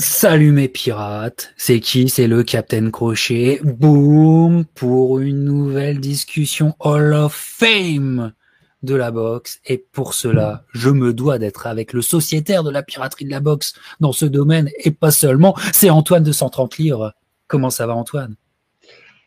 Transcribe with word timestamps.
Salut 0.00 0.52
mes 0.52 0.68
pirates, 0.68 1.52
c'est 1.58 1.78
qui? 1.78 2.08
C'est 2.08 2.26
le 2.26 2.42
Captain 2.42 2.90
Crochet. 2.90 3.60
Boum 3.62 4.64
pour 4.74 5.18
une 5.18 5.44
nouvelle 5.44 6.00
discussion 6.00 6.74
Hall 6.80 7.12
of 7.12 7.34
Fame 7.34 8.32
de 8.82 8.94
la 8.94 9.10
boxe. 9.10 9.60
Et 9.66 9.76
pour 9.76 10.14
cela, 10.14 10.64
je 10.72 10.88
me 10.88 11.12
dois 11.12 11.38
d'être 11.38 11.66
avec 11.66 11.92
le 11.92 12.00
sociétaire 12.00 12.64
de 12.64 12.70
la 12.70 12.82
piraterie 12.82 13.26
de 13.26 13.30
la 13.30 13.40
boxe 13.40 13.74
dans 14.00 14.12
ce 14.12 14.24
domaine 14.24 14.70
et 14.82 14.90
pas 14.90 15.10
seulement. 15.10 15.54
C'est 15.70 15.90
Antoine 15.90 16.22
de 16.22 16.32
130 16.32 16.78
livres. 16.78 17.12
Comment 17.46 17.68
ça 17.68 17.86
va 17.86 17.94
Antoine? 17.94 18.36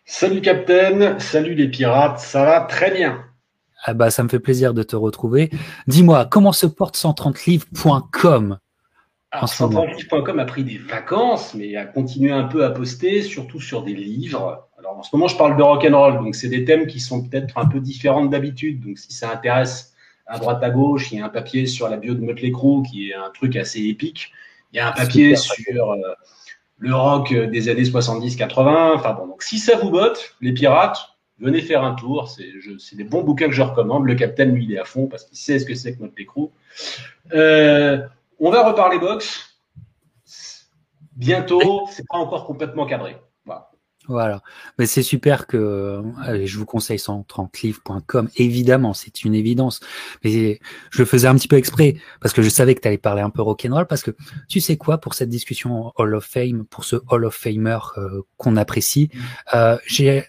Salut 0.05 0.41
Captain, 0.41 1.19
salut 1.19 1.53
les 1.53 1.67
pirates, 1.67 2.19
ça 2.19 2.45
va 2.45 2.61
très 2.61 2.89
bien. 2.89 3.23
Ah 3.85 3.93
bah 3.93 4.09
ça 4.09 4.23
me 4.23 4.29
fait 4.29 4.39
plaisir 4.39 4.73
de 4.73 4.81
te 4.81 4.95
retrouver. 4.95 5.51
Dis-moi, 5.85 6.25
comment 6.25 6.51
se 6.51 6.65
porte 6.65 6.97
130livres.com 6.97 8.57
alors, 9.33 9.49
130livres.com 9.49 10.37
a 10.37 10.45
pris 10.45 10.63
des 10.63 10.77
vacances, 10.77 11.55
mais 11.55 11.75
a 11.75 11.85
continué 11.85 12.31
un 12.31 12.43
peu 12.43 12.63
à 12.63 12.69
poster, 12.69 13.23
surtout 13.23 13.59
sur 13.59 13.81
des 13.81 13.95
livres. 13.95 14.67
Alors, 14.77 14.99
en 14.99 15.01
ce 15.01 15.09
moment, 15.15 15.27
je 15.27 15.35
parle 15.35 15.57
de 15.57 15.63
rock'n'roll, 15.63 16.19
donc 16.19 16.35
c'est 16.35 16.49
des 16.49 16.65
thèmes 16.65 16.85
qui 16.85 16.99
sont 16.99 17.27
peut-être 17.27 17.57
un 17.57 17.65
peu 17.65 17.79
différents 17.79 18.25
d'habitude. 18.25 18.85
Donc, 18.85 18.99
si 18.99 19.11
ça 19.11 19.31
intéresse 19.31 19.95
à 20.27 20.37
droite 20.37 20.61
à 20.61 20.69
gauche, 20.69 21.11
il 21.11 21.17
y 21.17 21.21
a 21.21 21.25
un 21.25 21.29
papier 21.29 21.65
sur 21.65 21.89
la 21.89 21.97
bio 21.97 22.13
de 22.13 22.21
Motley 22.21 22.51
Crue 22.51 22.83
qui 22.83 23.09
est 23.09 23.15
un 23.15 23.31
truc 23.31 23.55
assez 23.55 23.81
épique. 23.81 24.31
Il 24.71 24.77
y 24.77 24.79
a 24.79 24.89
un 24.89 24.91
papier 24.91 25.35
sur 25.35 25.93
euh, 25.93 25.97
le 26.77 26.93
rock 26.93 27.33
des 27.33 27.69
années 27.69 27.85
70-80. 27.85 28.93
Enfin 28.93 29.13
bon, 29.13 29.25
donc 29.25 29.41
si 29.41 29.57
ça 29.57 29.77
vous 29.77 29.89
botte, 29.89 30.35
les 30.41 30.53
pirates, 30.53 31.17
venez 31.39 31.61
faire 31.61 31.83
un 31.83 31.95
tour. 31.95 32.29
C'est 32.29 32.95
des 32.95 33.03
bons 33.03 33.23
bouquins 33.23 33.47
que 33.47 33.53
je 33.53 33.63
recommande. 33.63 34.05
Le 34.05 34.13
capitaine, 34.13 34.53
lui, 34.53 34.65
il 34.65 34.73
est 34.73 34.79
à 34.79 34.85
fond 34.85 35.07
parce 35.07 35.25
qu'il 35.25 35.39
sait 35.39 35.57
ce 35.57 35.65
que 35.65 35.73
c'est 35.73 35.95
que 35.95 36.03
Motley 36.03 36.25
Crue. 36.25 36.49
Euh, 37.33 37.97
on 38.43 38.51
va 38.51 38.67
reparler 38.67 38.99
boxe 38.99 39.57
bientôt. 41.15 41.87
C'est 41.91 42.05
pas 42.07 42.17
encore 42.17 42.45
complètement 42.45 42.85
cadré. 42.85 43.17
Voilà. 44.07 44.41
Mais 44.77 44.85
c'est 44.85 45.01
super 45.01 45.47
que 45.47 46.03
je 46.43 46.57
vous 46.57 46.65
conseille 46.65 46.97
130livres.com. 46.97 48.29
Évidemment, 48.35 48.93
c'est 48.93 49.23
une 49.23 49.33
évidence. 49.33 49.79
Mais 50.23 50.59
je 50.89 51.05
faisais 51.05 51.27
un 51.27 51.35
petit 51.35 51.47
peu 51.47 51.55
exprès 51.55 51.95
parce 52.19 52.33
que 52.33 52.41
je 52.41 52.49
savais 52.49 52.75
que 52.75 52.81
tu 52.81 52.87
allais 52.89 52.97
parler 52.97 53.21
un 53.21 53.29
peu 53.29 53.41
rock'n'roll 53.41 53.87
parce 53.87 54.03
que 54.03 54.11
tu 54.49 54.59
sais 54.59 54.75
quoi 54.75 54.97
pour 54.97 55.13
cette 55.13 55.29
discussion 55.29 55.93
Hall 55.95 56.15
of 56.15 56.25
Fame, 56.25 56.65
pour 56.65 56.83
ce 56.83 56.97
Hall 57.09 57.23
of 57.23 57.33
Famer 57.33 57.79
euh, 57.97 58.23
qu'on 58.35 58.57
apprécie, 58.57 59.09
euh, 59.53 59.77
j'ai 59.85 60.25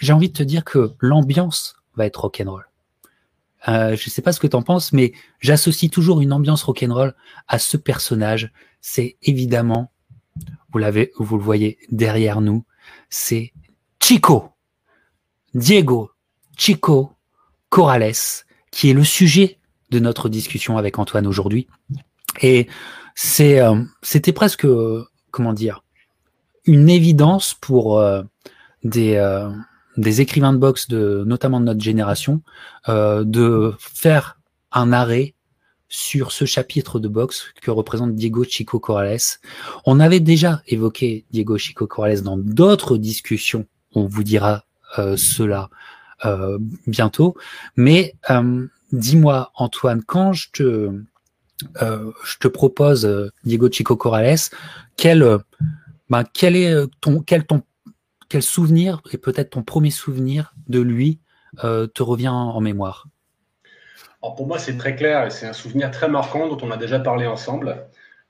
j'ai 0.00 0.12
envie 0.12 0.28
de 0.28 0.36
te 0.36 0.42
dire 0.42 0.64
que 0.64 0.92
l'ambiance 1.00 1.76
va 1.94 2.04
être 2.04 2.20
rock'n'roll. 2.20 2.66
Euh, 3.68 3.96
je 3.96 4.10
sais 4.10 4.22
pas 4.22 4.32
ce 4.32 4.40
que 4.40 4.46
tu 4.46 4.56
en 4.56 4.62
penses, 4.62 4.92
mais 4.92 5.12
j'associe 5.40 5.90
toujours 5.90 6.20
une 6.20 6.32
ambiance 6.32 6.62
rock'n'roll 6.62 7.14
à 7.48 7.58
ce 7.58 7.76
personnage. 7.76 8.52
C'est 8.80 9.16
évidemment, 9.22 9.92
vous 10.72 10.78
l'avez, 10.78 11.12
vous 11.18 11.38
le 11.38 11.42
voyez 11.42 11.78
derrière 11.90 12.40
nous, 12.40 12.64
c'est 13.08 13.52
Chico, 14.00 14.50
Diego 15.54 16.10
Chico 16.56 17.12
Corrales, 17.68 18.12
qui 18.70 18.90
est 18.90 18.94
le 18.94 19.04
sujet 19.04 19.58
de 19.90 19.98
notre 19.98 20.28
discussion 20.28 20.76
avec 20.76 20.98
Antoine 20.98 21.26
aujourd'hui. 21.26 21.66
Et 22.42 22.68
c'est, 23.14 23.60
euh, 23.60 23.82
c'était 24.02 24.32
presque, 24.32 24.66
comment 25.30 25.52
dire, 25.52 25.84
une 26.64 26.88
évidence 26.88 27.54
pour 27.54 27.98
euh, 27.98 28.22
des 28.82 29.16
euh, 29.16 29.50
des 29.96 30.20
écrivains 30.20 30.52
de 30.52 30.58
boxe, 30.58 30.88
de, 30.88 31.24
notamment 31.26 31.60
de 31.60 31.66
notre 31.66 31.82
génération, 31.82 32.42
euh, 32.88 33.24
de 33.24 33.72
faire 33.78 34.38
un 34.72 34.92
arrêt 34.92 35.34
sur 35.88 36.32
ce 36.32 36.44
chapitre 36.44 36.98
de 36.98 37.08
boxe 37.08 37.46
que 37.60 37.70
représente 37.70 38.14
Diego 38.14 38.44
Chico 38.44 38.80
Corrales. 38.80 39.38
On 39.86 40.00
avait 40.00 40.20
déjà 40.20 40.62
évoqué 40.66 41.24
Diego 41.30 41.56
Chico 41.56 41.86
Corrales 41.86 42.22
dans 42.22 42.36
d'autres 42.36 42.96
discussions. 42.96 43.66
On 43.92 44.06
vous 44.06 44.24
dira 44.24 44.64
euh, 44.98 45.16
cela 45.16 45.70
euh, 46.24 46.58
bientôt. 46.86 47.36
Mais 47.76 48.14
euh, 48.30 48.66
dis-moi, 48.92 49.52
Antoine, 49.56 50.02
quand 50.02 50.32
je 50.32 50.50
te, 50.52 50.90
euh, 51.82 52.10
je 52.24 52.38
te 52.38 52.48
propose 52.48 53.30
Diego 53.44 53.70
Chico 53.70 53.96
Corrales, 53.96 54.38
quel, 54.96 55.38
ben, 56.08 56.24
quel 56.32 56.56
est 56.56 56.74
ton, 57.00 57.20
quel 57.20 57.44
ton 57.44 57.62
quel 58.34 58.42
souvenir, 58.42 59.00
et 59.12 59.16
peut-être 59.16 59.50
ton 59.50 59.62
premier 59.62 59.92
souvenir 59.92 60.54
de 60.66 60.80
lui, 60.80 61.20
euh, 61.62 61.86
te 61.86 62.02
revient 62.02 62.30
en 62.30 62.60
mémoire? 62.60 63.06
Pour 64.20 64.48
moi, 64.48 64.58
c'est 64.58 64.76
très 64.76 64.96
clair 64.96 65.24
et 65.24 65.30
c'est 65.30 65.46
un 65.46 65.52
souvenir 65.52 65.92
très 65.92 66.08
marquant 66.08 66.48
dont 66.48 66.58
on 66.66 66.72
a 66.72 66.76
déjà 66.76 66.98
parlé 66.98 67.28
ensemble. 67.28 67.86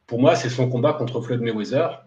Pour 0.07 0.21
moi, 0.21 0.37
c'est 0.37 0.51
son 0.51 0.69
combat 0.69 0.93
contre 0.93 1.23
Floyd 1.23 1.41
Mayweather, 1.41 2.05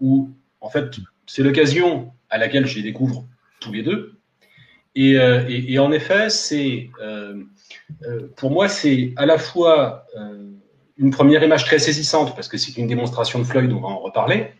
où 0.00 0.30
en 0.62 0.70
fait, 0.70 0.96
c'est 1.26 1.42
l'occasion 1.42 2.14
à 2.30 2.38
laquelle 2.38 2.64
je 2.66 2.76
les 2.76 2.82
découvre 2.82 3.26
tous 3.60 3.72
les 3.72 3.82
deux. 3.82 4.18
Et, 4.94 5.18
euh, 5.18 5.82
en 5.82 5.92
effet, 5.92 6.30
c'est 6.30 6.88
euh, 7.02 7.44
pour 8.36 8.52
moi, 8.52 8.70
c'est 8.70 9.12
à 9.16 9.26
la 9.26 9.36
fois 9.36 10.06
une 10.96 11.10
première 11.10 11.42
image 11.42 11.66
très 11.66 11.78
saisissante 11.78 12.34
parce 12.34 12.48
que 12.48 12.56
c'est 12.56 12.74
une 12.78 12.86
démonstration 12.86 13.38
de 13.38 13.44
Floyd, 13.44 13.70
on 13.70 13.82
va 13.82 13.88
en 13.88 13.98
reparler, 13.98 14.54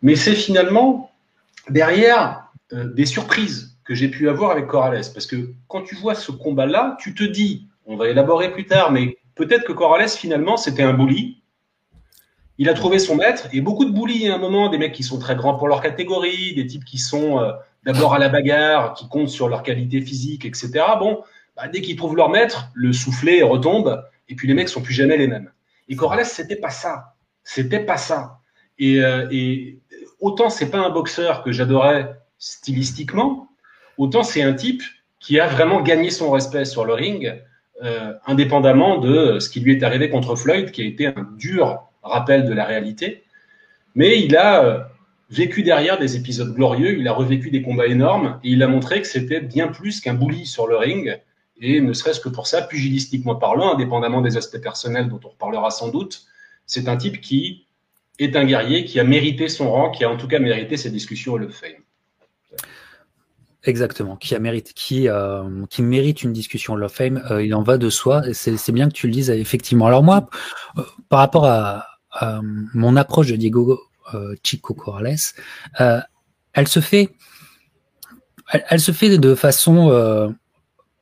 mais 0.00 0.14
c'est 0.14 0.36
finalement 0.36 1.10
derrière 1.70 2.48
euh, 2.72 2.92
des 2.92 3.06
surprises 3.06 3.78
que 3.84 3.94
j'ai 3.94 4.08
pu 4.08 4.28
avoir 4.28 4.50
avec 4.50 4.66
Corrales. 4.66 5.04
Parce 5.12 5.26
que 5.26 5.52
quand 5.68 5.82
tu 5.82 5.94
vois 5.94 6.14
ce 6.14 6.32
combat-là, 6.32 6.96
tu 6.98 7.14
te 7.14 7.24
dis, 7.24 7.68
on 7.86 7.96
va 7.96 8.08
élaborer 8.08 8.50
plus 8.50 8.66
tard, 8.66 8.90
mais 8.92 9.18
peut-être 9.34 9.64
que 9.64 9.72
Corrales, 9.72 10.08
finalement, 10.08 10.56
c'était 10.56 10.82
un 10.82 10.94
bully. 10.94 11.42
Il 12.56 12.68
a 12.68 12.74
trouvé 12.74 12.98
son 12.98 13.16
maître, 13.16 13.48
et 13.52 13.60
beaucoup 13.60 13.84
de 13.84 13.90
bullies 13.90 14.28
à 14.28 14.36
un 14.36 14.38
moment, 14.38 14.68
des 14.68 14.78
mecs 14.78 14.92
qui 14.92 15.02
sont 15.02 15.18
très 15.18 15.34
grands 15.34 15.54
pour 15.54 15.68
leur 15.68 15.82
catégorie, 15.82 16.54
des 16.54 16.66
types 16.66 16.84
qui 16.84 16.98
sont 16.98 17.40
euh, 17.40 17.52
d'abord 17.84 18.14
à 18.14 18.18
la 18.18 18.28
bagarre, 18.28 18.94
qui 18.94 19.08
comptent 19.08 19.28
sur 19.28 19.48
leur 19.48 19.62
qualité 19.62 20.00
physique, 20.00 20.44
etc. 20.44 20.70
Bon, 20.98 21.22
bah, 21.56 21.68
dès 21.68 21.82
qu'ils 21.82 21.96
trouvent 21.96 22.16
leur 22.16 22.30
maître, 22.30 22.68
le 22.74 22.92
soufflet 22.92 23.42
retombe, 23.42 24.04
et 24.28 24.36
puis 24.36 24.48
les 24.48 24.54
mecs 24.54 24.68
sont 24.68 24.82
plus 24.82 24.94
jamais 24.94 25.16
les 25.16 25.26
mêmes. 25.26 25.50
Et 25.88 25.96
Corrales, 25.96 26.24
c'était 26.24 26.56
pas 26.56 26.70
ça. 26.70 27.16
C'était 27.42 27.80
pas 27.80 27.98
ça. 27.98 28.38
Et, 28.78 29.02
euh, 29.02 29.28
et 29.30 29.80
autant 30.20 30.50
c'est 30.50 30.70
pas 30.70 30.78
un 30.78 30.90
boxeur 30.90 31.42
que 31.42 31.52
j'adorais 31.52 32.16
stylistiquement, 32.38 33.48
autant 33.98 34.22
c'est 34.22 34.42
un 34.42 34.52
type 34.52 34.82
qui 35.20 35.40
a 35.40 35.46
vraiment 35.46 35.80
gagné 35.80 36.10
son 36.10 36.30
respect 36.30 36.64
sur 36.64 36.84
le 36.84 36.94
ring, 36.94 37.40
euh, 37.82 38.12
indépendamment 38.26 38.98
de 38.98 39.38
ce 39.38 39.48
qui 39.48 39.60
lui 39.60 39.72
est 39.72 39.82
arrivé 39.82 40.10
contre 40.10 40.36
Floyd, 40.36 40.70
qui 40.70 40.82
a 40.82 40.84
été 40.84 41.06
un 41.06 41.26
dur 41.36 41.82
rappel 42.02 42.44
de 42.46 42.52
la 42.52 42.64
réalité. 42.64 43.24
Mais 43.94 44.22
il 44.22 44.36
a 44.36 44.64
euh, 44.64 44.80
vécu 45.30 45.62
derrière 45.62 45.98
des 45.98 46.16
épisodes 46.16 46.54
glorieux, 46.54 46.98
il 46.98 47.08
a 47.08 47.12
revécu 47.12 47.50
des 47.50 47.62
combats 47.62 47.86
énormes, 47.86 48.38
et 48.44 48.50
il 48.50 48.62
a 48.62 48.68
montré 48.68 49.00
que 49.00 49.06
c'était 49.06 49.40
bien 49.40 49.68
plus 49.68 50.00
qu'un 50.00 50.14
bully 50.14 50.46
sur 50.46 50.66
le 50.66 50.76
ring, 50.76 51.18
et 51.60 51.80
ne 51.80 51.92
serait-ce 51.92 52.20
que 52.20 52.28
pour 52.28 52.46
ça, 52.46 52.62
pugilistiquement 52.62 53.36
parlant, 53.36 53.74
indépendamment 53.74 54.20
des 54.20 54.36
aspects 54.36 54.60
personnels 54.60 55.08
dont 55.08 55.20
on 55.24 55.28
reparlera 55.28 55.70
sans 55.70 55.88
doute, 55.88 56.22
c'est 56.66 56.88
un 56.88 56.96
type 56.96 57.20
qui 57.20 57.66
est 58.18 58.36
un 58.36 58.44
guerrier 58.44 58.84
qui 58.84 59.00
a 59.00 59.04
mérité 59.04 59.48
son 59.48 59.70
rang, 59.70 59.90
qui 59.90 60.04
a 60.04 60.10
en 60.10 60.16
tout 60.16 60.28
cas 60.28 60.38
mérité 60.38 60.76
ses 60.76 60.90
discussions 60.90 61.32
au 61.32 61.40
of 61.40 61.52
Fame. 61.52 61.72
Exactement, 63.66 64.16
qui 64.16 64.34
a 64.34 64.38
mérité, 64.38 64.72
qui, 64.74 65.08
euh, 65.08 65.64
qui 65.70 65.82
mérite 65.82 66.22
une 66.22 66.32
discussion 66.32 66.74
of 66.74 66.92
Fame. 66.92 67.24
Euh, 67.30 67.42
il 67.42 67.54
en 67.54 67.62
va 67.62 67.78
de 67.78 67.88
soi. 67.88 68.22
C'est 68.32 68.72
bien 68.72 68.88
que 68.88 68.92
tu 68.94 69.06
le 69.06 69.12
dises 69.12 69.30
effectivement. 69.30 69.86
Alors 69.86 70.02
moi, 70.02 70.28
euh, 70.76 70.82
par 71.08 71.20
rapport 71.20 71.46
à, 71.46 71.86
mon 72.74 72.94
approche 72.94 73.26
de 73.26 73.34
Diego 73.34 73.80
Chico 74.44 74.72
Corrales, 74.72 75.16
elle 75.80 76.68
se 76.68 76.78
fait, 76.78 77.16
elle, 78.52 78.78
se 78.78 78.92
fait 78.92 79.18
de 79.18 79.34
façon 79.34 80.32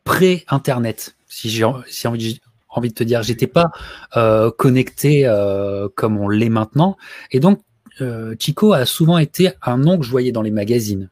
pré-internet. 0.04 1.14
Si 1.28 1.50
j'ai 1.50 1.66
si 1.86 2.08
envie, 2.08 2.40
envie 2.72 2.88
de 2.88 2.94
te 2.94 3.04
dire, 3.04 3.22
j'étais 3.22 3.46
pas 3.46 3.70
euh, 4.16 4.50
connecté 4.50 5.26
euh, 5.26 5.88
comme 5.94 6.18
on 6.18 6.28
l'est 6.28 6.48
maintenant. 6.48 6.96
Et 7.30 7.40
donc, 7.40 7.60
euh, 8.00 8.34
Chico 8.38 8.72
a 8.72 8.86
souvent 8.86 9.18
été 9.18 9.52
un 9.62 9.76
nom 9.76 9.98
que 9.98 10.04
je 10.04 10.10
voyais 10.10 10.32
dans 10.32 10.42
les 10.42 10.50
magazines, 10.50 11.10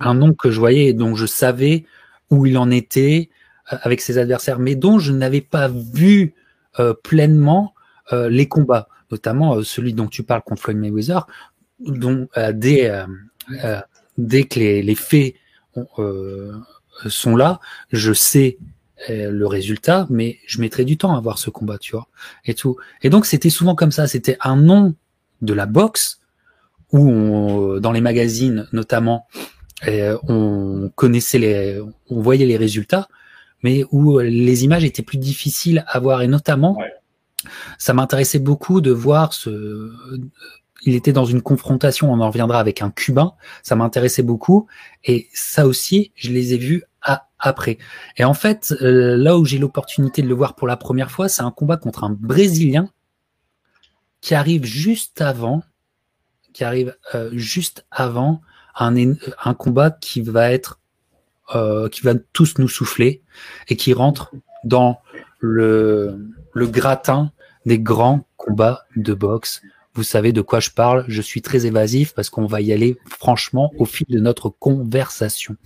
un 0.00 0.14
nom 0.14 0.32
que 0.32 0.50
je 0.50 0.58
voyais 0.58 0.86
et 0.86 0.92
dont 0.94 1.14
je 1.14 1.26
savais 1.26 1.84
où 2.30 2.46
il 2.46 2.56
en 2.56 2.70
était 2.70 3.28
avec 3.66 4.00
ses 4.00 4.18
adversaires, 4.18 4.58
mais 4.58 4.74
dont 4.74 4.98
je 4.98 5.12
n'avais 5.12 5.40
pas 5.40 5.68
vu 5.68 6.34
pleinement 7.04 7.74
les 8.10 8.48
combats, 8.48 8.88
notamment 9.10 9.62
celui 9.62 9.92
dont 9.92 10.08
tu 10.08 10.22
parles 10.24 10.42
contre 10.42 10.62
Floyd 10.62 10.78
Mayweather, 10.78 11.26
dont 11.78 12.26
dès, 12.54 12.90
dès 14.18 14.44
que 14.44 14.58
les, 14.58 14.94
faits 14.94 15.34
sont 17.06 17.36
là, 17.36 17.60
je 17.92 18.12
sais 18.12 18.58
le 19.08 19.46
résultat, 19.46 20.06
mais 20.10 20.38
je 20.46 20.60
mettrais 20.60 20.84
du 20.84 20.96
temps 20.96 21.16
à 21.16 21.20
voir 21.20 21.38
ce 21.38 21.50
combat, 21.50 21.78
tu 21.78 21.92
vois, 21.92 22.08
et 22.44 22.54
tout. 22.54 22.76
Et 23.02 23.10
donc 23.10 23.26
c'était 23.26 23.50
souvent 23.50 23.74
comme 23.74 23.92
ça, 23.92 24.06
c'était 24.06 24.36
un 24.40 24.56
nom 24.56 24.94
de 25.40 25.52
la 25.52 25.66
boxe 25.66 26.20
où 26.92 27.08
on, 27.08 27.80
dans 27.80 27.92
les 27.92 28.00
magazines 28.00 28.68
notamment, 28.72 29.26
euh, 29.88 30.16
on 30.28 30.90
connaissait 30.94 31.38
les, 31.38 31.80
on 32.08 32.20
voyait 32.20 32.46
les 32.46 32.56
résultats, 32.56 33.08
mais 33.62 33.84
où 33.90 34.18
les 34.18 34.64
images 34.64 34.84
étaient 34.84 35.02
plus 35.02 35.18
difficiles 35.18 35.84
à 35.88 35.98
voir. 35.98 36.22
Et 36.22 36.28
notamment, 36.28 36.78
ça 37.78 37.94
m'intéressait 37.94 38.38
beaucoup 38.38 38.80
de 38.80 38.92
voir 38.92 39.32
ce, 39.32 39.90
il 40.84 40.94
était 40.94 41.12
dans 41.12 41.24
une 41.24 41.42
confrontation, 41.42 42.12
on 42.12 42.20
en 42.20 42.28
reviendra 42.28 42.58
avec 42.58 42.82
un 42.82 42.90
Cubain, 42.90 43.34
ça 43.62 43.76
m'intéressait 43.76 44.22
beaucoup, 44.22 44.66
et 45.04 45.28
ça 45.32 45.66
aussi, 45.66 46.12
je 46.14 46.30
les 46.30 46.54
ai 46.54 46.58
vus 46.58 46.84
après. 47.42 47.76
Et 48.16 48.24
en 48.24 48.32
fait, 48.32 48.74
euh, 48.80 49.16
là 49.16 49.36
où 49.36 49.44
j'ai 49.44 49.58
l'opportunité 49.58 50.22
de 50.22 50.28
le 50.28 50.34
voir 50.34 50.54
pour 50.54 50.66
la 50.66 50.78
première 50.78 51.10
fois, 51.10 51.28
c'est 51.28 51.42
un 51.42 51.50
combat 51.50 51.76
contre 51.76 52.04
un 52.04 52.10
Brésilien 52.10 52.88
qui 54.22 54.34
arrive 54.34 54.64
juste 54.64 55.20
avant, 55.20 55.62
qui 56.54 56.64
arrive 56.64 56.96
euh, 57.14 57.30
juste 57.34 57.84
avant 57.90 58.40
un, 58.76 58.94
un 59.44 59.54
combat 59.54 59.90
qui 59.90 60.22
va 60.22 60.50
être, 60.52 60.80
euh, 61.54 61.88
qui 61.88 62.02
va 62.02 62.14
tous 62.32 62.58
nous 62.58 62.68
souffler 62.68 63.22
et 63.68 63.76
qui 63.76 63.92
rentre 63.92 64.32
dans 64.64 65.00
le, 65.40 66.16
le 66.54 66.66
gratin 66.66 67.32
des 67.66 67.78
grands 67.78 68.26
combats 68.36 68.86
de 68.96 69.12
boxe 69.12 69.60
vous 69.94 70.02
savez 70.02 70.32
de 70.32 70.40
quoi 70.40 70.60
je 70.60 70.70
parle. 70.70 71.04
Je 71.08 71.20
suis 71.20 71.42
très 71.42 71.66
évasif 71.66 72.14
parce 72.14 72.30
qu'on 72.30 72.46
va 72.46 72.60
y 72.60 72.72
aller 72.72 72.96
franchement 73.06 73.72
au 73.78 73.84
fil 73.84 74.06
de 74.08 74.18
notre 74.20 74.48
conversation. 74.48 75.56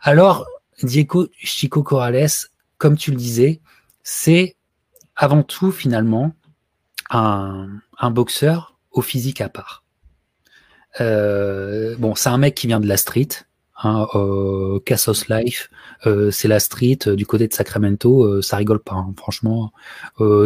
Alors, 0.00 0.46
Diego 0.82 1.28
Chico 1.38 1.82
Corrales, 1.82 2.28
comme 2.78 2.96
tu 2.96 3.10
le 3.10 3.16
disais, 3.16 3.60
c'est 4.02 4.56
avant 5.16 5.42
tout 5.42 5.70
finalement 5.70 6.32
un, 7.10 7.68
boxeur 8.10 8.76
au 8.90 9.02
physique 9.02 9.40
à 9.40 9.48
part. 9.48 9.84
Euh, 11.00 11.94
bon, 11.98 12.14
c'est 12.14 12.28
un 12.28 12.38
mec 12.38 12.54
qui 12.54 12.66
vient 12.66 12.80
de 12.80 12.88
la 12.88 12.96
street, 12.96 13.28
hein, 13.82 14.06
euh, 14.14 14.80
Life, 15.28 15.70
euh, 16.06 16.30
c'est 16.30 16.48
la 16.48 16.60
street 16.60 16.98
du 17.06 17.26
côté 17.26 17.48
de 17.48 17.52
Sacramento, 17.52 18.42
ça 18.42 18.56
rigole 18.56 18.80
pas, 18.80 18.94
hein, 18.94 19.14
franchement. 19.16 19.72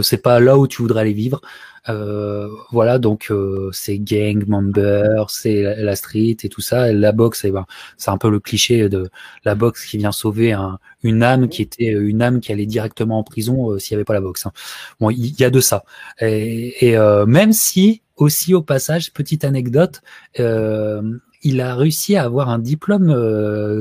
c'est 0.02 0.22
pas 0.22 0.40
là 0.40 0.58
où 0.58 0.66
tu 0.66 0.82
voudrais 0.82 1.02
aller 1.02 1.12
vivre. 1.12 1.40
Euh, 1.88 2.48
voilà, 2.70 2.98
donc 2.98 3.28
euh, 3.30 3.70
c'est 3.72 3.98
gang 3.98 4.44
member, 4.46 5.26
c'est 5.28 5.62
la, 5.62 5.96
street 5.96 6.36
et 6.42 6.48
tout 6.48 6.60
ça. 6.60 6.92
la 6.92 7.12
boxe, 7.12 7.44
eh 7.44 7.50
ben, 7.50 7.66
c'est 7.96 8.10
un 8.10 8.18
peu 8.18 8.30
le 8.30 8.40
cliché 8.40 8.88
de 8.88 9.08
la 9.44 9.54
boxe 9.54 9.84
qui 9.86 9.98
vient 9.98 10.12
sauver 10.12 10.52
un, 10.52 10.78
une 11.02 11.22
âme 11.22 11.48
qui 11.48 11.62
était 11.62 11.86
une 11.86 12.22
âme 12.22 12.40
qui 12.40 12.52
allait 12.52 12.66
directement 12.66 13.18
en 13.18 13.22
prison 13.22 13.70
euh, 13.70 13.78
s'il 13.78 13.94
n'y 13.94 13.98
avait 13.98 14.04
pas 14.04 14.14
la 14.14 14.20
boxe. 14.20 14.46
Hein. 14.46 14.52
Bon, 15.00 15.10
il 15.10 15.38
y, 15.40 15.44
a 15.44 15.50
de 15.50 15.60
ça. 15.60 15.84
Et 16.20 16.96
même 17.26 17.52
si 17.52 18.02
aussi 18.16 18.54
au 18.54 18.62
passage, 18.62 19.12
petite 19.12 19.44
anecdote, 19.44 20.02
il 20.38 21.60
a 21.60 21.74
réussi 21.74 22.16
à 22.16 22.24
avoir 22.24 22.48
un 22.48 22.58
diplôme 22.58 23.08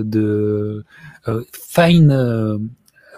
de 0.04 0.84
fine 1.52 2.70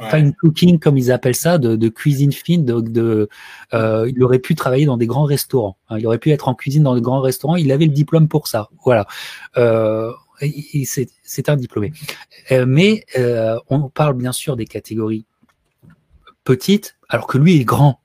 fine 0.09 0.33
cooking 0.33 0.79
comme 0.79 0.97
ils 0.97 1.11
appellent 1.11 1.35
ça, 1.35 1.57
de, 1.57 1.75
de 1.75 1.89
cuisine 1.89 2.31
fine. 2.31 2.65
De, 2.65 2.81
de 2.81 3.29
euh, 3.73 4.09
il 4.13 4.23
aurait 4.23 4.39
pu 4.39 4.55
travailler 4.55 4.85
dans 4.85 4.97
des 4.97 5.07
grands 5.07 5.25
restaurants. 5.25 5.77
Hein. 5.89 5.97
il 5.99 6.07
aurait 6.07 6.19
pu 6.19 6.31
être 6.31 6.47
en 6.47 6.55
cuisine 6.55 6.83
dans 6.83 6.95
des 6.95 7.01
grands 7.01 7.21
restaurants. 7.21 7.55
Il 7.55 7.71
avait 7.71 7.85
le 7.85 7.91
diplôme 7.91 8.27
pour 8.27 8.47
ça. 8.47 8.69
Voilà. 8.83 9.07
Euh, 9.57 10.11
c'est 11.23 11.49
un 11.49 11.55
diplômé. 11.55 11.93
Euh, 12.51 12.65
mais 12.67 13.05
euh, 13.17 13.57
on 13.69 13.89
parle 13.89 14.15
bien 14.15 14.31
sûr 14.31 14.55
des 14.55 14.65
catégories 14.65 15.25
petites, 16.43 16.97
alors 17.09 17.27
que 17.27 17.37
lui 17.37 17.59
est 17.59 17.65
grand. 17.65 17.99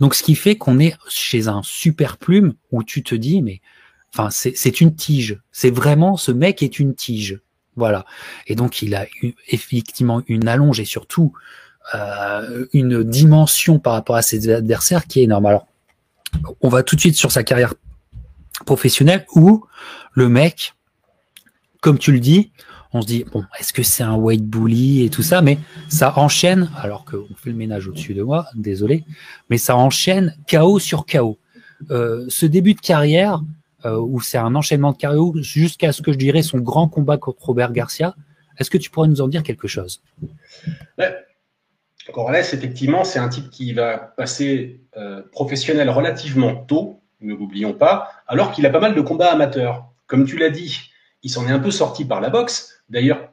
Donc 0.00 0.14
ce 0.14 0.22
qui 0.22 0.34
fait 0.34 0.56
qu'on 0.56 0.78
est 0.78 0.96
chez 1.08 1.48
un 1.48 1.62
super 1.62 2.16
plume 2.16 2.54
où 2.72 2.82
tu 2.82 3.02
te 3.02 3.14
dis 3.14 3.42
mais 3.42 3.60
enfin 4.14 4.30
c'est 4.30 4.80
une 4.80 4.94
tige. 4.94 5.38
C'est 5.52 5.70
vraiment 5.70 6.16
ce 6.16 6.32
mec 6.32 6.62
est 6.62 6.78
une 6.78 6.94
tige. 6.94 7.40
Voilà. 7.80 8.04
Et 8.46 8.54
donc 8.54 8.82
il 8.82 8.94
a 8.94 9.06
eu 9.22 9.32
effectivement 9.48 10.22
une 10.28 10.48
allonge 10.48 10.78
et 10.80 10.84
surtout 10.84 11.32
euh, 11.94 12.66
une 12.74 13.02
dimension 13.02 13.78
par 13.78 13.94
rapport 13.94 14.16
à 14.16 14.22
ses 14.22 14.50
adversaires 14.50 15.06
qui 15.06 15.20
est 15.20 15.24
énorme. 15.24 15.46
Alors, 15.46 15.66
on 16.60 16.68
va 16.68 16.82
tout 16.82 16.94
de 16.94 17.00
suite 17.00 17.16
sur 17.16 17.32
sa 17.32 17.42
carrière 17.42 17.72
professionnelle 18.66 19.24
où 19.34 19.64
le 20.12 20.28
mec, 20.28 20.74
comme 21.80 21.98
tu 21.98 22.12
le 22.12 22.20
dis, 22.20 22.52
on 22.92 23.00
se 23.00 23.06
dit 23.06 23.24
bon, 23.32 23.44
est-ce 23.58 23.72
que 23.72 23.82
c'est 23.82 24.02
un 24.02 24.16
weight 24.16 24.44
bully 24.44 25.04
et 25.04 25.08
tout 25.08 25.22
ça, 25.22 25.40
mais 25.40 25.58
ça 25.88 26.18
enchaîne. 26.18 26.70
Alors 26.76 27.06
qu'on 27.06 27.34
fait 27.34 27.50
le 27.50 27.56
ménage 27.56 27.88
au-dessus 27.88 28.12
de 28.12 28.22
moi, 28.22 28.46
désolé, 28.54 29.04
mais 29.48 29.58
ça 29.58 29.74
enchaîne 29.74 30.36
chaos 30.46 30.78
sur 30.78 31.06
chaos. 31.06 31.38
Euh, 31.90 32.26
ce 32.28 32.44
début 32.44 32.74
de 32.74 32.80
carrière, 32.80 33.40
où 33.84 34.20
c'est 34.20 34.38
un 34.38 34.54
enchaînement 34.54 34.92
de 34.92 34.96
carrière 34.96 35.32
jusqu'à 35.36 35.92
ce 35.92 36.02
que 36.02 36.12
je 36.12 36.18
dirais 36.18 36.42
son 36.42 36.58
grand 36.58 36.88
combat 36.88 37.16
contre 37.18 37.44
Robert 37.46 37.72
Garcia. 37.72 38.14
Est-ce 38.58 38.70
que 38.70 38.78
tu 38.78 38.90
pourrais 38.90 39.08
nous 39.08 39.20
en 39.20 39.28
dire 39.28 39.42
quelque 39.42 39.68
chose? 39.68 40.02
Ouais. 40.98 41.14
Corrales, 42.12 42.36
effectivement, 42.36 43.04
c'est 43.04 43.18
un 43.18 43.28
type 43.28 43.50
qui 43.50 43.72
va 43.72 43.96
passer 43.96 44.80
euh, 44.96 45.22
professionnel 45.32 45.88
relativement 45.90 46.56
tôt, 46.56 47.02
ne 47.20 47.34
l'oublions 47.34 47.72
pas, 47.72 48.10
alors 48.26 48.52
qu'il 48.52 48.66
a 48.66 48.70
pas 48.70 48.80
mal 48.80 48.94
de 48.94 49.00
combats 49.00 49.30
amateurs. 49.30 49.88
Comme 50.06 50.24
tu 50.24 50.36
l'as 50.36 50.50
dit, 50.50 50.90
il 51.22 51.30
s'en 51.30 51.46
est 51.46 51.52
un 51.52 51.58
peu 51.58 51.70
sorti 51.70 52.04
par 52.04 52.20
la 52.20 52.30
boxe. 52.30 52.82
D'ailleurs, 52.88 53.30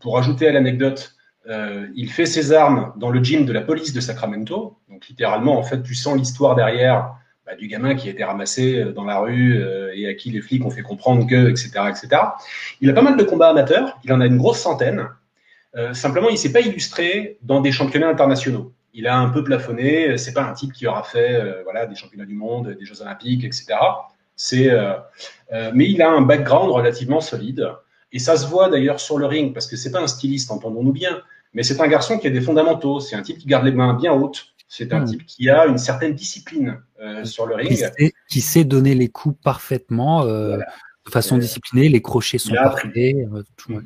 pour 0.00 0.18
ajouter 0.18 0.48
à 0.48 0.52
l'anecdote, 0.52 1.14
euh, 1.48 1.86
il 1.94 2.10
fait 2.10 2.26
ses 2.26 2.52
armes 2.52 2.92
dans 2.96 3.10
le 3.10 3.22
gym 3.22 3.46
de 3.46 3.52
la 3.52 3.62
police 3.62 3.92
de 3.92 4.00
Sacramento. 4.00 4.78
Donc 4.88 5.08
littéralement, 5.08 5.58
en 5.58 5.62
fait, 5.62 5.82
tu 5.82 5.94
sens 5.94 6.16
l'histoire 6.16 6.54
derrière 6.54 7.14
bah, 7.46 7.54
du 7.56 7.68
gamin 7.68 7.94
qui 7.94 8.08
a 8.08 8.12
été 8.12 8.24
ramassé 8.24 8.78
euh, 8.78 8.92
dans 8.92 9.04
la 9.04 9.18
rue 9.18 9.58
euh, 9.58 9.92
et 9.94 10.08
à 10.08 10.14
qui 10.14 10.30
les 10.30 10.40
flics 10.40 10.64
ont 10.64 10.70
fait 10.70 10.82
comprendre 10.82 11.26
que, 11.26 11.50
etc., 11.50 11.70
etc. 11.90 12.22
Il 12.80 12.88
a 12.88 12.94
pas 12.94 13.02
mal 13.02 13.18
de 13.18 13.22
combats 13.22 13.50
amateurs, 13.50 13.98
il 14.02 14.12
en 14.14 14.20
a 14.22 14.26
une 14.26 14.38
grosse 14.38 14.60
centaine. 14.60 15.08
Euh, 15.76 15.92
simplement, 15.92 16.30
il 16.30 16.38
s'est 16.38 16.52
pas 16.52 16.60
illustré 16.60 17.36
dans 17.42 17.60
des 17.60 17.70
championnats 17.70 18.08
internationaux. 18.08 18.72
Il 18.94 19.06
a 19.06 19.18
un 19.18 19.28
peu 19.28 19.44
plafonné. 19.44 20.16
C'est 20.16 20.32
pas 20.32 20.44
un 20.44 20.52
type 20.54 20.72
qui 20.72 20.86
aura 20.86 21.02
fait, 21.02 21.62
voilà, 21.64 21.84
des 21.84 21.96
championnats 21.96 22.26
du 22.26 22.34
monde, 22.34 22.76
des 22.78 22.84
Jeux 22.86 23.02
Olympiques, 23.02 23.42
etc. 23.42 23.74
C'est, 24.36 24.70
mais 25.72 25.90
il 25.90 26.00
a 26.00 26.10
un 26.10 26.20
background 26.20 26.70
relativement 26.70 27.20
solide. 27.20 27.68
Et 28.12 28.20
ça 28.20 28.36
se 28.36 28.46
voit 28.46 28.68
d'ailleurs 28.68 29.00
sur 29.00 29.18
le 29.18 29.26
ring, 29.26 29.52
parce 29.52 29.66
que 29.66 29.74
c'est 29.74 29.90
pas 29.90 30.00
un 30.00 30.06
styliste, 30.06 30.52
entendons-nous 30.52 30.92
bien, 30.92 31.20
mais 31.54 31.64
c'est 31.64 31.80
un 31.80 31.88
garçon 31.88 32.18
qui 32.18 32.28
a 32.28 32.30
des 32.30 32.40
fondamentaux. 32.40 33.00
C'est 33.00 33.16
un 33.16 33.22
type 33.22 33.38
qui 33.38 33.48
garde 33.48 33.64
les 33.64 33.72
mains 33.72 33.94
bien 33.94 34.12
hautes. 34.12 34.53
C'est 34.68 34.92
un 34.92 35.00
hmm. 35.00 35.04
type 35.04 35.26
qui 35.26 35.50
a 35.50 35.66
une 35.66 35.78
certaine 35.78 36.14
discipline 36.14 36.80
euh, 37.00 37.24
sur 37.24 37.46
le 37.46 37.54
ring. 37.54 37.68
Qui 38.28 38.40
sait, 38.40 38.64
donner 38.64 38.94
les 38.94 39.08
coups 39.08 39.36
parfaitement, 39.42 40.22
euh, 40.22 40.56
de 41.06 41.10
façon 41.10 41.38
disciplinée, 41.38 41.88
les 41.88 42.02
crochets 42.02 42.38
sont 42.38 42.54
parfaits. 42.54 43.14
Euh, 43.68 43.80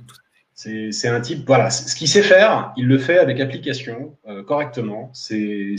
c'est 0.54 1.08
un 1.08 1.20
type, 1.20 1.46
voilà, 1.46 1.70
ce 1.70 1.94
qu'il 1.94 2.08
sait 2.08 2.22
faire, 2.22 2.72
il 2.76 2.86
le 2.86 2.98
fait 2.98 3.19
avec 3.19 3.38
application, 3.38 4.16
correctement. 4.46 5.10
C'est, 5.12 5.76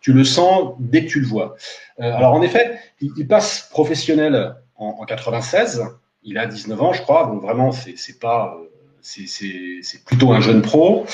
tu 0.00 0.12
le 0.12 0.24
sens 0.24 0.74
dès 0.80 1.04
que 1.04 1.10
tu 1.10 1.20
le 1.20 1.26
vois. 1.26 1.56
alors 1.98 2.32
en 2.32 2.42
effet, 2.42 2.78
il, 3.00 3.28
passe 3.28 3.68
professionnel 3.70 4.56
en, 4.76 4.96
en, 5.00 5.04
96. 5.04 5.82
Il 6.24 6.36
a 6.38 6.46
19 6.46 6.82
ans, 6.82 6.92
je 6.92 7.02
crois, 7.02 7.26
donc 7.26 7.42
vraiment, 7.42 7.70
c'est 7.70 8.18
pas, 8.18 8.58
c'est 9.02 10.04
plutôt 10.04 10.32
un 10.32 10.40
jeune 10.40 10.62
pro. 10.62 11.06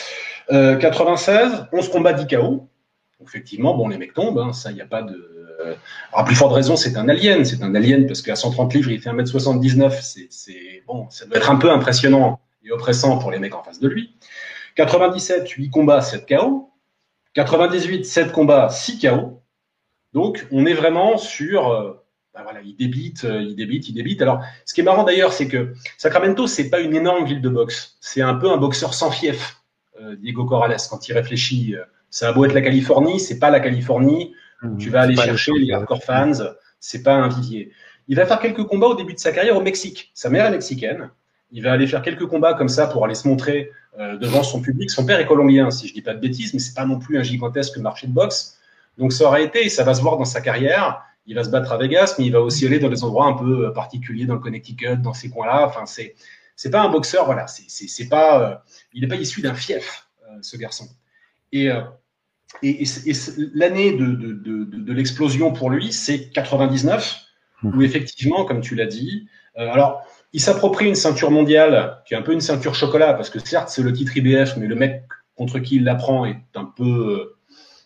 96, 0.49 1.67
11 1.73 1.89
combats 1.91 2.15
effectivement, 3.23 3.77
bon, 3.77 3.89
les 3.89 3.99
mecs 3.99 4.15
tombent, 4.15 4.39
hein, 4.39 4.53
ça, 4.53 4.71
il 4.71 4.75
n'y 4.75 4.81
a 4.81 4.87
pas 4.87 5.03
de. 5.03 5.35
Alors, 6.13 6.25
plus 6.25 6.37
forte 6.37 6.53
raison, 6.53 6.77
c'est 6.77 6.97
un 6.97 7.09
alien. 7.09 7.45
C'est 7.45 7.63
un 7.63 7.75
alien 7.75 8.07
parce 8.07 8.23
qu'à 8.23 8.37
130 8.37 8.75
livres, 8.75 8.91
il 8.91 9.01
fait 9.01 9.11
1m79. 9.11 10.29
C'est 10.31 10.83
bon, 10.87 11.09
ça 11.11 11.27
doit 11.27 11.37
être 11.37 11.51
un 11.51 11.57
peu 11.57 11.71
impressionnant 11.71 12.41
et 12.65 12.71
oppressant 12.71 13.19
pour 13.19 13.31
les 13.31 13.39
mecs 13.39 13.55
en 13.55 13.63
face 13.63 13.81
de 13.81 13.89
lui. 13.89 14.15
97, 14.77 15.49
8 15.49 15.71
combats, 15.71 16.01
7 16.01 16.27
KO. 16.29 16.71
98, 17.35 18.05
7 18.05 18.33
combats, 18.33 18.69
6 18.69 19.01
KO. 19.01 19.43
Donc, 20.13 20.47
on 20.53 20.67
est 20.67 20.75
vraiment 20.75 21.19
sur. 21.19 21.69
Euh, 21.69 21.93
ben 22.35 22.43
voilà, 22.45 22.61
il 22.63 22.77
débite, 22.77 23.25
euh, 23.25 23.43
il 23.43 23.57
débite, 23.57 23.89
il 23.89 23.95
débite. 23.95 24.23
Alors, 24.23 24.41
ce 24.65 24.73
qui 24.75 24.81
est 24.81 24.85
marrant 24.85 25.03
d'ailleurs, 25.03 25.33
c'est 25.33 25.49
que 25.49 25.75
Sacramento, 25.97 26.47
c'est 26.47 26.71
pas 26.71 26.81
une 26.81 26.95
énorme 26.95 27.25
ville 27.25 27.41
de 27.41 27.49
boxe. 27.49 27.97
C'est 28.01 28.23
un 28.23 28.35
peu 28.35 28.51
un 28.51 28.59
boxeur 28.59 28.95
sans 28.95 29.11
fief, 29.11 29.61
euh, 30.01 30.15
Diego 30.17 30.45
Corrales, 30.45 30.77
quand 30.89 31.09
il 31.09 31.13
réfléchit. 31.15 31.75
Ça 32.11 32.29
a 32.29 32.33
beau 32.33 32.45
être 32.45 32.55
la 32.55 32.63
Californie, 32.63 33.21
c'est 33.21 33.39
pas 33.39 33.51
la 33.51 33.61
Californie. 33.61 34.35
Mmh, 34.63 34.79
tu 34.79 34.91
vas 34.91 35.03
aller 35.03 35.17
chercher 35.17 35.53
les 35.53 35.73
hardcore 35.73 36.03
fans, 36.03 36.33
c'est 36.81 37.03
pas 37.03 37.15
un 37.15 37.29
vivier. 37.29 37.73
Il 38.09 38.17
va 38.17 38.27
faire 38.27 38.41
quelques 38.41 38.65
combats 38.65 38.89
au 38.89 38.95
début 38.95 39.15
de 39.15 39.19
sa 39.19 39.33
carrière 39.33 39.57
au 39.57 39.61
Mexique. 39.61 40.11
Sa 40.15 40.31
mère 40.31 40.47
est 40.47 40.51
mexicaine. 40.51 41.11
Il 41.51 41.63
va 41.63 41.73
aller 41.73 41.87
faire 41.87 42.03
quelques 42.03 42.27
combats 42.27 42.55
comme 42.55 42.69
ça 42.69 42.87
pour 42.87 43.05
aller 43.05 43.15
se 43.15 43.29
montrer 43.29 43.71
euh, 43.99 44.17
devant 44.17 44.43
son 44.43 44.61
public. 44.61 44.91
Son 44.91 45.05
père 45.05 45.21
est 45.21 45.27
colombien, 45.27 45.71
si 45.71 45.89
je 45.89 45.95
dis 45.95 46.03
pas 46.03 46.15
de 46.15 46.21
bêtises, 46.21 46.55
mais 46.55 46.61
c'est 46.61 46.75
pas 46.75 46.87
non 46.87 46.99
plus 46.99 47.19
un 47.19 47.23
gigantesque 47.23 47.77
marché 47.79 48.07
de 48.07 48.13
boxe. 48.13 48.59
Donc 48.97 49.13
ça 49.13 49.25
aurait 49.25 49.45
été, 49.45 49.65
et 49.65 49.69
ça 49.69 49.85
va 49.85 49.95
se 49.95 50.01
voir 50.01 50.17
dans 50.17 50.25
sa 50.25 50.41
carrière. 50.41 51.03
Il 51.27 51.35
va 51.35 51.45
se 51.45 51.51
battre 51.51 51.73
à 51.73 51.77
Vegas, 51.77 52.17
mais 52.19 52.27
il 52.27 52.33
va 52.33 52.41
aussi 52.41 52.67
aller 52.67 52.79
dans 52.79 52.89
des 52.89 53.05
endroits 53.05 53.27
un 53.27 53.35
peu 53.35 53.67
euh, 53.67 53.71
particuliers, 53.71 54.25
dans 54.27 54.35
le 54.35 54.41
Connecticut, 54.41 54.97
dans 54.97 55.15
ces 55.15 55.31
coins-là. 55.31 55.67
Enfin, 55.67 55.85
c'est 55.87 56.15
c'est 56.57 56.71
pas 56.71 56.81
un 56.83 56.89
boxeur, 56.89 57.27
voilà. 57.27 57.47
C'est 57.47 57.69
c'est 57.69 58.09
pas, 58.09 58.43
euh, 58.43 58.55
il 58.95 59.03
n'est 59.03 59.09
pas 59.09 59.17
issu 59.17 59.43
d'un 59.43 59.55
fief, 59.55 60.09
ce 60.41 60.57
garçon. 60.57 60.87
Et 61.53 61.71
et, 62.63 62.85
l'année 63.55 63.93
de, 63.93 64.93
l'explosion 64.93 65.53
pour 65.53 65.71
lui, 65.71 65.93
c'est 65.93 66.31
99, 66.31 67.21
mmh. 67.63 67.77
où 67.77 67.83
effectivement, 67.83 68.45
comme 68.45 68.61
tu 68.61 68.75
l'as 68.75 68.87
dit, 68.87 69.29
euh, 69.59 69.71
alors 69.71 70.03
il 70.33 70.41
s'approprie 70.41 70.87
une 70.87 70.95
ceinture 70.95 71.31
mondiale 71.31 72.03
qui 72.07 72.15
est 72.15 72.17
un 72.17 72.23
peu 72.23 72.33
une 72.33 72.41
ceinture 72.41 72.75
chocolat, 72.75 73.15
parce 73.15 73.31
que 73.31 73.39
certes 73.39 73.69
c'est 73.69 73.83
le 73.83 73.93
titre 73.93 74.17
IBF, 74.17 74.57
mais 74.57 74.67
le 74.67 74.75
mec 74.75 75.05
contre 75.37 75.59
qui 75.59 75.77
il 75.77 75.85
l'apprend 75.85 76.27
est 76.27 76.41
un 76.55 76.65
peu 76.65 76.85
euh, 76.85 77.37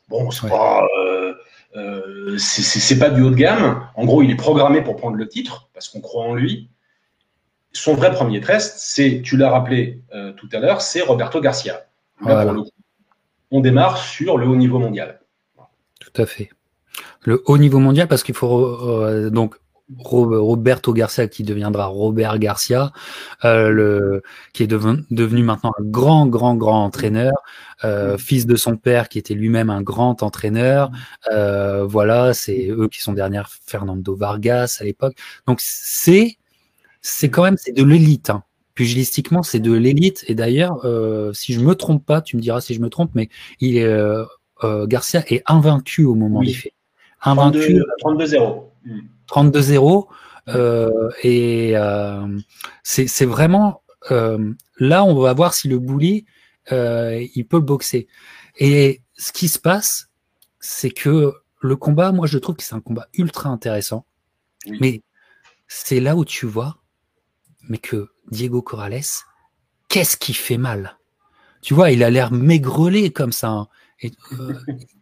bon, 0.09 0.31
c'est 0.31 0.49
pas 0.49 0.87
Euh, 1.75 2.37
c'est 2.39 2.99
pas 2.99 3.09
du 3.09 3.23
haut 3.23 3.31
de 3.31 3.35
gamme. 3.35 3.87
En 3.95 4.05
gros, 4.05 4.23
il 4.23 4.31
est 4.31 4.37
programmé 4.37 4.83
pour 4.83 4.97
prendre 4.97 5.17
le 5.17 5.27
titre 5.27 5.71
parce 5.73 5.89
qu'on 5.89 6.01
croit 6.01 6.25
en 6.25 6.35
lui. 6.35 6.69
Son 7.73 7.95
vrai 7.95 8.13
premier 8.13 8.43
test, 8.43 8.75
c'est, 8.77 9.23
tu 9.23 9.39
l'as 9.39 9.49
rappelé 9.49 10.03
euh, 10.15 10.33
tout 10.33 10.49
à 10.53 10.59
l'heure, 10.59 10.83
c'est 10.83 11.01
Roberto 11.01 11.41
Garcia. 11.41 11.87
On 13.53 13.61
démarre 13.61 13.99
sur 13.99 14.39
le 14.39 14.47
haut 14.49 14.57
niveau 14.57 14.79
mondial. 14.79 15.21
Tout 16.01 16.21
à 16.21 16.27
fait. 16.27 16.51
Le 17.23 17.43
haut 17.47 17.59
niveau 17.59 17.79
mondial 17.79 18.09
parce 18.09 18.23
qu'il 18.23 18.35
faut 18.35 18.67
euh, 18.67 19.31
donc 19.31 19.55
Roberto 19.99 20.95
Garcia 20.95 21.29
qui 21.29 21.43
deviendra 21.43 21.85
Robert 21.85 22.39
Garcia, 22.39 22.93
euh, 23.45 24.21
qui 24.55 24.63
est 24.63 24.67
devenu 24.67 25.43
maintenant 25.43 25.73
un 25.79 25.83
grand, 25.85 26.27
grand, 26.27 26.55
grand 26.55 26.85
entraîneur, 26.85 27.35
euh, 27.85 28.17
fils 28.17 28.47
de 28.47 28.57
son 28.57 28.79
père 28.79 29.11
qui 29.11 29.19
était 29.19 29.35
lui-même 29.35 29.69
un 29.69 29.83
grand 29.83 30.23
entraîneur. 30.23 30.91
Voilà, 31.31 32.33
c'est 32.33 32.69
eux 32.71 32.89
qui 32.89 33.03
sont 33.03 33.13
derrière 33.13 33.51
Fernando 33.67 34.17
Vargas 34.17 34.79
à 34.81 34.85
l'époque. 34.85 35.17
Donc 35.47 35.61
c'est, 35.61 36.39
c'est 37.03 37.29
quand 37.29 37.43
même 37.43 37.59
c'est 37.59 37.73
de 37.73 37.85
l'élite. 37.85 38.31
Hein. 38.31 38.45
Pugilistiquement, 38.75 39.43
c'est 39.43 39.61
de 39.61 39.73
l'élite. 39.73 40.25
Et 40.29 40.35
d'ailleurs, 40.35 40.87
si 41.35 41.53
je 41.53 41.61
me 41.61 41.75
trompe 41.75 42.05
pas, 42.05 42.23
tu 42.23 42.37
me 42.37 42.43
diras 42.43 42.61
si 42.61 42.75
je 42.75 42.81
me 42.81 42.89
trompe, 42.89 43.11
mais 43.15 43.29
il 43.61 43.77
est 43.77 43.95
Garcia 44.87 45.25
est 45.33 45.43
invaincu 45.47 46.05
au 46.05 46.15
moment 46.15 46.43
des 46.43 46.55
faits. 46.55 46.73
Invaincu. 47.23 47.83
32-0. 48.03 48.65
32-0. 49.29 50.07
Euh, 50.49 51.11
et 51.23 51.77
euh, 51.77 52.39
c'est 52.83 53.25
vraiment 53.25 53.83
euh, 54.11 54.53
là, 54.79 55.05
on 55.05 55.15
va 55.21 55.33
voir 55.33 55.55
si 55.55 55.69
le 55.69 55.79
bully 55.79 56.25
il 56.71 57.47
peut 57.49 57.61
boxer. 57.61 58.09
Et 58.59 59.03
ce 59.15 59.33
qui 59.33 59.49
se 59.49 59.59
passe, 59.59 60.11
c'est 60.61 60.91
que 60.91 61.33
le 61.61 61.77
combat, 61.77 62.13
moi, 62.13 62.27
je 62.27 62.39
trouve 62.39 62.57
que 62.57 62.63
c'est 62.63 62.75
un 62.75 62.81
combat 62.81 63.09
ultra 63.15 63.51
intéressant. 63.51 64.05
Mais 64.81 65.03
c'est 65.67 66.01
là 66.01 66.17
où 66.17 66.25
tu 66.25 66.47
vois, 66.47 66.79
mais 67.69 67.79
que 67.79 68.12
Diego 68.31 68.63
Corrales, 68.63 69.25
qu'est-ce 69.89 70.17
qui 70.17 70.35
fait 70.35 70.59
mal? 70.59 70.99
Tu 71.61 71.75
vois, 71.75 71.91
il 71.91 72.03
a 72.03 72.11
l'air 72.11 72.33
maigrelé 72.33 73.13
comme 73.13 73.33
ça. 73.33 73.49
Hein. 73.49 73.69
Et, 74.01 74.13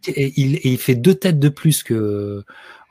il, 0.07 0.55
et, 0.55 0.69
il, 0.69 0.77
fait 0.77 0.95
deux 0.95 1.15
têtes 1.15 1.39
de 1.39 1.49
plus 1.49 1.81
que 1.81 2.43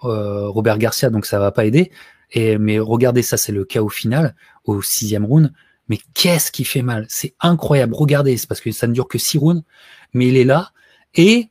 euh, 0.04 0.48
Robert 0.48 0.78
Garcia, 0.78 1.08
donc 1.10 1.24
ça 1.26 1.38
va 1.38 1.52
pas 1.52 1.64
aider. 1.64 1.90
Mais 2.34 2.78
regardez, 2.78 3.22
ça 3.22 3.36
c'est 3.36 3.52
le 3.52 3.64
chaos 3.64 3.88
final 3.88 4.34
au 4.64 4.82
sixième 4.82 5.24
round. 5.24 5.52
Mais 5.88 5.98
qu'est-ce 6.14 6.52
qui 6.52 6.64
fait 6.64 6.82
mal? 6.82 7.06
C'est 7.08 7.34
incroyable. 7.40 7.94
Regardez, 7.94 8.36
c'est 8.36 8.46
parce 8.46 8.60
que 8.60 8.70
ça 8.70 8.86
ne 8.86 8.92
dure 8.92 9.08
que 9.08 9.18
six 9.18 9.38
rounds, 9.38 9.64
mais 10.12 10.28
il 10.28 10.36
est 10.36 10.44
là. 10.44 10.72
Et 11.14 11.48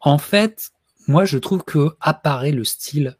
en 0.00 0.18
fait, 0.18 0.70
moi 1.06 1.24
je 1.24 1.38
trouve 1.38 1.62
que 1.64 1.90
apparaît 2.00 2.52
le 2.52 2.64
style 2.64 3.16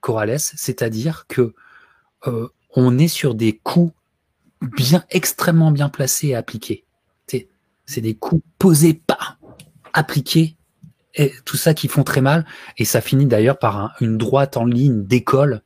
Corrales, 0.00 0.38
c'est-à-dire 0.38 1.26
que 1.28 1.54
euh, 2.26 2.48
on 2.74 2.98
est 2.98 3.08
sur 3.08 3.34
des 3.34 3.56
coups 3.56 3.92
bien 4.60 5.04
extrêmement 5.10 5.70
bien 5.70 5.88
placés 5.88 6.28
et 6.28 6.34
appliqués. 6.34 6.84
C'est 7.86 8.00
des 8.00 8.14
coups 8.14 8.42
posés, 8.58 8.94
pas 8.94 9.36
appliqués 9.92 10.56
et 11.14 11.32
tout 11.44 11.56
ça 11.56 11.74
qui 11.74 11.88
font 11.88 12.02
très 12.02 12.20
mal. 12.20 12.46
Et 12.78 12.84
ça 12.84 13.00
finit 13.00 13.26
d'ailleurs 13.26 13.58
par 13.58 13.94
une 14.00 14.16
droite 14.16 14.56
en 14.56 14.64
ligne 14.64 15.04
d'école 15.04 15.62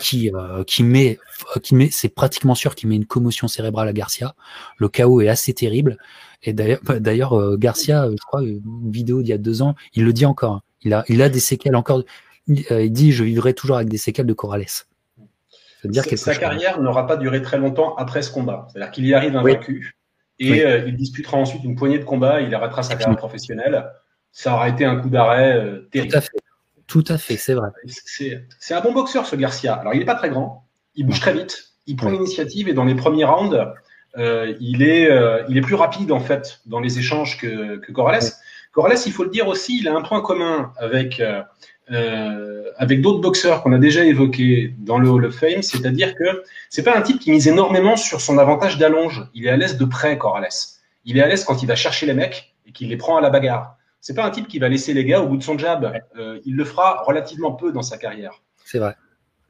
qui, 0.00 0.30
euh, 0.34 0.64
qui 0.64 0.82
met, 0.82 1.18
qui 1.62 1.74
met, 1.74 1.88
c'est 1.90 2.10
pratiquement 2.10 2.54
sûr 2.54 2.74
qu'il 2.74 2.88
met 2.88 2.96
une 2.96 3.06
commotion 3.06 3.48
cérébrale 3.48 3.88
à 3.88 3.92
Garcia. 3.92 4.34
Le 4.76 4.88
chaos 4.88 5.20
est 5.20 5.28
assez 5.28 5.54
terrible. 5.54 5.96
Et 6.42 6.52
d'ailleurs, 6.52 6.80
bah, 6.84 7.00
d'ailleurs 7.00 7.38
euh, 7.38 7.56
Garcia, 7.56 8.04
euh, 8.04 8.10
je 8.12 8.24
crois, 8.26 8.42
une 8.42 8.90
vidéo 8.90 9.22
d'il 9.22 9.30
y 9.30 9.32
a 9.32 9.38
deux 9.38 9.62
ans, 9.62 9.74
il 9.94 10.04
le 10.04 10.12
dit 10.12 10.26
encore. 10.26 10.52
Hein. 10.52 10.62
Il 10.82 10.92
a, 10.92 11.04
il 11.08 11.22
a 11.22 11.28
des 11.28 11.40
séquelles 11.40 11.76
encore. 11.76 12.02
Il, 12.46 12.92
dit, 12.92 13.12
je 13.12 13.24
vivrai 13.24 13.52
toujours 13.52 13.76
avec 13.76 13.88
des 13.88 13.98
séquelles 13.98 14.26
de 14.26 14.32
Corrales. 14.32 14.64
Dire 15.84 16.04
sa 16.18 16.34
carrière 16.34 16.80
n'aura 16.80 17.06
pas 17.06 17.16
duré 17.16 17.40
très 17.40 17.58
longtemps 17.58 17.94
après 17.96 18.22
ce 18.22 18.32
combat. 18.32 18.66
C'est-à-dire 18.72 18.90
qu'il 18.90 19.06
y 19.06 19.14
arrive 19.14 19.36
invaincu 19.36 19.96
et 20.40 20.64
il 20.86 20.96
disputera 20.96 21.36
ensuite 21.36 21.64
une 21.64 21.76
poignée 21.76 21.98
de 21.98 22.04
combats. 22.04 22.40
Il 22.40 22.54
arrêtera 22.54 22.82
sa 22.82 22.96
carrière 22.96 23.16
professionnelle 23.16 23.84
ça 24.32 24.54
aurait 24.54 24.70
été 24.70 24.84
un 24.84 24.96
coup 24.96 25.08
d'arrêt 25.08 25.56
euh, 25.56 25.88
terrible. 25.90 26.12
Tout 26.12 26.18
à 26.18 26.20
fait, 26.20 26.38
tout 26.86 27.04
à 27.08 27.18
fait, 27.18 27.36
c'est 27.36 27.54
vrai. 27.54 27.70
C'est 27.86 28.74
un 28.74 28.80
bon 28.80 28.92
boxeur 28.92 29.26
ce 29.26 29.36
Garcia. 29.36 29.74
Alors 29.74 29.94
il 29.94 29.98
n'est 29.98 30.04
pas 30.04 30.14
très 30.14 30.30
grand, 30.30 30.66
il 30.94 31.06
bouge 31.06 31.20
très 31.20 31.32
vite, 31.32 31.70
il 31.86 31.96
prend 31.96 32.10
l'initiative 32.10 32.68
et 32.68 32.72
dans 32.74 32.84
les 32.84 32.94
premiers 32.94 33.24
rounds, 33.24 33.74
euh, 34.16 34.54
il, 34.60 34.82
est, 34.82 35.10
euh, 35.10 35.42
il 35.48 35.56
est 35.56 35.60
plus 35.60 35.74
rapide 35.74 36.12
en 36.12 36.20
fait 36.20 36.60
dans 36.66 36.80
les 36.80 36.98
échanges 36.98 37.38
que, 37.38 37.76
que 37.76 37.92
Corrales. 37.92 38.32
Corrales, 38.72 38.98
il 39.06 39.12
faut 39.12 39.24
le 39.24 39.30
dire 39.30 39.48
aussi, 39.48 39.78
il 39.80 39.88
a 39.88 39.94
un 39.94 40.02
point 40.02 40.20
commun 40.20 40.72
avec, 40.76 41.20
avec 41.90 43.00
d'autres 43.00 43.20
boxeurs 43.20 43.62
qu'on 43.62 43.72
a 43.72 43.78
déjà 43.78 44.04
évoqués 44.04 44.74
dans 44.78 44.98
le 44.98 45.08
Hall 45.08 45.26
of 45.26 45.34
Fame, 45.34 45.62
c'est-à-dire 45.62 46.14
que 46.14 46.42
c'est 46.70 46.82
pas 46.82 46.96
un 46.96 47.02
type 47.02 47.18
qui 47.18 47.30
mise 47.30 47.48
énormément 47.48 47.96
sur 47.96 48.20
son 48.20 48.38
avantage 48.38 48.78
d'allonge. 48.78 49.26
Il 49.34 49.46
est 49.46 49.50
à 49.50 49.56
l'aise 49.56 49.78
de 49.78 49.84
près, 49.84 50.18
Corrales. 50.18 50.48
Il 51.04 51.18
est 51.18 51.22
à 51.22 51.26
l'aise 51.26 51.44
quand 51.44 51.62
il 51.62 51.66
va 51.66 51.74
chercher 51.74 52.06
les 52.06 52.14
mecs 52.14 52.54
et 52.66 52.72
qu'il 52.72 52.88
les 52.88 52.96
prend 52.96 53.16
à 53.16 53.20
la 53.20 53.30
bagarre. 53.30 53.76
C'est 54.00 54.14
pas 54.14 54.24
un 54.24 54.30
type 54.30 54.46
qui 54.46 54.58
va 54.58 54.68
laisser 54.68 54.94
les 54.94 55.04
gars 55.04 55.20
au 55.20 55.28
bout 55.28 55.36
de 55.36 55.42
son 55.42 55.58
jab. 55.58 55.92
Euh, 56.16 56.38
il 56.44 56.54
le 56.54 56.64
fera 56.64 57.02
relativement 57.04 57.52
peu 57.52 57.72
dans 57.72 57.82
sa 57.82 57.98
carrière. 57.98 58.42
C'est 58.64 58.78
vrai. 58.78 58.94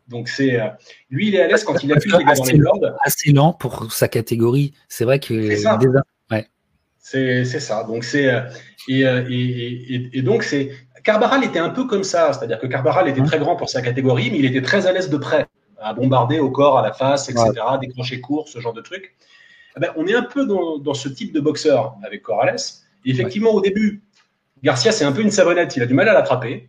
Donc 0.09 0.29
c'est 0.29 0.59
euh, 0.59 0.69
lui, 1.11 1.29
il 1.29 1.35
est 1.35 1.43
à 1.43 1.49
l'aise 1.49 1.65
quand 1.65 1.83
il 1.83 1.93
appuie 1.93 2.11
les 2.11 2.25
gars 2.25 2.35
dans 2.35 2.45
les 2.45 2.59
cordes. 2.59 2.97
Assez 3.05 3.33
lent 3.33 3.53
pour 3.53 3.93
sa 3.93 4.09
catégorie. 4.09 4.73
C'est 4.89 5.05
vrai 5.05 5.19
que 5.19 5.49
c'est 5.49 5.57
ça. 5.57 5.79
Ouais. 6.31 6.47
C'est 6.99 7.45
ça. 7.45 7.85
Donc 7.85 8.05
c'est 8.05 8.29
euh, 8.29 8.41
et, 8.89 9.03
et, 9.03 10.19
et, 10.19 10.23
donc 10.23 10.43
c'est 10.43 10.71
Carbaral 11.09 11.43
était 11.43 11.59
un 11.59 11.71
peu 11.71 11.85
comme 11.85 12.05
ça, 12.05 12.35
c'est-à-dire 12.35 12.59
que 12.59 12.67
Carbaral 12.67 13.09
était 13.09 13.23
hein 13.23 13.25
très 13.25 13.39
grand 13.39 13.57
pour 13.57 13.71
sa 13.71 13.81
catégorie, 13.81 14.31
mais 14.31 14.41
il 14.41 14.45
était 14.45 14.61
très 14.61 14.87
à 14.87 14.93
l'aise 14.93 15.09
de 15.09 15.17
près, 15.17 15.47
à 15.81 15.95
bombarder 15.95 16.39
au 16.39 16.51
corps, 16.51 16.79
à 16.79 16.83
la 16.83 16.93
face, 16.93 17.31
etc., 17.31 17.49
ouais. 17.49 17.79
décrocher 17.81 18.21
court, 18.21 18.47
ce 18.47 18.61
genre 18.61 18.75
de 18.75 18.83
truc. 18.83 19.17
Eh 19.79 19.81
ben, 19.81 19.91
on 19.97 20.07
est 20.07 20.15
un 20.15 20.23
peu 20.23 20.45
dans, 20.45 20.77
dans, 20.77 20.93
ce 20.93 21.09
type 21.09 21.33
de 21.33 21.41
boxeur 21.41 21.97
avec 22.05 22.21
Corrales. 22.21 22.61
Et 23.07 23.11
effectivement, 23.11 23.53
au 23.53 23.63
début, 23.63 24.03
Garcia, 24.63 24.93
c'est 24.93 25.07
un 25.07 25.13
peu 25.13 25.23
une 25.23 25.31
savonnette, 25.31 25.75
il 25.77 25.83
a 25.83 25.87
du 25.87 25.95
mal 25.95 26.11
à 26.11 26.13
l'attraper. 26.13 26.69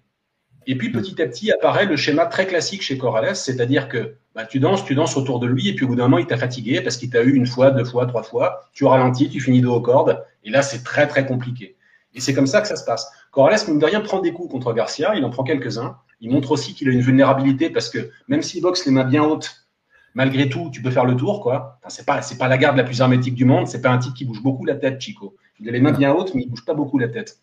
Et 0.68 0.78
puis 0.78 0.90
petit 0.90 1.22
à 1.22 1.28
petit 1.28 1.52
apparaît 1.52 1.86
le 1.86 1.98
schéma 1.98 2.26
très 2.26 2.48
classique 2.48 2.82
chez 2.82 2.98
Corrales, 2.98 3.36
c'est-à-dire 3.36 3.90
que 3.90 4.16
bah, 4.36 4.46
tu 4.46 4.62
danses, 4.62 4.86
tu 4.86 4.96
danses 4.96 5.18
autour 5.18 5.42
de 5.42 5.48
lui, 5.48 5.68
et 5.68 5.76
puis 5.76 5.84
au 5.84 5.90
bout 5.90 5.96
d'un 5.96 6.04
moment, 6.04 6.18
il 6.18 6.28
t'a 6.28 6.38
fatigué 6.38 6.80
parce 6.80 6.96
qu'il 6.96 7.10
t'a 7.10 7.24
eu 7.24 7.34
une 7.34 7.46
fois, 7.46 7.72
deux 7.72 7.84
fois, 7.84 8.06
trois 8.06 8.24
fois. 8.24 8.62
Tu 8.72 8.86
ralentis, 8.86 9.28
tu 9.30 9.42
finis 9.42 9.60
dos 9.60 9.74
aux 9.74 9.82
cordes, 9.82 10.24
et 10.46 10.50
là, 10.50 10.62
c'est 10.62 10.86
très 10.86 11.10
très 11.10 11.26
compliqué. 11.26 11.76
Et 12.14 12.22
c'est 12.22 12.34
comme 12.34 12.48
ça 12.48 12.62
que 12.62 12.68
ça 12.68 12.76
se 12.76 12.86
passe. 12.86 13.12
Corrales, 13.32 13.60
mine 13.68 13.80
de 13.80 13.86
rien, 13.86 14.02
prend 14.02 14.20
des 14.20 14.34
coups 14.34 14.52
contre 14.52 14.74
Garcia, 14.74 15.16
il 15.16 15.24
en 15.24 15.30
prend 15.30 15.44
quelques-uns. 15.44 15.98
Il 16.22 16.32
montre 16.32 16.52
aussi 16.52 16.74
qu'il 16.74 16.90
a 16.90 16.92
une 16.92 17.02
vulnérabilité 17.02 17.70
parce 17.70 17.90
que 17.90 18.10
même 18.28 18.42
s'il 18.42 18.62
boxe 18.62 18.86
les 18.86 18.92
mains 18.92 19.06
bien 19.06 19.24
hautes, 19.24 19.68
malgré 20.14 20.50
tout, 20.50 20.70
tu 20.72 20.82
peux 20.82 20.92
faire 20.92 21.06
le 21.06 21.16
tour, 21.16 21.42
quoi. 21.42 21.78
Enfin, 21.80 21.90
c'est 21.90 22.06
pas, 22.06 22.22
c'est 22.22 22.38
pas 22.38 22.48
la 22.48 22.58
garde 22.58 22.78
la 22.78 22.84
plus 22.84 23.00
hermétique 23.00 23.36
du 23.36 23.46
monde, 23.46 23.68
c'est 23.68 23.82
pas 23.82 23.90
un 23.90 23.98
type 23.98 24.14
qui 24.14 24.26
bouge 24.26 24.42
beaucoup 24.42 24.66
la 24.66 24.76
tête, 24.76 25.00
Chico. 25.00 25.36
Il 25.60 25.70
a 25.70 25.72
les 25.72 25.80
mains 25.80 25.92
bien 25.92 26.14
hautes, 26.14 26.34
mais 26.34 26.42
il 26.42 26.50
bouge 26.50 26.66
pas 26.66 26.74
beaucoup 26.74 26.98
la 26.98 27.08
tête. 27.08 27.40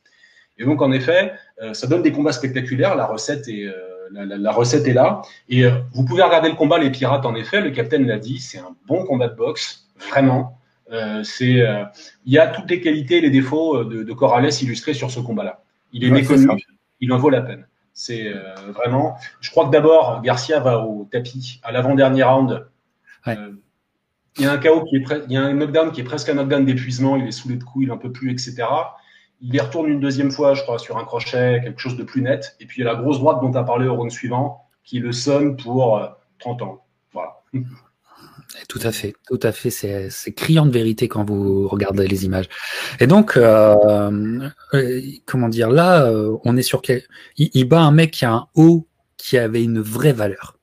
Et 0.58 0.64
donc, 0.64 0.82
en 0.82 0.90
effet, 0.92 1.32
euh, 1.62 1.74
ça 1.74 1.86
donne 1.86 2.02
des 2.02 2.12
combats 2.12 2.32
spectaculaires. 2.32 2.96
La 2.96 3.06
recette 3.06 3.46
est, 3.48 3.64
euh, 3.64 3.74
la, 4.10 4.24
la, 4.24 4.52
recette 4.52 4.86
est 4.86 4.94
là. 4.94 5.22
Et 5.48 5.64
euh, 5.64 5.70
vous 5.92 6.04
pouvez 6.04 6.22
regarder 6.22 6.48
le 6.48 6.54
combat 6.54 6.78
Les 6.78 6.90
Pirates, 6.90 7.26
en 7.26 7.34
effet. 7.34 7.60
Le 7.60 7.70
capitaine 7.70 8.06
l'a 8.06 8.18
dit, 8.18 8.38
c'est 8.38 8.58
un 8.58 8.74
bon 8.86 9.04
combat 9.04 9.28
de 9.28 9.36
boxe, 9.36 9.86
vraiment. 10.10 10.58
C'est, 11.22 11.64
il 12.24 12.32
y 12.32 12.38
a 12.38 12.46
toutes 12.48 12.70
les 12.70 12.80
qualités 12.80 13.16
et 13.16 13.20
les 13.20 13.30
défauts 13.30 13.84
de, 13.84 14.02
de 14.02 14.12
Corrales 14.12 14.50
illustrés 14.62 14.94
sur 14.94 15.10
ce 15.10 15.20
combat-là. 15.20 15.62
Il 15.92 16.04
est 16.04 16.10
méconnu, 16.10 16.48
il 17.00 17.12
en 17.12 17.18
vaut 17.18 17.30
la 17.30 17.42
peine. 17.42 17.66
C'est 17.92 18.32
vraiment. 18.74 19.16
Je 19.40 19.50
crois 19.50 19.66
que 19.66 19.70
d'abord, 19.70 20.20
Garcia 20.22 20.60
va 20.60 20.80
au 20.80 21.08
tapis 21.10 21.60
à 21.62 21.72
l'avant-dernier 21.72 22.22
round. 22.22 22.68
Ouais. 23.26 23.36
il 24.38 24.44
y 24.44 24.46
a 24.46 24.52
un 24.52 24.58
KO 24.58 24.84
qui 24.84 24.96
est 24.96 25.04
il 25.26 25.32
y 25.32 25.36
a 25.36 25.42
un 25.42 25.54
knockdown 25.54 25.90
qui 25.90 26.02
est 26.02 26.04
presque 26.04 26.28
un 26.28 26.34
knockdown 26.34 26.64
d'épuisement. 26.64 27.16
Il 27.16 27.26
est 27.26 27.32
sous 27.32 27.48
les 27.48 27.58
coups, 27.58 27.86
il 27.86 27.92
en 27.92 27.98
peut 27.98 28.12
plus, 28.12 28.30
etc. 28.30 28.64
Il 29.40 29.54
y 29.54 29.60
retourne 29.60 29.88
une 29.88 30.00
deuxième 30.00 30.30
fois, 30.30 30.54
je 30.54 30.62
crois, 30.62 30.78
sur 30.78 30.96
un 30.96 31.04
crochet, 31.04 31.60
quelque 31.62 31.80
chose 31.80 31.96
de 31.96 32.04
plus 32.04 32.22
net. 32.22 32.56
Et 32.60 32.66
puis 32.66 32.80
il 32.80 32.84
y 32.84 32.88
a 32.88 32.92
la 32.92 32.98
grosse 32.98 33.18
droite 33.18 33.40
dont 33.40 33.50
tu 33.50 33.58
as 33.58 33.64
parlé 33.64 33.86
au 33.86 33.94
round 33.94 34.10
suivant, 34.10 34.62
qui 34.84 34.98
le 34.98 35.12
sonne 35.12 35.56
pour 35.56 36.00
30 36.38 36.62
euh, 36.62 36.64
ans. 36.64 36.84
Voilà. 37.12 37.40
Tout 38.68 38.80
à 38.82 38.92
fait, 38.92 39.14
tout 39.26 39.40
à 39.42 39.52
fait. 39.52 39.70
C'est 39.70 40.32
criant 40.32 40.66
de 40.66 40.70
vérité 40.70 41.08
quand 41.08 41.24
vous 41.24 41.68
regardez 41.68 42.06
les 42.06 42.24
images. 42.24 42.48
Et 43.00 43.06
donc, 43.06 43.36
euh, 43.36 44.40
euh 44.74 45.00
comment 45.26 45.48
dire, 45.48 45.70
là, 45.70 46.06
euh, 46.06 46.36
on 46.44 46.56
est 46.56 46.62
sur 46.62 46.82
quel... 46.82 47.02
il, 47.36 47.50
il, 47.54 47.64
bat 47.68 47.80
un 47.80 47.90
mec 47.90 48.12
qui 48.12 48.24
a 48.24 48.32
un 48.32 48.46
haut 48.54 48.86
qui 49.16 49.38
avait 49.38 49.62
une 49.62 49.80
vraie 49.80 50.12
valeur, 50.12 50.58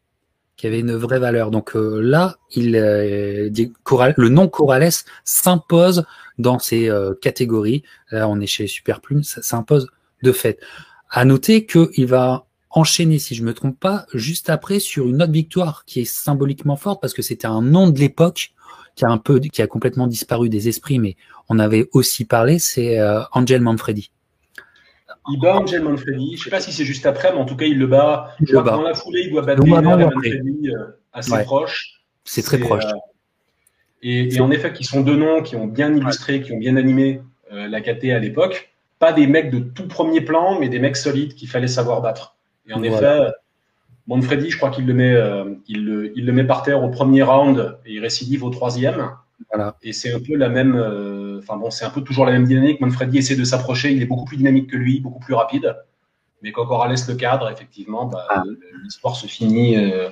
qui 0.57 0.67
avait 0.67 0.79
une 0.79 0.95
vraie 0.95 1.19
valeur. 1.19 1.51
Donc 1.51 1.75
euh, 1.75 2.01
là, 2.01 2.37
il, 2.51 2.71
le 2.71 4.29
nom 4.29 4.47
Corrales 4.47 4.91
s'impose 5.23 6.05
dans 6.37 6.59
ces 6.59 6.89
catégories. 7.21 7.83
Là, 8.11 8.27
on 8.27 8.39
est 8.39 8.47
chez 8.47 8.67
Super 8.67 9.01
Plume, 9.01 9.23
ça 9.23 9.41
s'impose 9.41 9.87
de 10.23 10.31
fait. 10.31 10.59
À 11.09 11.25
noter 11.25 11.65
qu'il 11.65 12.07
va 12.07 12.47
enchaîner, 12.73 13.19
si 13.19 13.35
je 13.35 13.43
me 13.43 13.53
trompe 13.53 13.79
pas, 13.79 14.05
juste 14.13 14.49
après 14.49 14.79
sur 14.79 15.07
une 15.07 15.21
autre 15.21 15.31
victoire 15.31 15.85
qui 15.85 16.01
est 16.01 16.05
symboliquement 16.05 16.75
forte 16.75 17.01
parce 17.01 17.13
que 17.13 17.21
c'était 17.21 17.47
un 17.47 17.61
nom 17.61 17.89
de 17.89 17.99
l'époque 17.99 18.51
qui 18.95 19.05
a 19.05 19.09
un 19.09 19.17
peu, 19.17 19.39
qui 19.39 19.61
a 19.61 19.67
complètement 19.67 20.07
disparu 20.07 20.49
des 20.49 20.67
esprits, 20.67 20.99
mais 20.99 21.15
on 21.49 21.59
avait 21.59 21.87
aussi 21.93 22.25
parlé, 22.25 22.59
c'est 22.59 22.99
euh, 22.99 23.21
Angel 23.31 23.61
Manfredi. 23.61 24.11
il 25.29 25.39
bat 25.39 25.55
Angel 25.55 25.81
Manfredi. 25.83 26.33
Je 26.35 26.41
ne 26.41 26.43
sais 26.43 26.49
pas 26.49 26.59
si 26.59 26.71
c'est 26.71 26.85
juste 26.85 27.05
après, 27.05 27.31
mais 27.31 27.39
en 27.39 27.45
tout 27.45 27.55
cas, 27.55 27.65
il 27.65 27.79
le 27.79 27.87
bat. 27.87 28.35
Je 28.39 28.55
crois 28.55 28.63
dans 28.63 28.81
la 28.81 28.93
foulée, 28.93 29.23
il 29.25 29.31
doit 29.31 29.41
battre 29.41 29.65
Manfredi 29.65 30.69
euh, 30.69 30.99
assez 31.11 31.43
proche. 31.43 32.01
C'est 32.23 32.43
très 32.43 32.57
proche. 32.57 32.83
Euh, 32.85 32.97
et, 34.03 34.39
en 34.41 34.51
effet, 34.51 34.73
qui 34.73 34.83
sont 34.83 35.01
deux 35.01 35.15
noms 35.15 35.41
qui 35.41 35.55
ont 35.55 35.65
bien 35.65 35.95
illustré, 35.95 36.41
qui 36.41 36.51
ont 36.51 36.57
bien 36.57 36.75
animé 36.75 37.21
euh, 37.53 37.67
la 37.67 37.81
KT 37.81 38.05
à 38.05 38.19
l'époque. 38.19 38.73
Pas 38.99 39.13
des 39.13 39.27
mecs 39.27 39.49
de 39.49 39.59
tout 39.59 39.87
premier 39.87 40.21
plan, 40.21 40.59
mais 40.59 40.69
des 40.69 40.79
mecs 40.79 40.97
solides 40.97 41.35
qu'il 41.35 41.49
fallait 41.49 41.67
savoir 41.67 42.01
battre. 42.01 42.35
Et 42.67 42.73
en 42.73 42.83
effet, 42.83 43.27
Manfredi, 44.07 44.49
je 44.49 44.57
crois 44.57 44.69
qu'il 44.69 44.85
le 44.85 44.93
met, 44.93 45.15
il 45.67 45.85
le, 45.85 46.17
il 46.17 46.25
le 46.25 46.31
met 46.33 46.43
par 46.43 46.63
terre 46.63 46.83
au 46.83 46.89
premier 46.89 47.23
round 47.23 47.77
et 47.85 47.93
il 47.93 47.99
récidive 47.99 48.43
au 48.43 48.49
troisième. 48.49 49.11
Voilà. 49.51 49.75
Et 49.81 49.93
c'est 49.93 50.13
un 50.13 50.19
peu 50.19 50.35
la 50.35 50.49
même 50.49 50.75
enfin 51.43 51.57
bon, 51.57 51.69
c'est 51.69 51.85
un 51.85 51.89
peu 51.89 52.01
toujours 52.01 52.25
la 52.25 52.31
même 52.31 52.45
dynamique. 52.45 52.79
Manfredi 52.81 53.17
essaie 53.17 53.35
de 53.35 53.43
s'approcher, 53.43 53.91
il 53.91 54.01
est 54.01 54.05
beaucoup 54.05 54.25
plus 54.25 54.37
dynamique 54.37 54.69
que 54.69 54.77
lui, 54.77 54.99
beaucoup 54.99 55.19
plus 55.19 55.33
rapide. 55.33 55.75
Mais 56.41 56.51
quand 56.51 56.65
Corrales 56.65 56.95
le 57.07 57.15
cadre, 57.15 57.49
effectivement, 57.49 58.05
bah, 58.05 58.25
ah. 58.29 58.43
l'histoire 58.83 59.15
se 59.15 59.27
finit. 59.27 59.77
Euh. 59.77 60.09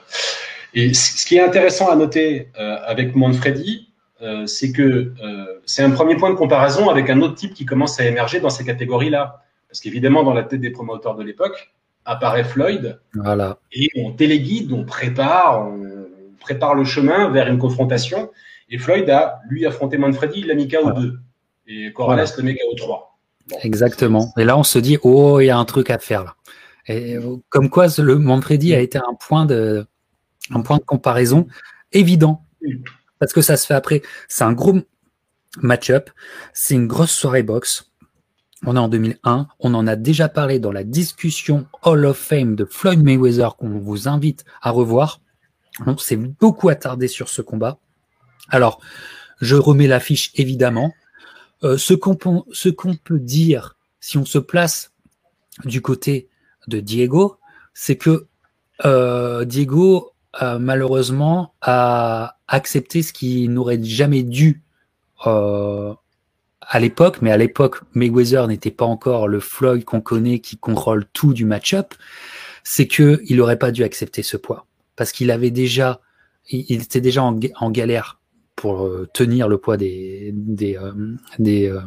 et 0.73 0.93
ce 0.93 1.25
qui 1.25 1.35
est 1.35 1.41
intéressant 1.41 1.89
à 1.89 1.95
noter 1.95 2.49
euh, 2.59 2.77
avec 2.85 3.15
Manfredi, 3.15 3.89
euh, 4.21 4.45
c'est 4.45 4.71
que 4.71 5.13
c'est 5.65 5.83
un 5.83 5.91
premier 5.91 6.15
point 6.15 6.29
de 6.29 6.35
comparaison 6.35 6.89
avec 6.89 7.09
un 7.09 7.21
autre 7.21 7.35
type 7.35 7.53
qui 7.53 7.65
commence 7.65 7.99
à 7.99 8.05
émerger 8.05 8.39
dans 8.39 8.49
ces 8.49 8.63
catégories-là. 8.65 9.41
Parce 9.67 9.79
qu'évidemment, 9.79 10.23
dans 10.23 10.33
la 10.33 10.43
tête 10.43 10.59
des 10.59 10.69
promoteurs 10.69 11.15
de 11.15 11.23
l'époque, 11.23 11.73
apparaît 12.05 12.43
Floyd. 12.43 12.99
Voilà. 13.13 13.59
Et 13.71 13.89
on 13.95 14.11
téléguide, 14.11 14.71
on 14.71 14.85
prépare, 14.85 15.67
on 15.67 16.35
prépare 16.39 16.75
le 16.75 16.83
chemin 16.83 17.29
vers 17.29 17.47
une 17.47 17.57
confrontation. 17.57 18.31
Et 18.69 18.77
Floyd 18.77 19.09
a, 19.09 19.39
lui, 19.49 19.65
affronté 19.65 19.97
Manfredi, 19.97 20.39
il 20.39 20.47
l'a 20.47 20.55
mis 20.55 20.67
KO 20.67 20.91
2. 20.91 21.19
Et 21.67 21.93
Corrales 21.93 22.27
le 22.37 22.43
met 22.43 22.55
KO 22.55 22.75
3. 22.75 23.19
Exactement. 23.63 24.33
Et 24.37 24.43
là, 24.43 24.57
on 24.57 24.63
se 24.63 24.79
dit, 24.79 24.97
oh, 25.03 25.39
il 25.39 25.45
y 25.45 25.49
a 25.49 25.57
un 25.57 25.65
truc 25.65 25.89
à 25.89 25.99
faire 25.99 26.23
là. 26.23 26.35
Et 26.87 27.17
comme 27.49 27.69
quoi, 27.69 27.87
le 27.99 28.15
Manfredi 28.17 28.73
a 28.73 28.79
été 28.79 28.97
un 28.97 29.13
point 29.19 29.45
de, 29.45 29.85
un 30.49 30.61
point 30.61 30.77
de 30.77 30.83
comparaison 30.83 31.47
évident. 31.91 32.45
Parce 33.19 33.33
que 33.33 33.41
ça 33.41 33.57
se 33.57 33.67
fait 33.67 33.73
après. 33.73 34.01
C'est 34.27 34.43
un 34.43 34.53
gros 34.53 34.79
match-up. 35.61 36.09
C'est 36.53 36.73
une 36.73 36.87
grosse 36.87 37.11
soirée 37.11 37.43
boxe. 37.43 37.90
On 38.65 38.75
est 38.75 38.79
en 38.79 38.89
2001. 38.89 39.47
On 39.59 39.73
en 39.73 39.87
a 39.87 39.95
déjà 39.95 40.29
parlé 40.29 40.59
dans 40.59 40.71
la 40.71 40.83
discussion 40.83 41.65
Hall 41.83 42.05
of 42.05 42.17
Fame 42.17 42.55
de 42.55 42.65
Floyd 42.65 43.01
Mayweather 43.03 43.55
qu'on 43.55 43.69
vous 43.69 44.07
invite 44.07 44.45
à 44.61 44.71
revoir. 44.71 45.19
On 45.85 45.97
s'est 45.97 46.17
beaucoup 46.17 46.69
attardé 46.69 47.07
sur 47.07 47.29
ce 47.29 47.41
combat. 47.41 47.79
Alors, 48.49 48.79
je 49.39 49.55
remets 49.55 49.87
l'affiche 49.87 50.31
évidemment. 50.35 50.93
Euh, 51.63 51.77
ce 51.77 51.93
qu'on 51.93 52.15
peut 52.15 53.19
dire, 53.19 53.77
si 53.99 54.17
on 54.17 54.25
se 54.25 54.37
place 54.37 54.91
du 55.65 55.81
côté 55.81 56.29
de 56.67 56.79
Diego, 56.79 57.37
c'est 57.73 57.97
que 57.97 58.27
euh, 58.85 59.45
Diego, 59.45 60.11
malheureusement, 60.41 61.53
a 61.61 62.37
accepté 62.47 63.01
ce 63.01 63.13
qu'il 63.13 63.51
n'aurait 63.51 63.83
jamais 63.83 64.23
dû 64.23 64.63
euh, 65.27 65.93
à 66.61 66.79
l'époque, 66.79 67.21
mais 67.21 67.31
à 67.31 67.37
l'époque, 67.37 67.81
Mayweather 67.93 68.47
n'était 68.47 68.71
pas 68.71 68.85
encore 68.85 69.27
le 69.27 69.39
Floyd 69.39 69.83
qu'on 69.83 70.01
connaît 70.01 70.39
qui 70.39 70.57
contrôle 70.57 71.05
tout 71.13 71.33
du 71.33 71.45
match-up, 71.45 71.93
c'est 72.63 72.87
qu'il 72.87 73.35
n'aurait 73.35 73.59
pas 73.59 73.71
dû 73.71 73.83
accepter 73.83 74.23
ce 74.23 74.37
poids. 74.37 74.67
Parce 74.95 75.11
qu'il 75.11 75.31
avait 75.31 75.51
déjà, 75.51 75.99
il, 76.49 76.81
était 76.81 77.01
déjà 77.01 77.23
en 77.23 77.71
galère 77.71 78.20
pour 78.61 78.85
euh, 78.85 79.09
tenir 79.11 79.47
le 79.47 79.57
poids 79.57 79.75
des 79.75 80.31
des, 80.35 80.77
euh, 80.77 80.91
des 81.39 81.67
euh, 81.67 81.79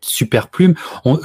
super 0.00 0.48
plumes. 0.48 0.74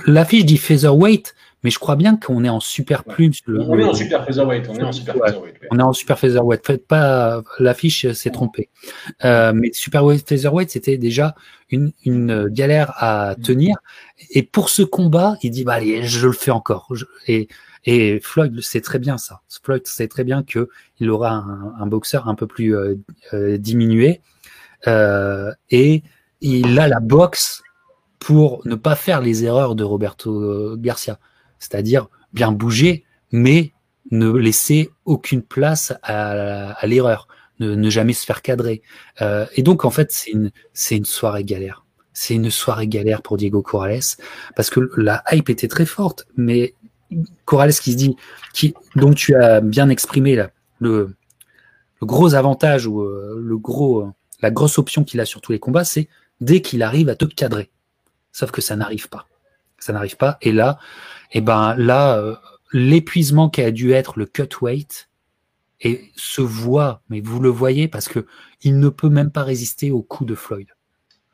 L'affiche 0.06 0.44
dit 0.44 0.58
featherweight, 0.58 1.34
mais 1.64 1.70
je 1.70 1.80
crois 1.80 1.96
bien 1.96 2.18
qu'on 2.18 2.44
est 2.44 2.50
en 2.50 2.60
super 2.60 3.06
plume. 3.06 3.32
on 3.48 3.80
est 3.80 3.86
en 3.86 3.94
super 3.94 4.26
featherweight. 4.26 4.68
On 4.70 4.76
est 4.76 4.84
en 4.84 4.92
super 4.92 5.16
featherweight. 5.16 5.56
On 5.72 5.80
est 5.80 5.84
en 5.84 5.94
super 5.94 6.20
featherweight. 6.20 6.68
Faites 6.68 6.86
pas 6.86 7.42
l'affiche, 7.58 8.12
s'est 8.12 8.32
trompée. 8.32 8.70
Euh, 9.24 9.54
mais 9.56 9.72
super 9.72 10.04
featherweight, 10.06 10.72
c'était 10.72 10.98
déjà 10.98 11.36
une, 11.70 11.94
une 12.04 12.50
galère 12.50 12.92
à 12.98 13.36
mm. 13.38 13.42
tenir. 13.44 13.78
Et 14.32 14.44
pour 14.44 14.70
ce 14.70 14.82
combat, 14.84 15.38
il 15.42 15.52
dit 15.52 15.64
bah 15.64 15.76
allez, 15.76 16.04
je 16.04 16.28
le 16.28 16.34
fais 16.34 16.52
encore. 16.52 16.92
et 17.28 17.48
et 17.86 18.20
Floyd 18.20 18.60
sait 18.60 18.82
très 18.82 19.00
bien 19.00 19.18
ça. 19.18 19.44
Floyd 19.64 19.88
sait 19.88 20.10
très 20.10 20.26
bien 20.26 20.44
que 20.44 20.68
il 21.00 21.10
aura 21.10 21.32
un, 21.32 21.74
un 21.80 21.88
boxeur 21.88 22.28
un 22.28 22.36
peu 22.36 22.46
plus 22.46 22.76
diminué 23.32 24.10
euh, 24.10 24.37
et 24.86 26.04
il 26.42 26.80
a 26.80 26.88
la 26.88 27.00
boxe 27.00 27.64
pour 28.20 28.62
ne 28.66 28.76
pas 28.76 28.96
faire 28.96 29.22
les 29.22 29.46
erreurs 29.46 29.76
de 29.76 29.84
Roberto 29.84 30.76
Garcia, 30.78 31.20
c'est-à-dire 31.60 32.08
bien 32.34 32.52
bouger, 32.52 33.06
mais 33.32 33.72
ne 34.12 34.32
laisser 34.32 34.90
aucune 35.06 35.42
place 35.42 35.94
à, 36.04 36.86
l'erreur, 36.86 37.28
ne, 37.60 37.90
jamais 37.90 38.14
se 38.14 38.26
faire 38.26 38.42
cadrer. 38.42 38.82
Euh, 39.22 39.46
et 39.56 39.64
donc 39.64 39.86
en 39.86 39.90
fait, 39.90 40.12
c'est 40.12 40.32
une, 40.32 41.06
soirée 41.06 41.44
galère. 41.44 41.86
C'est 42.14 42.34
une 42.34 42.50
soirée 42.50 42.88
galère 42.88 43.22
pour 43.22 43.38
Diego 43.38 43.62
Corrales 43.62 44.00
parce 44.56 44.70
que 44.70 44.90
la 44.98 45.24
hype 45.32 45.50
était 45.50 45.68
très 45.68 45.86
forte, 45.86 46.26
mais 46.36 46.74
Corrales 47.46 47.74
qui 47.74 47.92
se 47.94 47.98
dit, 47.98 48.16
qui, 48.54 48.74
donc 48.96 49.16
tu 49.16 49.36
as 49.36 49.62
bien 49.62 49.90
exprimé 49.90 50.36
là, 50.36 50.52
le, 50.80 51.16
le 52.02 52.08
gros 52.08 52.34
avantage 52.34 52.88
ou 52.88 53.02
euh, 53.02 53.42
le 53.42 53.58
gros 53.58 54.12
la 54.42 54.52
grosse 54.52 54.78
option 54.78 55.04
qu'il 55.04 55.20
a 55.20 55.26
sur 55.26 55.42
tous 55.42 55.52
les 55.52 55.60
combats, 55.60 55.84
c'est 55.84 56.10
dès 56.42 56.62
qu'il 56.62 56.84
arrive 56.84 57.10
à 57.10 57.16
te 57.16 57.26
cadrer. 57.26 57.72
Sauf 58.32 58.52
que 58.52 58.62
ça 58.62 58.76
n'arrive 58.76 59.10
pas. 59.10 59.28
Ça 59.80 59.94
n'arrive 59.94 60.18
pas. 60.18 60.38
Et 60.42 60.52
là, 60.52 60.80
eh 61.32 61.42
ben 61.42 61.76
là, 61.76 62.18
euh, 62.18 62.36
l'épuisement 62.72 63.50
qui 63.50 63.62
a 63.62 63.72
dû 63.72 63.92
être 63.92 64.18
le 64.20 64.26
cut 64.26 64.50
weight 64.62 65.10
et 65.82 66.12
se 66.16 66.42
voit, 66.42 67.02
mais 67.10 67.22
vous 67.22 67.40
le 67.40 67.50
voyez 67.50 67.88
parce 67.88 68.08
que 68.08 68.26
il 68.62 68.80
ne 68.80 68.90
peut 68.90 69.10
même 69.10 69.32
pas 69.32 69.44
résister 69.44 69.92
au 69.92 70.02
coup 70.02 70.26
de 70.26 70.36
Floyd. 70.36 70.68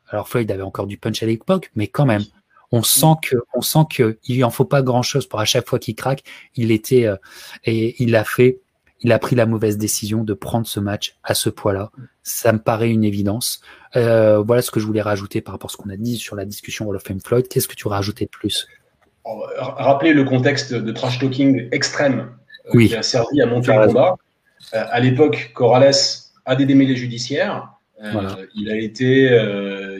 Alors 0.08 0.28
Floyd 0.28 0.50
avait 0.50 0.62
encore 0.62 0.86
du 0.86 0.98
punch 0.98 1.22
à 1.22 1.26
l'époque, 1.26 1.70
mais 1.74 1.88
quand 1.88 2.04
même, 2.04 2.24
on 2.70 2.82
sent 2.82 3.14
que, 3.22 3.36
on 3.54 3.62
sent 3.62 3.86
que 3.90 4.18
il 4.24 4.44
en 4.44 4.50
faut 4.50 4.64
pas 4.64 4.82
grand 4.82 5.02
chose 5.02 5.26
pour 5.26 5.40
à 5.40 5.44
chaque 5.44 5.68
fois 5.68 5.78
qu'il 5.78 5.94
craque, 5.94 6.22
il 6.56 6.70
était 6.72 7.06
euh, 7.06 7.16
et 7.64 8.02
il 8.02 8.14
a 8.16 8.24
fait 8.24 8.60
il 9.04 9.12
a 9.12 9.18
pris 9.18 9.36
la 9.36 9.44
mauvaise 9.44 9.76
décision 9.76 10.24
de 10.24 10.32
prendre 10.32 10.66
ce 10.66 10.80
match 10.80 11.16
à 11.22 11.34
ce 11.34 11.50
poids-là. 11.50 11.90
Ça 12.22 12.54
me 12.54 12.58
paraît 12.58 12.90
une 12.90 13.04
évidence. 13.04 13.60
Euh, 13.96 14.38
voilà 14.38 14.62
ce 14.62 14.70
que 14.70 14.80
je 14.80 14.86
voulais 14.86 15.02
rajouter 15.02 15.42
par 15.42 15.52
rapport 15.52 15.70
à 15.70 15.72
ce 15.72 15.76
qu'on 15.76 15.90
a 15.90 15.96
dit 15.96 16.16
sur 16.16 16.36
la 16.36 16.46
discussion 16.46 16.88
Hall 16.88 16.96
of 16.96 17.02
Fame 17.02 17.20
Floyd. 17.20 17.46
Qu'est-ce 17.46 17.68
que 17.68 17.74
tu 17.74 17.86
aurais 17.86 17.96
rajouté 17.96 18.24
de 18.24 18.30
plus? 18.30 18.66
Rappelez 19.58 20.14
le 20.14 20.24
contexte 20.24 20.72
de 20.72 20.92
trash 20.92 21.18
talking 21.18 21.68
extrême 21.70 22.30
euh, 22.74 22.86
qui 22.86 22.96
a 22.96 23.02
servi 23.02 23.42
à 23.42 23.46
monter 23.46 23.74
le 23.74 23.86
combat. 23.88 24.16
Euh, 24.72 24.84
à 24.90 25.00
l'époque, 25.00 25.52
Corrales 25.54 25.92
a 26.46 26.56
des 26.56 26.64
démêlés 26.64 26.96
judiciaires. 26.96 27.70
Il 28.54 28.70
a 28.70 28.76
été, 28.76 29.30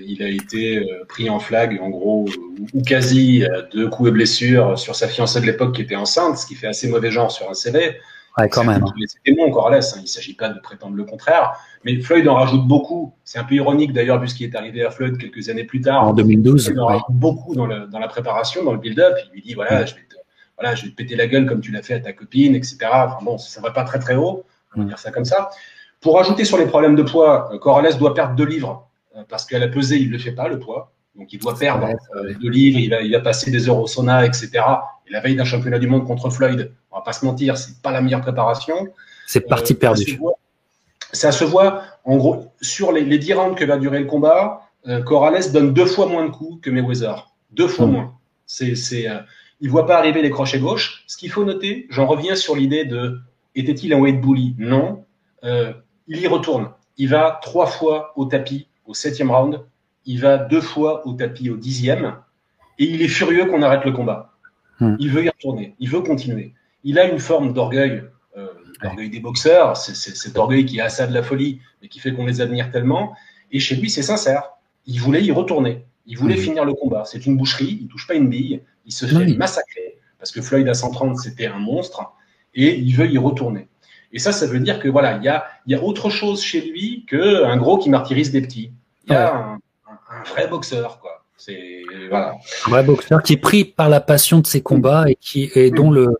il 0.06 0.22
a 0.22 0.28
été 0.28 0.86
pris 1.08 1.30
en 1.30 1.38
flag, 1.38 1.78
en 1.80 1.88
gros, 1.88 2.26
ou 2.74 2.82
quasi, 2.82 3.44
de 3.72 3.86
coups 3.86 4.10
et 4.10 4.12
blessures 4.12 4.78
sur 4.78 4.94
sa 4.94 5.08
fiancée 5.08 5.40
de 5.40 5.46
l'époque 5.46 5.74
qui 5.74 5.82
était 5.82 5.96
enceinte, 5.96 6.36
ce 6.36 6.46
qui 6.46 6.54
fait 6.54 6.66
assez 6.66 6.88
mauvais 6.88 7.10
genre 7.10 7.32
sur 7.32 7.48
un 7.48 7.54
CV. 7.54 7.98
Ouais, 8.36 8.48
quand 8.48 8.64
même. 8.64 8.84
C'était 9.06 9.36
bon, 9.36 9.50
Corrales. 9.50 9.78
Hein. 9.78 9.96
Il 9.98 10.02
ne 10.02 10.06
s'agit 10.06 10.34
pas 10.34 10.48
de 10.48 10.58
prétendre 10.58 10.96
le 10.96 11.04
contraire. 11.04 11.54
Mais 11.84 12.00
Floyd 12.00 12.26
en 12.26 12.34
rajoute 12.34 12.66
beaucoup. 12.66 13.14
C'est 13.22 13.38
un 13.38 13.44
peu 13.44 13.54
ironique 13.54 13.92
d'ailleurs, 13.92 14.20
vu 14.20 14.28
ce 14.28 14.34
qui 14.34 14.44
est 14.44 14.56
arrivé 14.56 14.84
à 14.84 14.90
Floyd 14.90 15.18
quelques 15.18 15.48
années 15.48 15.64
plus 15.64 15.80
tard. 15.80 16.08
En 16.08 16.12
2012. 16.12 16.70
Il 16.72 16.80
en 16.80 16.86
rajoute 16.86 17.06
beaucoup 17.10 17.54
dans, 17.54 17.66
le, 17.66 17.86
dans, 17.86 18.00
la 18.00 18.08
préparation, 18.08 18.64
dans 18.64 18.72
le 18.72 18.78
build-up. 18.78 19.16
Il 19.26 19.34
lui 19.34 19.42
dit 19.42 19.54
voilà, 19.54 19.84
je 19.84 19.94
vais 19.94 20.00
te, 20.00 20.16
voilà, 20.58 20.74
je 20.74 20.84
vais 20.84 20.90
te 20.90 20.96
péter 20.96 21.14
la 21.14 21.28
gueule 21.28 21.46
comme 21.46 21.60
tu 21.60 21.70
l'as 21.70 21.82
fait 21.82 21.94
à 21.94 22.00
ta 22.00 22.12
copine, 22.12 22.56
etc. 22.56 22.78
Enfin 22.82 23.18
bon, 23.22 23.38
ça 23.38 23.60
ne 23.60 23.66
va 23.66 23.72
pas 23.72 23.84
très 23.84 24.00
très 24.00 24.16
haut. 24.16 24.44
On 24.74 24.80
va 24.80 24.86
dire 24.86 24.98
ça 24.98 25.12
comme 25.12 25.24
ça. 25.24 25.50
Pour 26.00 26.18
ajouter 26.18 26.44
sur 26.44 26.58
les 26.58 26.66
problèmes 26.66 26.96
de 26.96 27.02
poids, 27.02 27.50
euh, 27.52 27.58
Corrales 27.58 27.96
doit 27.96 28.14
perdre 28.14 28.34
deux 28.34 28.44
livres 28.44 28.88
euh, 29.16 29.22
parce 29.28 29.46
qu'à 29.46 29.58
la 29.58 29.68
pesée, 29.68 29.98
il 29.98 30.08
ne 30.08 30.12
le 30.12 30.18
fait 30.18 30.32
pas, 30.32 30.48
le 30.48 30.58
poids. 30.58 30.92
Donc 31.16 31.32
il 31.32 31.38
doit 31.38 31.56
perdre 31.56 31.86
euh, 32.16 32.34
deux 32.42 32.50
livres, 32.50 32.78
il 32.80 32.90
va, 32.90 33.00
il 33.00 33.12
va 33.12 33.20
passer 33.20 33.52
des 33.52 33.68
heures 33.68 33.78
au 33.78 33.86
sauna, 33.86 34.26
etc. 34.26 34.50
Et 35.08 35.12
la 35.12 35.20
veille 35.20 35.36
d'un 35.36 35.44
championnat 35.44 35.78
du 35.78 35.86
monde 35.86 36.06
contre 36.06 36.30
Floyd, 36.30 36.72
on 36.90 36.96
va 36.96 37.02
pas 37.02 37.12
se 37.12 37.24
mentir, 37.24 37.56
c'est 37.56 37.80
pas 37.82 37.92
la 37.92 38.00
meilleure 38.00 38.22
préparation. 38.22 38.88
C'est 39.26 39.40
parti 39.40 39.74
euh, 39.74 39.76
perdu. 39.76 40.18
Ça 41.12 41.30
se, 41.30 41.44
voit, 41.44 41.82
en 42.04 42.16
gros, 42.16 42.52
sur 42.60 42.90
les, 42.90 43.04
les 43.04 43.18
10 43.18 43.34
rounds 43.34 43.58
que 43.58 43.64
va 43.64 43.76
durer 43.76 44.00
le 44.00 44.06
combat, 44.06 44.64
euh, 44.86 45.02
Corrales 45.02 45.52
donne 45.52 45.72
deux 45.72 45.86
fois 45.86 46.06
moins 46.06 46.24
de 46.24 46.30
coups 46.30 46.60
que 46.60 46.70
Mayweather. 46.70 47.30
Deux 47.52 47.68
fois 47.68 47.86
hmm. 47.86 47.92
moins. 47.92 48.14
C'est, 48.46 48.74
c'est, 48.74 49.08
euh, 49.08 49.20
il 49.60 49.70
voit 49.70 49.86
pas 49.86 49.96
arriver 49.96 50.22
les 50.22 50.30
crochets 50.30 50.58
gauche. 50.58 51.04
Ce 51.06 51.16
qu'il 51.16 51.30
faut 51.30 51.44
noter, 51.44 51.86
j'en 51.90 52.06
reviens 52.06 52.34
sur 52.34 52.56
l'idée 52.56 52.84
de 52.84 53.20
était-il 53.54 53.92
un 53.94 54.00
weight 54.00 54.20
bully? 54.20 54.54
Non. 54.58 55.04
Euh, 55.44 55.72
il 56.06 56.18
y 56.18 56.26
retourne. 56.26 56.70
Il 56.96 57.08
va 57.08 57.38
trois 57.42 57.66
fois 57.66 58.12
au 58.16 58.26
tapis 58.26 58.68
au 58.84 58.94
septième 58.94 59.30
round. 59.30 59.64
Il 60.04 60.20
va 60.20 60.36
deux 60.36 60.60
fois 60.60 61.06
au 61.06 61.14
tapis 61.14 61.50
au 61.50 61.56
dixième. 61.56 62.16
Et 62.78 62.84
il 62.84 63.00
est 63.02 63.08
furieux 63.08 63.46
qu'on 63.46 63.62
arrête 63.62 63.84
le 63.84 63.92
combat. 63.92 64.33
Hmm. 64.84 64.96
Il 64.98 65.10
veut 65.10 65.24
y 65.24 65.28
retourner. 65.28 65.74
Il 65.78 65.88
veut 65.88 66.00
continuer 66.00 66.54
il 66.84 66.98
a 66.98 67.06
une 67.06 67.18
forme 67.18 67.52
d'orgueil, 67.52 68.04
euh, 68.36 68.46
d'orgueil 68.82 69.10
des 69.10 69.20
boxeurs, 69.20 69.76
c'est 69.76 69.94
cet 69.94 70.36
orgueil 70.36 70.66
qui 70.66 70.80
a 70.80 70.88
ça 70.90 71.06
de 71.06 71.14
la 71.14 71.22
folie, 71.22 71.60
mais 71.82 71.88
qui 71.88 71.98
fait 71.98 72.14
qu'on 72.14 72.26
les 72.26 72.40
admire 72.40 72.70
tellement. 72.70 73.14
Et 73.50 73.58
chez 73.58 73.74
lui, 73.74 73.90
c'est 73.90 74.02
sincère. 74.02 74.50
Il 74.86 75.00
voulait 75.00 75.24
y 75.24 75.32
retourner. 75.32 75.84
Il 76.06 76.18
voulait 76.18 76.36
finir 76.36 76.66
le 76.66 76.74
combat. 76.74 77.04
C'est 77.06 77.24
une 77.24 77.36
boucherie, 77.36 77.78
il 77.80 77.88
touche 77.88 78.06
pas 78.06 78.14
une 78.14 78.28
bille, 78.28 78.60
il 78.84 78.92
se 78.92 79.06
fait 79.06 79.26
massacrer. 79.36 79.96
parce 80.18 80.30
que 80.30 80.42
Floyd 80.42 80.68
à 80.68 80.74
130, 80.74 81.16
c'était 81.16 81.46
un 81.46 81.58
monstre, 81.58 82.12
et 82.54 82.76
il 82.78 82.94
veut 82.94 83.10
y 83.10 83.18
retourner. 83.18 83.68
Et 84.12 84.18
ça, 84.18 84.32
ça 84.32 84.46
veut 84.46 84.60
dire 84.60 84.78
que 84.78 84.88
voilà, 84.88 85.16
il 85.16 85.24
y 85.24 85.28
a, 85.28 85.44
y 85.66 85.74
a 85.74 85.82
autre 85.82 86.08
chose 86.10 86.42
chez 86.42 86.60
lui 86.60 87.04
qu'un 87.08 87.56
gros 87.56 87.78
qui 87.78 87.90
martyrise 87.90 88.30
des 88.30 88.42
petits. 88.42 88.72
Il 89.06 89.12
y 89.12 89.16
a 89.16 89.34
un, 89.34 89.58
vrai 90.30 90.46
boxeur, 90.46 91.00
quoi. 91.00 91.13
C'est 91.36 91.82
voilà. 92.08 92.36
Un 92.66 92.70
vrai 92.70 92.82
boxeur 92.84 93.22
qui 93.22 93.34
est 93.34 93.38
pris 93.38 93.64
par 93.64 93.88
la 93.88 94.00
passion 94.00 94.38
de 94.38 94.46
ses 94.46 94.62
combats 94.62 95.10
et 95.10 95.16
qui 95.16 95.50
et 95.54 95.70
dont 95.70 95.90
le, 95.90 96.16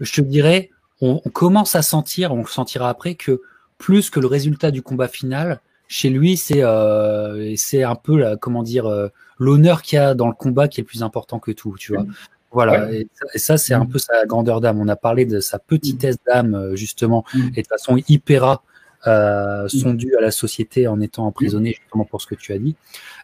je 0.00 0.12
te 0.12 0.20
dirais, 0.20 0.70
on, 1.00 1.18
commence 1.18 1.74
à 1.74 1.82
sentir, 1.82 2.32
on 2.32 2.42
le 2.42 2.48
sentira 2.48 2.88
après 2.88 3.14
que 3.14 3.42
plus 3.78 4.10
que 4.10 4.20
le 4.20 4.26
résultat 4.26 4.70
du 4.70 4.82
combat 4.82 5.08
final, 5.08 5.60
chez 5.88 6.10
lui, 6.10 6.36
c'est 6.36 6.62
euh, 6.62 7.54
c'est 7.56 7.82
un 7.82 7.94
peu 7.94 8.18
la, 8.18 8.36
comment 8.36 8.62
dire 8.62 8.86
euh, 8.86 9.08
l'honneur 9.38 9.82
qu'il 9.82 9.96
y 9.96 9.98
a 10.00 10.14
dans 10.14 10.28
le 10.28 10.34
combat 10.34 10.68
qui 10.68 10.80
est 10.80 10.84
plus 10.84 11.02
important 11.02 11.38
que 11.38 11.52
tout, 11.52 11.76
tu 11.78 11.94
vois. 11.94 12.04
Voilà, 12.52 12.92
et, 12.92 13.08
ça, 13.34 13.56
c'est 13.56 13.72
un 13.74 13.84
mm. 13.84 13.88
peu 13.88 13.98
sa 13.98 14.26
grandeur 14.26 14.60
d'âme. 14.60 14.78
On 14.78 14.88
a 14.88 14.96
parlé 14.96 15.24
de 15.24 15.40
sa 15.40 15.58
petitesse 15.58 16.16
d'âme, 16.26 16.54
euh, 16.54 16.76
justement, 16.76 17.24
mm. 17.34 17.48
et 17.56 17.62
de 17.62 17.66
façon 17.66 17.98
hyper 18.08 18.62
euh, 19.06 19.66
sont 19.68 19.94
dus 19.94 20.14
à 20.16 20.20
la 20.20 20.30
société 20.30 20.86
en 20.86 21.00
étant 21.00 21.26
emprisonnés, 21.26 21.76
justement 21.80 22.04
pour 22.04 22.20
ce 22.20 22.26
que 22.26 22.34
tu 22.34 22.52
as 22.52 22.58
dit. 22.58 22.76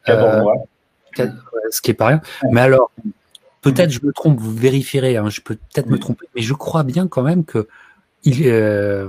Euh, 0.08 0.42
ce 1.70 1.80
qui 1.80 1.90
est 1.90 1.94
pas 1.94 2.06
rien. 2.06 2.20
Mais 2.50 2.60
alors, 2.60 2.90
peut-être 3.62 3.90
je 3.90 4.00
me 4.04 4.12
trompe, 4.12 4.38
vous 4.38 4.54
vérifierez, 4.54 5.16
hein, 5.16 5.28
je 5.28 5.40
peux 5.40 5.56
peut-être 5.56 5.88
me 5.88 5.98
tromper, 5.98 6.26
mais 6.34 6.42
je 6.42 6.54
crois 6.54 6.84
bien 6.84 7.08
quand 7.08 7.22
même 7.22 7.44
que 7.44 7.68
il, 8.24 8.48
euh, 8.48 9.08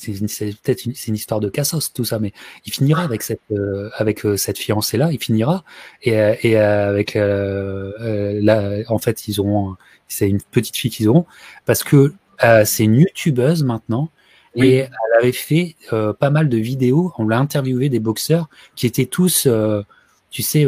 c'est 0.00 0.60
peut-être 0.62 0.84
une, 0.86 0.94
une, 1.08 1.14
histoire 1.14 1.40
de 1.40 1.48
cassos 1.48 1.92
tout 1.92 2.04
ça, 2.04 2.18
mais 2.18 2.32
il 2.64 2.72
finira 2.72 3.02
avec 3.02 3.22
cette 3.22 3.40
euh, 3.52 3.90
avec 3.96 4.24
euh, 4.24 4.36
cette 4.36 4.58
fiancée 4.58 4.96
là, 4.96 5.10
il 5.12 5.18
finira. 5.18 5.64
Et, 6.02 6.18
euh, 6.18 6.34
et 6.42 6.56
avec 6.56 7.14
la, 7.14 8.76
en 8.88 8.98
fait 8.98 9.28
ils 9.28 9.40
auront 9.40 9.76
c'est 10.08 10.28
une 10.28 10.40
petite 10.40 10.76
fille 10.76 10.90
qu'ils 10.90 11.08
auront 11.08 11.26
parce 11.66 11.84
que 11.84 12.14
c'est 12.64 12.84
une 12.84 12.94
youtubeuse 12.94 13.64
maintenant 13.64 14.10
et 14.54 14.76
elle 14.78 14.90
avait 15.18 15.32
fait 15.32 15.76
pas 15.90 16.30
mal 16.30 16.48
de 16.48 16.56
vidéos, 16.56 17.12
on 17.18 17.26
l'a 17.28 17.38
interviewé 17.38 17.88
des 17.88 18.00
boxeurs 18.00 18.48
qui 18.76 18.86
étaient 18.86 19.06
tous 19.06 19.46
tu 20.30 20.42
sais, 20.42 20.66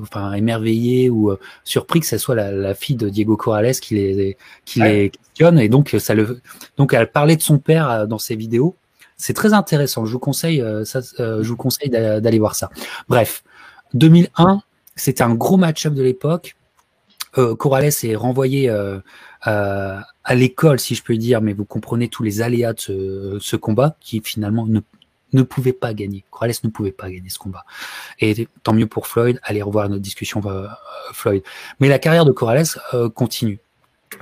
enfin 0.00 0.32
émerveillés 0.32 1.08
ou 1.08 1.32
surpris 1.62 2.00
que 2.00 2.06
ce 2.06 2.18
soit 2.18 2.34
la, 2.34 2.50
la, 2.50 2.74
fille 2.74 2.96
de 2.96 3.08
Diego 3.08 3.36
Corrales 3.36 3.74
qui 3.74 3.94
les 3.94 4.36
qui 4.64 4.80
les 4.80 5.10
questionne 5.10 5.58
et 5.58 5.68
donc 5.68 5.94
ça 5.98 6.14
le 6.14 6.40
donc 6.76 6.92
elle 6.94 7.10
parlait 7.10 7.36
de 7.36 7.42
son 7.42 7.58
père 7.58 8.08
dans 8.08 8.18
ses 8.18 8.34
vidéos 8.34 8.76
c'est 9.16 9.34
très 9.34 9.52
intéressant. 9.52 10.04
Je 10.04 10.12
vous 10.12 10.18
conseille, 10.18 10.60
euh, 10.60 10.84
ça, 10.84 11.00
euh, 11.20 11.42
je 11.42 11.48
vous 11.48 11.56
conseille 11.56 11.88
d'aller 11.90 12.38
voir 12.38 12.54
ça. 12.54 12.70
Bref, 13.08 13.44
2001, 13.94 14.62
c'était 14.96 15.22
un 15.22 15.34
gros 15.34 15.56
match-up 15.56 15.94
de 15.94 16.02
l'époque. 16.02 16.56
Euh, 17.38 17.56
Corrales 17.56 17.90
est 18.02 18.16
renvoyé 18.16 18.68
euh, 18.68 18.98
à, 19.42 20.06
à 20.24 20.34
l'école, 20.34 20.78
si 20.78 20.94
je 20.94 21.02
peux 21.02 21.16
dire, 21.16 21.40
mais 21.40 21.52
vous 21.52 21.64
comprenez 21.64 22.08
tous 22.08 22.22
les 22.22 22.42
aléas 22.42 22.74
de 22.74 22.80
ce, 22.80 23.38
ce 23.40 23.56
combat 23.56 23.96
qui 24.00 24.20
finalement 24.24 24.66
ne, 24.66 24.80
ne 25.34 25.42
pouvait 25.42 25.72
pas 25.72 25.92
gagner. 25.94 26.24
Corrales 26.30 26.54
ne 26.62 26.70
pouvait 26.70 26.92
pas 26.92 27.10
gagner 27.10 27.28
ce 27.28 27.38
combat. 27.38 27.64
Et 28.20 28.48
tant 28.62 28.72
mieux 28.72 28.86
pour 28.86 29.06
Floyd. 29.06 29.38
Allez 29.42 29.62
revoir 29.62 29.88
notre 29.88 30.02
discussion 30.02 30.40
euh, 30.46 30.66
Floyd. 31.12 31.42
Mais 31.80 31.88
la 31.88 31.98
carrière 31.98 32.24
de 32.24 32.32
Corrales 32.32 32.66
continue 33.14 33.58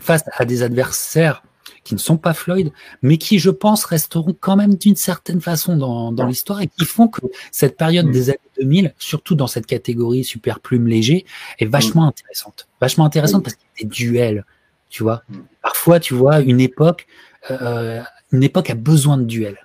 face 0.01 0.25
à 0.37 0.45
des 0.45 0.63
adversaires 0.63 1.43
qui 1.85 1.95
ne 1.95 1.99
sont 1.99 2.17
pas 2.17 2.33
Floyd, 2.33 2.73
mais 3.03 3.19
qui, 3.19 3.39
je 3.39 3.51
pense, 3.51 3.85
resteront 3.85 4.37
quand 4.39 4.57
même 4.57 4.75
d'une 4.75 4.97
certaine 4.97 5.41
façon 5.41 5.77
dans, 5.77 6.13
dans 6.13 6.27
l'histoire 6.27 6.61
et 6.61 6.69
qui 6.69 6.85
font 6.85 7.09
que 7.09 7.21
cette 7.51 7.77
période 7.77 8.07
mm. 8.07 8.13
des 8.13 8.31
années 8.31 8.39
2000, 8.61 8.95
surtout 8.99 9.35
dans 9.35 9.47
cette 9.47 9.67
catégorie 9.67 10.25
super 10.25 10.61
plume 10.61 10.87
léger, 10.87 11.27
est 11.59 11.67
vachement 11.67 12.05
mm. 12.05 12.09
intéressante. 12.09 12.69
Vachement 12.81 13.05
intéressante 13.05 13.43
parce 13.43 13.57
qu'il 13.57 13.67
y 13.81 13.83
a 13.83 13.89
des 13.89 13.95
duels, 13.95 14.45
tu 14.91 15.03
vois. 15.03 15.23
Mm. 15.29 15.39
Parfois, 15.61 16.01
tu 16.01 16.15
vois, 16.15 16.41
une 16.41 16.61
époque, 16.61 17.07
euh, 17.51 18.03
une 18.31 18.43
époque 18.43 18.71
a 18.71 18.75
besoin 18.75 19.19
de 19.19 19.25
duels. 19.25 19.59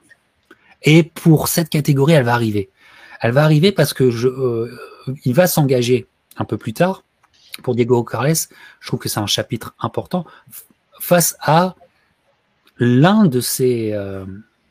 Et 0.84 1.04
pour 1.04 1.48
cette 1.48 1.70
catégorie, 1.70 2.14
elle 2.14 2.26
va 2.26 2.34
arriver. 2.34 2.70
Elle 3.22 3.32
va 3.32 3.44
arriver 3.44 3.72
parce 3.72 3.94
que 3.94 4.12
je, 4.12 4.28
euh, 4.28 4.72
il 5.26 5.34
va 5.34 5.48
s'engager 5.48 6.08
un 6.38 6.46
peu 6.46 6.58
plus 6.58 6.74
tard. 6.74 7.04
Pour 7.64 7.76
Diego 7.76 8.04
Carles, 8.04 8.36
je 8.80 8.88
trouve 8.88 9.00
que 9.00 9.10
c'est 9.10 9.20
un 9.20 9.28
chapitre 9.28 9.74
important 9.80 10.26
face 11.00 11.36
à 11.42 11.76
l'un 12.78 13.26
de 13.26 13.42
ces, 13.42 13.92
euh, 13.94 14.26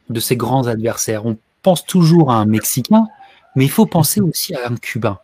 de 0.09 0.21
ces 0.21 0.37
grands 0.37 0.69
adversaires. 0.69 1.27
On 1.27 1.37
pense 1.63 1.85
toujours 1.85 2.31
à 2.31 2.37
un 2.37 2.47
Mexicain, 2.47 3.09
mais 3.57 3.65
il 3.65 3.71
faut 3.71 3.87
penser 3.87 4.21
aussi 4.21 4.55
à 4.55 4.69
un 4.69 4.77
Cubain. 4.77 5.19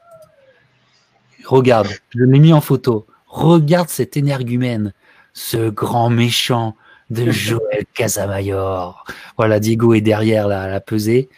Regarde, 1.44 1.88
je 2.10 2.24
l'ai 2.24 2.38
mis 2.38 2.52
en 2.52 2.60
photo. 2.60 3.06
Regarde 3.26 3.88
cet 3.88 4.16
énergumène, 4.16 4.92
ce 5.32 5.70
grand 5.70 6.10
méchant 6.10 6.76
de 7.12 7.30
Joël 7.30 7.84
Casamayor. 7.94 9.04
Voilà, 9.36 9.60
Diego 9.60 9.94
est 9.94 10.00
derrière 10.00 10.48
la, 10.48 10.68
la 10.68 10.80
pesée. 10.80 11.28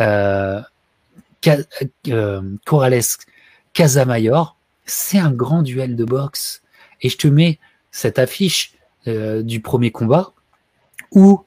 Euh, 0.00 0.60
euh, 2.08 2.42
Corrales 2.64 3.00
Casamayor, 3.72 4.56
c'est 4.84 5.18
un 5.18 5.30
grand 5.30 5.62
duel 5.62 5.96
de 5.96 6.04
boxe. 6.04 6.62
Et 7.00 7.08
je 7.08 7.18
te 7.18 7.28
mets 7.28 7.58
cette 7.90 8.18
affiche 8.18 8.74
euh, 9.08 9.42
du 9.42 9.60
premier 9.60 9.90
combat 9.90 10.32
ou 11.10 11.44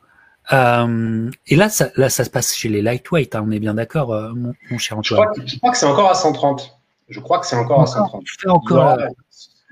euh, 0.53 1.31
et 1.47 1.55
là 1.55 1.69
ça, 1.69 1.89
là, 1.95 2.09
ça 2.09 2.23
se 2.23 2.29
passe 2.29 2.53
chez 2.53 2.69
les 2.69 2.81
lightweight, 2.81 3.33
hein, 3.33 3.43
on 3.47 3.51
est 3.51 3.59
bien 3.59 3.73
d'accord, 3.73 4.13
euh, 4.13 4.31
mon, 4.33 4.77
cher 4.77 4.97
Antoine. 4.97 5.27
Je 5.45 5.57
crois, 5.57 5.71
que, 5.71 5.77
c'est 5.77 5.85
encore 5.87 6.09
à 6.09 6.13
130. 6.13 6.77
Je 7.09 7.19
crois 7.19 7.39
que 7.39 7.47
c'est 7.47 7.55
encore, 7.55 7.81
à 7.81 7.87
130. 7.87 8.23
encore, 8.47 8.97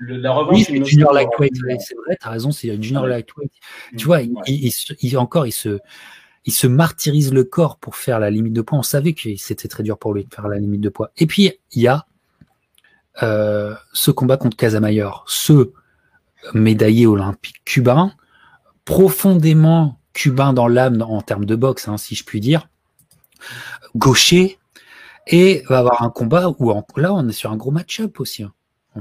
la 0.00 0.32
revanche. 0.32 0.68
Oui, 0.70 0.84
junior 0.84 1.12
lightweight, 1.12 1.54
c'est 1.78 1.94
vrai, 1.94 2.16
t'as 2.20 2.30
raison, 2.30 2.50
c'est 2.50 2.80
junior 2.82 3.06
lightweight. 3.06 3.52
Tu 3.96 4.06
vois, 4.06 4.22
il, 4.22 4.34
il, 4.46 5.18
encore, 5.18 5.46
il 5.46 5.52
se, 5.52 5.78
il 6.44 6.52
se 6.52 6.66
martyrise 6.66 7.32
le 7.32 7.44
corps 7.44 7.78
pour 7.78 7.96
faire 7.96 8.18
la 8.18 8.30
limite 8.30 8.52
de 8.52 8.62
poids. 8.62 8.78
On 8.78 8.82
savait 8.82 9.12
que 9.12 9.36
c'était 9.36 9.68
très 9.68 9.82
dur 9.82 9.98
pour 9.98 10.14
lui 10.14 10.24
de 10.24 10.34
faire 10.34 10.48
la 10.48 10.58
limite 10.58 10.80
de 10.80 10.88
poids. 10.88 11.10
Et 11.16 11.26
puis 11.26 11.52
il 11.72 11.82
y 11.82 11.88
a 11.88 12.06
euh, 13.22 13.74
ce 13.92 14.10
combat 14.10 14.36
contre 14.36 14.56
Casamayor, 14.56 15.24
ce 15.26 15.72
médaillé 16.52 17.06
olympique 17.06 17.62
cubain 17.64 18.12
profondément 18.84 19.98
cubain 20.12 20.52
dans 20.52 20.68
l'âme 20.68 21.02
en 21.02 21.22
termes 21.22 21.46
de 21.46 21.56
boxe, 21.56 21.88
hein, 21.88 21.96
si 21.96 22.14
je 22.14 22.24
puis 22.24 22.40
dire, 22.40 22.68
gaucher, 23.96 24.58
et 25.26 25.62
va 25.68 25.78
avoir 25.78 26.02
un 26.02 26.10
combat 26.10 26.50
où 26.58 26.72
là 26.96 27.14
on 27.14 27.28
est 27.28 27.32
sur 27.32 27.50
un 27.50 27.56
gros 27.56 27.70
match-up 27.70 28.20
aussi. 28.20 28.42
Hein. 28.42 28.52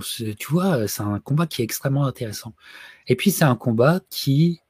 Tu 0.01 0.51
vois, 0.51 0.87
c'est 0.87 1.03
un 1.03 1.19
combat 1.19 1.47
qui 1.47 1.61
est 1.61 1.65
extrêmement 1.65 2.05
intéressant. 2.05 2.53
Et 3.07 3.15
puis 3.15 3.31
c'est 3.31 3.45
un 3.45 3.55
combat 3.55 3.99
qui, 4.09 4.61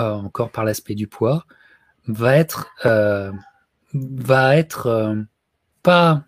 euh, 0.00 0.14
encore 0.14 0.50
par 0.50 0.64
l'aspect 0.64 0.94
du 0.94 1.06
poids, 1.06 1.46
va 2.06 2.36
être 2.36 2.68
euh, 2.84 3.32
va 3.94 4.56
être 4.56 4.86
euh, 4.86 5.16
pas 5.82 6.24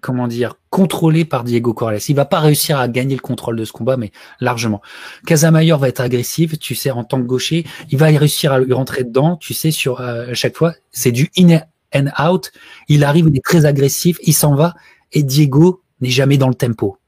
comment 0.00 0.28
dire, 0.28 0.54
contrôlé 0.70 1.24
par 1.24 1.44
Diego 1.44 1.74
Corrales. 1.74 2.00
Il 2.08 2.16
va 2.16 2.24
pas 2.24 2.40
réussir 2.40 2.78
à 2.78 2.88
gagner 2.88 3.14
le 3.14 3.20
contrôle 3.20 3.56
de 3.56 3.64
ce 3.64 3.72
combat, 3.72 3.96
mais 3.96 4.12
largement. 4.40 4.82
Casamayor 5.26 5.78
va 5.78 5.88
être 5.88 6.00
agressif, 6.00 6.58
tu 6.58 6.74
sais, 6.74 6.90
en 6.90 7.04
tant 7.04 7.18
que 7.18 7.26
gaucher. 7.26 7.66
Il 7.90 7.98
va 7.98 8.06
réussir 8.06 8.52
à 8.52 8.60
lui 8.60 8.72
rentrer 8.72 9.04
dedans, 9.04 9.36
tu 9.36 9.54
sais, 9.54 9.70
sur 9.70 10.00
euh, 10.00 10.30
à 10.30 10.34
chaque 10.34 10.56
fois. 10.56 10.74
C'est 10.90 11.12
du 11.12 11.30
in 11.38 11.60
and 11.94 12.08
out. 12.22 12.52
Il 12.88 13.04
arrive, 13.04 13.26
il 13.28 13.36
est 13.36 13.44
très 13.44 13.64
agressif, 13.64 14.18
il 14.22 14.34
s'en 14.34 14.54
va. 14.54 14.74
Et 15.12 15.22
Diego 15.22 15.82
n'est 16.02 16.10
jamais 16.10 16.36
dans 16.36 16.48
le 16.48 16.54
tempo. 16.54 16.98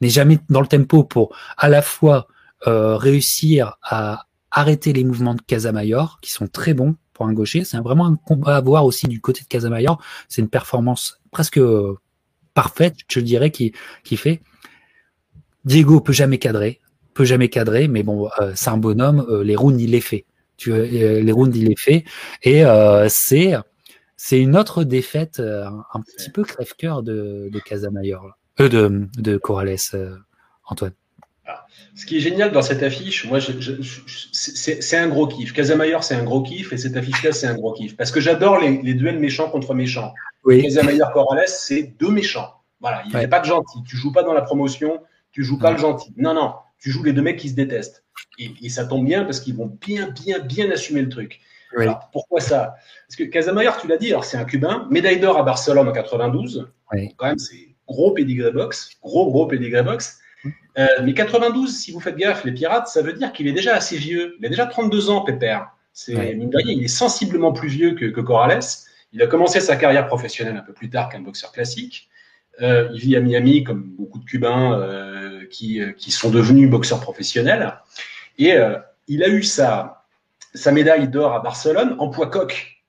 N'est 0.00 0.08
jamais 0.08 0.38
dans 0.48 0.60
le 0.60 0.68
tempo 0.68 1.02
pour 1.02 1.34
à 1.56 1.68
la 1.68 1.82
fois 1.82 2.28
euh, 2.68 2.96
réussir 2.96 3.78
à 3.82 4.26
arrêter 4.52 4.92
les 4.92 5.02
mouvements 5.02 5.34
de 5.34 5.42
Casamayor, 5.42 6.20
qui 6.22 6.30
sont 6.30 6.46
très 6.46 6.74
bons 6.74 6.94
pour 7.12 7.26
un 7.26 7.32
gaucher. 7.32 7.64
C'est 7.64 7.78
vraiment 7.78 8.06
un 8.06 8.16
combat 8.16 8.56
à 8.56 8.60
voir 8.60 8.84
aussi 8.84 9.08
du 9.08 9.20
côté 9.20 9.42
de 9.42 9.48
Casamayor. 9.48 10.00
C'est 10.28 10.42
une 10.42 10.48
performance 10.48 11.20
presque 11.32 11.60
parfaite, 12.54 12.96
je 13.08 13.20
dirais, 13.20 13.50
qui, 13.50 13.72
qui 14.04 14.16
fait. 14.16 14.42
Diego 15.64 16.00
peut 16.00 16.12
jamais 16.12 16.38
cadrer, 16.38 16.80
peut 17.14 17.24
jamais 17.24 17.48
cadrer, 17.48 17.88
mais 17.88 18.02
bon, 18.02 18.28
euh, 18.40 18.52
c'est 18.54 18.70
un 18.70 18.76
bonhomme. 18.76 19.24
Euh, 19.28 19.44
les 19.44 19.56
rounds, 19.56 19.80
il 19.82 19.90
les 19.90 20.00
fait. 20.00 20.26
Tu, 20.56 20.72
euh, 20.72 21.20
les 21.20 21.32
rounds, 21.32 21.56
il 21.56 21.68
les 21.68 21.76
fait. 21.76 22.04
Et 22.42 22.64
c'est 23.08 23.54
c'est 24.16 24.40
une 24.40 24.56
autre 24.56 24.84
défaite 24.84 25.40
un, 25.40 26.00
petit 26.00 26.30
peu 26.30 26.44
crève-cœur 26.44 27.02
de, 27.02 27.48
de 27.52 27.58
Casamayor, 27.58 28.38
de, 28.58 29.08
de 29.18 29.36
Corrales, 29.36 29.76
Antoine. 30.66 30.92
Ah, 31.46 31.66
ce 31.96 32.06
qui 32.06 32.18
est 32.18 32.20
génial 32.20 32.52
dans 32.52 32.62
cette 32.62 32.82
affiche, 32.82 33.26
moi, 33.26 33.38
c'est 33.40 34.96
un 34.96 35.08
gros 35.08 35.26
kiff. 35.26 35.52
Casamayor, 35.52 36.04
c'est 36.04 36.14
un 36.14 36.22
gros 36.22 36.42
kiff, 36.42 36.72
et 36.72 36.78
cette 36.78 36.96
affiche-là, 36.96 37.32
c'est 37.32 37.46
un 37.46 37.54
gros 37.54 37.72
kiff. 37.72 37.96
Parce 37.96 38.10
que 38.10 38.20
j'adore 38.20 38.60
les, 38.60 38.80
les, 38.82 38.94
duels 38.94 39.18
méchants 39.18 39.50
contre 39.50 39.74
méchants. 39.74 40.14
Oui. 40.44 40.62
Casamayor 40.62 41.12
Corrales, 41.12 41.48
c'est 41.48 41.94
deux 41.98 42.10
méchants. 42.10 42.54
Voilà, 42.80 43.02
il 43.06 43.16
n'y 43.16 43.24
a 43.24 43.28
pas 43.28 43.40
de 43.40 43.46
gentil. 43.46 43.78
Tu 43.86 43.96
joues 43.96 44.12
pas 44.12 44.22
dans 44.22 44.32
la 44.32 44.42
promotion, 44.42 45.00
tu 45.30 45.44
joues 45.44 45.58
pas 45.58 45.70
le 45.70 45.78
gentil. 45.78 46.12
Non, 46.16 46.34
non, 46.34 46.54
tu 46.78 46.90
joues 46.90 47.04
les 47.04 47.12
deux 47.12 47.22
mecs 47.22 47.38
qui 47.38 47.48
se 47.48 47.54
détestent. 47.54 48.04
Et, 48.38 48.68
ça 48.68 48.84
tombe 48.84 49.04
bien 49.04 49.24
parce 49.24 49.40
qu'ils 49.40 49.54
vont 49.54 49.66
bien, 49.80 50.10
bien, 50.10 50.40
bien 50.40 50.70
assumer 50.70 51.02
le 51.02 51.08
truc. 51.08 51.40
Alors, 51.78 52.10
pourquoi 52.12 52.40
ça? 52.40 52.74
Parce 53.08 53.16
que 53.16 53.24
Casamayor, 53.24 53.80
tu 53.80 53.88
l'as 53.88 53.96
dit, 53.96 54.10
alors 54.10 54.24
c'est 54.24 54.36
un 54.36 54.44
Cubain, 54.44 54.86
médaille 54.90 55.20
d'or 55.20 55.38
à 55.38 55.42
Barcelone 55.42 55.88
en 55.88 55.92
92. 55.92 56.70
Quand 57.16 57.26
même, 57.26 57.38
c'est 57.38 57.71
gros 57.86 58.12
pédigré 58.12 58.50
box, 58.50 58.90
gros, 59.02 59.30
gros 59.30 59.46
pédigré 59.46 59.82
box. 59.82 60.18
Euh, 60.78 60.86
mais 61.02 61.14
92, 61.14 61.74
si 61.74 61.92
vous 61.92 62.00
faites 62.00 62.16
gaffe, 62.16 62.44
les 62.44 62.52
pirates, 62.52 62.88
ça 62.88 63.02
veut 63.02 63.12
dire 63.12 63.32
qu'il 63.32 63.46
est 63.46 63.52
déjà 63.52 63.74
assez 63.74 63.96
vieux. 63.96 64.36
Il 64.40 64.46
a 64.46 64.48
déjà 64.48 64.66
32 64.66 65.10
ans, 65.10 65.22
Pépère. 65.22 65.70
C'est 65.92 66.18
rien, 66.18 66.48
il 66.64 66.82
est 66.82 66.88
sensiblement 66.88 67.52
plus 67.52 67.68
vieux 67.68 67.94
que, 67.94 68.06
que, 68.06 68.20
Corrales. 68.20 68.60
Il 69.12 69.22
a 69.22 69.26
commencé 69.26 69.60
sa 69.60 69.76
carrière 69.76 70.06
professionnelle 70.06 70.56
un 70.56 70.62
peu 70.62 70.72
plus 70.72 70.88
tard 70.88 71.10
qu'un 71.10 71.20
boxeur 71.20 71.52
classique. 71.52 72.08
Euh, 72.62 72.88
il 72.94 73.00
vit 73.00 73.16
à 73.16 73.20
Miami, 73.20 73.62
comme 73.62 73.82
beaucoup 73.82 74.18
de 74.18 74.24
Cubains 74.24 74.80
euh, 74.80 75.46
qui, 75.50 75.80
qui, 75.98 76.10
sont 76.10 76.30
devenus 76.30 76.70
boxeurs 76.70 77.00
professionnels. 77.00 77.74
Et 78.38 78.54
il 79.08 79.22
a 79.22 79.28
eu 79.28 79.42
sa, 79.42 80.06
sa 80.54 80.72
médaille 80.72 81.08
d'or 81.08 81.34
à 81.34 81.40
Barcelone 81.40 81.96
en 81.98 82.08
poids 82.08 82.28
coq. 82.28 82.81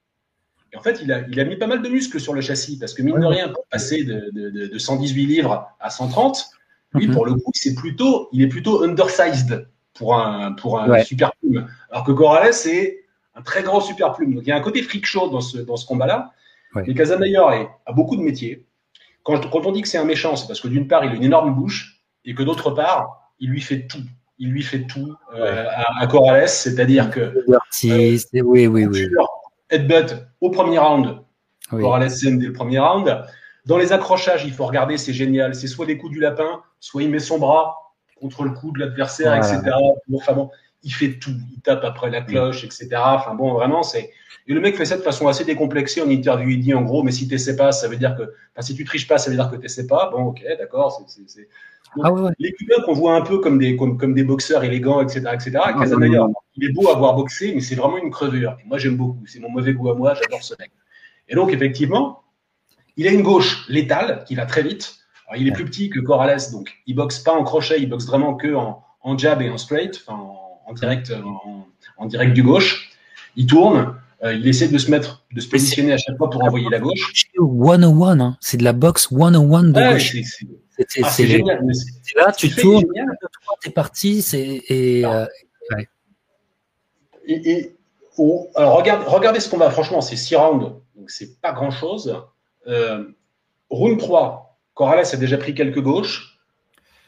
Et 0.73 0.77
en 0.77 0.81
fait, 0.81 0.99
il 1.01 1.11
a, 1.11 1.21
il 1.29 1.39
a 1.39 1.45
mis 1.45 1.55
pas 1.55 1.67
mal 1.67 1.81
de 1.81 1.89
muscles 1.89 2.19
sur 2.19 2.33
le 2.33 2.41
châssis 2.41 2.79
parce 2.79 2.93
que 2.93 3.03
mine 3.03 3.19
de 3.19 3.25
rien, 3.25 3.49
pour 3.49 3.65
passer 3.67 4.03
de, 4.03 4.31
de, 4.31 4.49
de, 4.49 4.67
de 4.67 4.77
118 4.77 5.25
livres 5.27 5.69
à 5.79 5.89
130, 5.89 6.49
lui, 6.95 7.07
pour 7.07 7.25
le 7.25 7.35
coup, 7.35 7.51
c'est 7.53 7.75
plutôt, 7.75 8.29
il 8.31 8.41
est 8.41 8.47
plutôt 8.47 8.83
undersized 8.83 9.67
pour 9.93 10.15
un, 10.15 10.53
pour 10.53 10.79
un 10.79 10.89
ouais. 10.89 11.03
super 11.03 11.31
plume. 11.35 11.67
Alors 11.89 12.03
que 12.03 12.11
Corrales, 12.11 12.53
c'est 12.53 13.05
un 13.35 13.41
très 13.41 13.63
grand 13.63 13.81
super 13.81 14.13
plume. 14.13 14.35
Donc 14.35 14.43
il 14.43 14.49
y 14.49 14.51
a 14.51 14.55
un 14.55 14.61
côté 14.61 14.81
freak 14.81 15.05
show 15.05 15.29
dans 15.29 15.41
ce, 15.41 15.59
dans 15.59 15.75
ce 15.75 15.85
combat-là. 15.85 16.33
Ouais. 16.75 16.83
Mais 16.87 16.93
Casamayor 16.93 17.49
a 17.85 17.93
beaucoup 17.93 18.15
de 18.15 18.21
métiers. 18.21 18.65
Quand, 19.23 19.49
quand 19.49 19.65
on 19.65 19.71
dit 19.71 19.81
que 19.81 19.87
c'est 19.87 19.97
un 19.97 20.05
méchant, 20.05 20.35
c'est 20.35 20.47
parce 20.47 20.59
que 20.59 20.67
d'une 20.67 20.87
part, 20.87 21.05
il 21.05 21.11
a 21.11 21.15
une 21.15 21.23
énorme 21.23 21.53
bouche 21.53 22.03
et 22.25 22.35
que 22.35 22.43
d'autre 22.43 22.71
part, 22.71 23.31
il 23.39 23.49
lui 23.49 23.61
fait 23.61 23.87
tout. 23.87 24.03
Il 24.39 24.49
lui 24.49 24.63
fait 24.63 24.85
tout 24.85 25.13
euh, 25.35 25.65
à, 25.69 26.01
à, 26.01 26.07
Corrales, 26.07 26.49
c'est-à-dire 26.49 27.11
que. 27.11 27.19
Euh, 27.19 28.17
oui, 28.43 28.67
oui, 28.67 28.85
oui. 28.85 29.07
Headbutt 29.73 30.27
au 30.41 30.49
premier 30.49 30.79
round. 30.79 31.19
Oui. 31.71 31.81
Corrales 31.81 32.11
scène 32.11 32.39
dès 32.39 32.47
le 32.47 32.53
premier 32.53 32.79
round. 32.79 33.25
Dans 33.65 33.77
les 33.77 33.93
accrochages, 33.93 34.43
il 34.45 34.51
faut 34.51 34.65
regarder, 34.65 34.97
c'est 34.97 35.13
génial. 35.13 35.55
C'est 35.55 35.67
soit 35.67 35.85
des 35.85 35.97
coups 35.97 36.13
du 36.13 36.19
lapin, 36.19 36.61
soit 36.79 37.03
il 37.03 37.09
met 37.09 37.19
son 37.19 37.39
bras 37.39 37.77
contre 38.19 38.43
le 38.43 38.51
cou 38.51 38.71
de 38.71 38.79
l'adversaire, 38.79 39.35
etc. 39.35 39.61
Enfin 40.13 40.33
bon, 40.33 40.49
il 40.83 40.93
fait 40.93 41.17
tout. 41.19 41.31
Il 41.53 41.61
tape 41.61 41.83
après 41.83 42.09
la 42.09 42.21
cloche, 42.21 42.63
etc. 42.63 42.89
Enfin 42.95 43.35
bon, 43.35 43.53
vraiment, 43.53 43.83
c'est. 43.83 44.11
Et 44.45 44.53
le 44.53 44.59
mec 44.59 44.75
fait 44.75 44.83
ça 44.83 44.97
de 44.97 45.01
façon 45.01 45.27
assez 45.29 45.45
décomplexée 45.45 46.01
en 46.01 46.09
interview. 46.09 46.49
Il 46.49 46.59
dit 46.59 46.73
en 46.73 46.81
gros, 46.81 47.03
mais 47.03 47.11
si 47.11 47.27
tu 47.27 47.37
sais 47.37 47.55
pas, 47.55 47.71
ça 47.71 47.87
veut 47.87 47.95
dire 47.95 48.15
que. 48.15 48.23
Enfin, 48.23 48.61
si 48.61 48.75
tu 48.75 48.83
triches 48.83 49.07
pas, 49.07 49.17
ça 49.17 49.29
veut 49.29 49.37
dire 49.37 49.49
que 49.49 49.55
tu 49.55 49.69
sais 49.69 49.87
pas. 49.87 50.09
Bon, 50.11 50.25
ok, 50.25 50.43
d'accord. 50.57 51.01
Ah 52.01 52.11
ouais, 52.11 52.21
ouais. 52.21 52.31
Les 52.39 52.53
Cubains 52.53 52.81
qu'on 52.85 52.93
voit 52.93 53.15
un 53.15 53.21
peu 53.21 53.39
comme 53.39 53.59
des, 53.59 53.75
comme, 53.75 53.97
comme 53.97 54.13
des 54.13 54.23
boxeurs 54.23 54.63
élégants, 54.63 55.01
etc., 55.01 55.25
etc. 55.33 55.51
Ah, 55.63 55.73
Casanaya, 55.73 56.27
il 56.55 56.69
est 56.69 56.73
beau 56.73 56.89
à 56.89 56.95
voir 56.95 57.15
boxer, 57.15 57.53
mais 57.53 57.61
c'est 57.61 57.75
vraiment 57.75 57.97
une 57.97 58.09
crevure. 58.09 58.57
Et 58.63 58.67
moi, 58.67 58.77
j'aime 58.77 58.97
beaucoup. 58.97 59.23
C'est 59.25 59.39
mon 59.39 59.49
mauvais 59.49 59.73
goût 59.73 59.89
à 59.89 59.95
moi. 59.95 60.13
J'adore 60.15 60.43
ce 60.43 60.55
mec. 60.59 60.71
Et 61.29 61.35
donc, 61.35 61.53
effectivement, 61.53 62.23
il 62.97 63.07
a 63.07 63.11
une 63.11 63.21
gauche 63.21 63.67
létale 63.69 64.23
qui 64.27 64.35
va 64.35 64.45
très 64.45 64.63
vite. 64.63 64.95
Alors, 65.27 65.41
il 65.41 65.47
est 65.47 65.51
plus 65.51 65.65
petit 65.65 65.89
que 65.89 65.99
Corrales, 65.99 66.51
donc 66.51 66.71
il 66.85 66.95
boxe 66.95 67.19
pas 67.19 67.33
en 67.33 67.43
crochet, 67.43 67.81
il 67.81 67.89
boxe 67.89 68.05
vraiment 68.05 68.35
que 68.35 68.53
en, 68.53 68.83
en 69.01 69.17
jab 69.17 69.41
et 69.41 69.49
en 69.49 69.57
straight, 69.57 70.03
enfin 70.05 70.19
en, 70.19 70.61
en 70.67 70.73
direct, 70.73 71.11
en, 71.11 71.67
en, 71.97 72.05
direct 72.05 72.33
du 72.33 72.43
gauche. 72.43 72.91
Il 73.35 73.47
tourne, 73.47 73.95
euh, 74.23 74.33
il 74.33 74.47
essaie 74.47 74.67
de 74.67 74.77
se 74.77 74.91
mettre, 74.91 75.25
de 75.33 75.41
se 75.41 75.49
positionner 75.49 75.93
à 75.93 75.97
chaque 75.97 76.17
fois 76.17 76.29
pour 76.29 76.43
envoyer 76.43 76.69
la 76.69 76.79
gauche. 76.79 77.13
101, 77.37 78.19
hein. 78.19 78.37
c'est 78.39 78.57
de 78.57 78.63
la 78.63 78.73
boxe 78.73 79.09
101 79.09 79.63
de 79.63 79.73
ouais, 79.73 79.93
gauche. 79.93 80.15
C'est 80.87 81.01
ah, 81.03 81.09
génial. 81.09 81.65
Là, 82.15 82.31
tu 82.31 82.49
tournes, 82.49 82.85
t'es 83.61 83.69
parti, 83.69 84.21
c'est 84.21 84.63
et, 84.67 85.05
euh, 85.05 85.25
ouais. 85.71 85.87
et, 87.25 87.51
et 87.51 87.75
oh, 88.17 88.49
alors 88.55 88.77
regarde, 88.77 89.03
regardez 89.07 89.39
ce 89.39 89.49
qu'on 89.49 89.57
va. 89.57 89.69
Franchement, 89.69 90.01
c'est 90.01 90.15
6 90.15 90.35
rounds, 90.35 90.75
donc 90.95 91.11
c'est 91.11 91.39
pas 91.41 91.51
grand 91.51 91.71
chose. 91.71 92.23
Euh, 92.67 93.05
round 93.69 93.99
3, 93.99 94.57
Corrales 94.73 95.05
a 95.11 95.17
déjà 95.17 95.37
pris 95.37 95.53
quelques 95.53 95.81
gauches, 95.81 96.39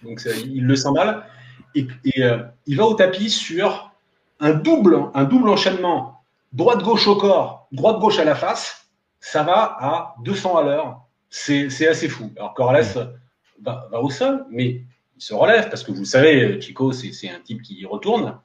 donc 0.04 0.22
il 0.46 0.66
le 0.66 0.76
sent 0.76 0.92
mal. 0.92 1.26
Et, 1.74 1.88
et 2.06 2.24
euh, 2.24 2.44
il 2.68 2.78
va 2.78 2.86
au 2.86 2.94
tapis 2.94 3.30
sur 3.30 3.92
un 4.40 4.54
double, 4.54 5.10
un 5.14 5.24
double 5.24 5.50
enchaînement, 5.50 6.22
droite-gauche 6.54 7.08
au 7.08 7.16
corps, 7.16 7.68
droite-gauche 7.72 8.20
à 8.20 8.26
la 8.26 8.36
face. 8.36 8.88
Ça 9.20 9.42
va 9.42 9.76
à 9.80 10.16
200 10.24 10.58
à 10.58 10.64
l'heure. 10.64 11.02
C'est 11.30 11.88
assez 11.88 12.08
fou. 12.08 12.32
Alors 12.38 12.54
Corrales 12.54 13.18
va, 13.62 13.88
va, 13.92 14.02
au 14.02 14.10
sol, 14.10 14.46
mais 14.50 14.82
il 15.16 15.22
se 15.22 15.34
relève 15.34 15.70
parce 15.70 15.84
que 15.84 15.92
vous 15.92 16.06
savez, 16.06 16.60
Chico, 16.62 16.92
c'est 16.92 17.30
un 17.30 17.40
type 17.40 17.62
qui 17.62 17.86
retourne. 17.86 18.40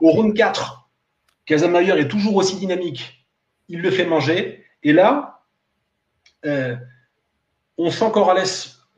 Au 0.00 0.10
round 0.10 0.34
4, 0.34 0.88
Casamayer 1.46 1.98
est 1.98 2.08
toujours 2.08 2.36
aussi 2.36 2.56
dynamique. 2.56 3.26
Il 3.68 3.80
le 3.80 3.90
fait 3.90 4.06
manger. 4.06 4.64
Et 4.82 4.92
là, 4.92 5.42
euh, 6.44 6.76
on 7.76 7.90
sent 7.90 8.10
Corrales 8.12 8.46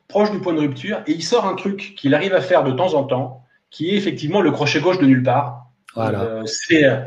proche 0.08 0.30
du 0.30 0.40
point 0.40 0.52
de 0.52 0.60
rupture 0.60 1.02
et 1.06 1.12
il 1.12 1.22
sort 1.22 1.46
un 1.46 1.54
truc 1.54 1.94
qu'il 1.96 2.14
arrive 2.14 2.34
à 2.34 2.40
faire 2.40 2.64
de 2.64 2.72
temps 2.72 2.94
en 2.94 3.04
temps, 3.04 3.44
qui 3.70 3.90
est 3.90 3.96
effectivement 3.96 4.40
le 4.40 4.50
crochet 4.50 4.80
gauche 4.80 4.98
de 4.98 5.06
nulle 5.06 5.22
part. 5.22 5.66
Voilà. 5.94 6.22
Euh, 6.22 6.44
euh, 6.72 7.04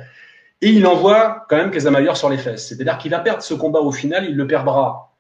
et 0.62 0.70
il 0.70 0.88
envoie 0.88 1.46
quand 1.50 1.58
même 1.58 1.72
Casamayor 1.72 2.16
sur 2.16 2.30
les 2.30 2.38
fesses. 2.38 2.68
C'est-à-dire 2.68 2.98
qu'il 2.98 3.12
va 3.12 3.20
perdre 3.20 3.44
ce 3.44 3.54
combat 3.54 3.82
au 3.82 3.92
final, 3.92 4.26
il 4.26 4.36
le 4.36 4.48
perdra 4.48 5.13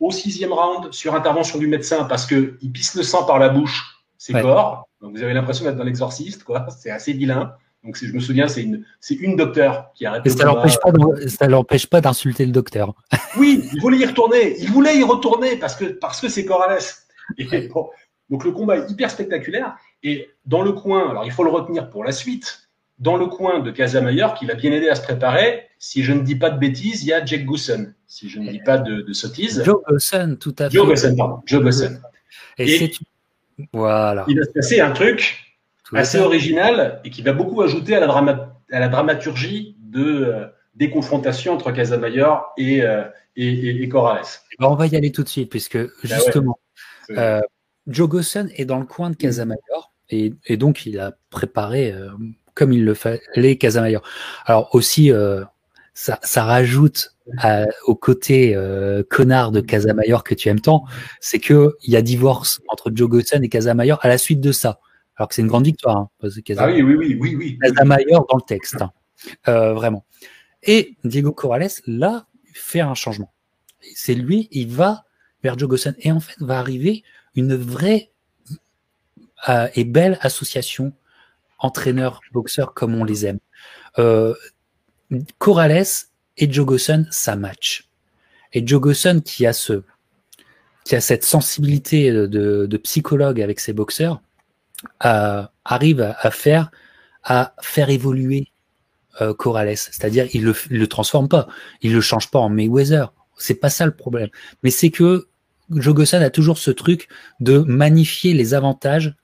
au 0.00 0.10
sixième 0.10 0.52
round 0.52 0.92
sur 0.92 1.14
intervention 1.14 1.58
du 1.58 1.66
médecin 1.66 2.04
parce 2.04 2.26
qu'il 2.26 2.72
pisse 2.72 2.94
le 2.94 3.02
sang 3.02 3.24
par 3.24 3.38
la 3.38 3.48
bouche, 3.48 4.04
ses 4.18 4.34
ouais. 4.34 4.42
corps. 4.42 4.88
Donc 5.00 5.16
vous 5.16 5.22
avez 5.22 5.34
l'impression 5.34 5.64
d'être 5.64 5.76
dans 5.76 5.84
l'exorciste, 5.84 6.44
quoi. 6.44 6.66
C'est 6.76 6.90
assez 6.90 7.12
vilain. 7.12 7.54
Donc 7.84 7.98
je 8.02 8.10
me 8.12 8.20
souviens, 8.20 8.48
c'est 8.48 8.62
une, 8.62 8.82
c'est 8.98 9.14
une 9.14 9.36
docteur 9.36 9.92
qui 9.94 10.06
arrête. 10.06 10.26
ça 10.30 10.46
l'empêche 10.46 10.78
pas, 10.78 10.90
ça 11.28 11.46
l'empêche 11.48 11.86
pas 11.86 12.00
d'insulter 12.00 12.46
le 12.46 12.52
docteur. 12.52 12.94
oui, 13.36 13.62
il 13.74 13.80
voulait 13.82 13.98
y 13.98 14.06
retourner. 14.06 14.58
Il 14.58 14.70
voulait 14.70 14.96
y 14.96 15.02
retourner 15.02 15.56
parce 15.56 15.76
que 15.76 15.84
parce 15.84 16.18
que 16.18 16.30
c'est 16.30 16.46
Corrales. 16.46 16.78
Et 17.38 17.68
bon, 17.68 17.90
donc 18.30 18.44
le 18.44 18.52
combat 18.52 18.78
est 18.78 18.90
hyper 18.90 19.10
spectaculaire. 19.10 19.76
Et 20.02 20.30
dans 20.46 20.62
le 20.62 20.72
coin, 20.72 21.10
alors 21.10 21.26
il 21.26 21.30
faut 21.30 21.44
le 21.44 21.50
retenir 21.50 21.90
pour 21.90 22.04
la 22.04 22.12
suite. 22.12 22.63
Dans 23.04 23.16
le 23.16 23.26
coin 23.26 23.60
de 23.60 23.70
Casamayer, 23.70 24.28
qui 24.38 24.46
l'a 24.46 24.54
bien 24.54 24.72
aidé 24.72 24.88
à 24.88 24.94
se 24.94 25.02
préparer, 25.02 25.66
si 25.78 26.02
je 26.02 26.12
ne 26.12 26.22
dis 26.22 26.36
pas 26.36 26.50
de 26.50 26.58
bêtises, 26.58 27.04
il 27.04 27.08
y 27.08 27.12
a 27.12 27.24
Jack 27.24 27.44
Goosen. 27.44 27.94
Si 28.06 28.30
je 28.30 28.40
ne 28.40 28.50
dis 28.50 28.60
pas 28.64 28.78
de, 28.78 29.02
de 29.02 29.12
sottises. 29.12 29.62
Joe 29.62 29.82
Goosen, 29.86 30.38
tout 30.38 30.56
à 30.58 30.70
fait. 30.70 30.76
Joe 30.76 30.86
Goosen, 30.86 31.14
pardon. 31.16 31.42
Joe 31.44 31.62
Goosen. 31.62 32.00
Et, 32.56 32.84
et 32.84 32.92
voilà. 33.72 34.24
Il 34.26 34.38
va 34.38 34.44
se 34.44 34.52
passer 34.52 34.80
un 34.80 34.92
truc 34.92 35.20
assez 35.92 36.18
original 36.18 37.00
et 37.04 37.10
qui 37.10 37.22
va 37.22 37.32
beaucoup 37.34 37.60
ajouter 37.60 37.94
à 37.94 38.00
la, 38.00 38.06
drama 38.06 38.56
à 38.72 38.80
la 38.80 38.88
dramaturgie 38.88 39.76
de, 39.80 40.02
euh, 40.02 40.46
des 40.74 40.88
confrontations 40.90 41.52
entre 41.52 41.70
Casamayer 41.72 42.32
et, 42.56 42.82
euh, 42.82 43.04
et, 43.36 43.46
et, 43.46 43.82
et 43.82 43.88
Corrales. 43.88 44.24
Ben 44.58 44.68
on 44.68 44.76
va 44.76 44.86
y 44.86 44.96
aller 44.96 45.12
tout 45.12 45.22
de 45.22 45.28
suite, 45.28 45.50
puisque 45.50 45.78
justement, 46.02 46.58
ouais, 47.10 47.18
euh, 47.18 47.40
Joe 47.86 48.08
Gosson 48.08 48.48
est 48.56 48.64
dans 48.64 48.78
le 48.78 48.86
coin 48.86 49.10
de 49.10 49.16
Casamayer 49.16 49.60
et, 50.08 50.32
et 50.46 50.56
donc 50.56 50.86
il 50.86 50.98
a 50.98 51.12
préparé 51.30 51.92
euh, 51.92 52.08
comme 52.54 52.72
il 52.72 52.84
le 52.84 52.94
fallait 52.94 53.56
Casamayer. 53.56 53.98
Alors 54.46 54.74
aussi, 54.74 55.10
euh, 55.10 55.44
ça, 55.92 56.18
ça 56.22 56.44
rajoute 56.44 57.14
à, 57.38 57.64
au 57.86 57.94
côté 57.94 58.56
connard 59.08 59.50
de 59.50 59.60
Casamayer 59.60 60.18
que 60.24 60.34
tu 60.34 60.48
aimes 60.48 60.60
tant, 60.60 60.84
c'est 61.20 61.38
que 61.38 61.76
il 61.82 61.92
y 61.92 61.96
a 61.96 62.02
divorce 62.02 62.60
entre 62.68 62.90
Joe 62.94 63.08
Gosson 63.08 63.40
et 63.42 63.48
Casamayer 63.48 63.94
à 64.00 64.08
la 64.08 64.18
suite 64.18 64.40
de 64.40 64.52
ça 64.52 64.80
alors 65.16 65.28
que 65.28 65.34
c'est 65.34 65.42
une 65.42 65.48
grande 65.48 65.64
victoire. 65.64 65.96
Hein, 65.96 66.10
parce 66.20 66.34
que 66.36 66.52
ah 66.56 66.66
oui, 66.66 66.82
oui, 66.82 66.94
oui, 66.96 67.16
oui, 67.20 67.36
oui. 67.36 67.58
Casamayor 67.60 68.26
dans 68.28 68.36
le 68.36 68.42
texte, 68.46 68.82
hein, 68.82 68.92
euh, 69.48 69.74
vraiment. 69.74 70.04
Et 70.62 70.96
Diego 71.04 71.32
Corrales, 71.32 71.68
là, 71.86 72.26
fait 72.52 72.80
un 72.80 72.94
changement. 72.94 73.32
C'est 73.94 74.14
lui, 74.14 74.48
il 74.50 74.68
va 74.68 75.04
vers 75.42 75.58
Joe 75.58 75.68
Gosson. 75.68 75.94
Et 75.98 76.10
en 76.10 76.20
fait, 76.20 76.34
va 76.40 76.58
arriver 76.58 77.04
une 77.34 77.54
vraie 77.54 78.10
euh, 79.48 79.68
et 79.74 79.84
belle 79.84 80.18
association 80.22 80.92
entraîneur-boxeur 81.58 82.74
comme 82.74 82.94
on 82.94 83.04
les 83.04 83.26
aime. 83.26 83.38
Euh, 83.98 84.34
Corrales 85.38 85.84
et 86.36 86.50
Joe 86.50 86.66
Gosson, 86.66 87.06
ça 87.10 87.36
match. 87.36 87.88
Et 88.52 88.66
Joe 88.66 88.80
Gosson, 88.80 89.20
qui 89.24 89.46
a 89.46 89.52
ce, 89.52 89.82
qui 90.84 90.96
a 90.96 91.00
cette 91.00 91.24
sensibilité 91.24 92.10
de, 92.10 92.26
de 92.26 92.76
psychologue 92.78 93.40
avec 93.40 93.60
ses 93.60 93.72
boxeurs, 93.72 94.20
arrive 95.00 96.00
à, 96.00 96.16
à, 96.20 96.30
faire 96.30 96.70
à 97.22 97.54
faire 97.62 97.90
évoluer 97.90 98.48
euh, 99.20 99.32
Corrales, 99.32 99.76
c'est-à-dire 99.76 100.26
il 100.34 100.44
le, 100.44 100.54
il 100.70 100.78
le 100.78 100.86
transforme 100.86 101.28
pas, 101.28 101.48
il 101.82 101.92
le 101.92 102.00
change 102.00 102.30
pas 102.30 102.38
en 102.38 102.48
Mayweather. 102.48 103.12
C'est 103.38 103.54
pas 103.54 103.70
ça 103.70 103.86
le 103.86 103.94
problème, 103.94 104.28
mais 104.62 104.70
c'est 104.70 104.90
que 104.90 105.28
Joe 105.70 105.94
Gosson 105.94 106.20
a 106.20 106.30
toujours 106.30 106.58
ce 106.58 106.70
truc 106.70 107.08
de 107.40 107.58
magnifier 107.58 108.34
les 108.34 108.54
avantages, 108.54 109.14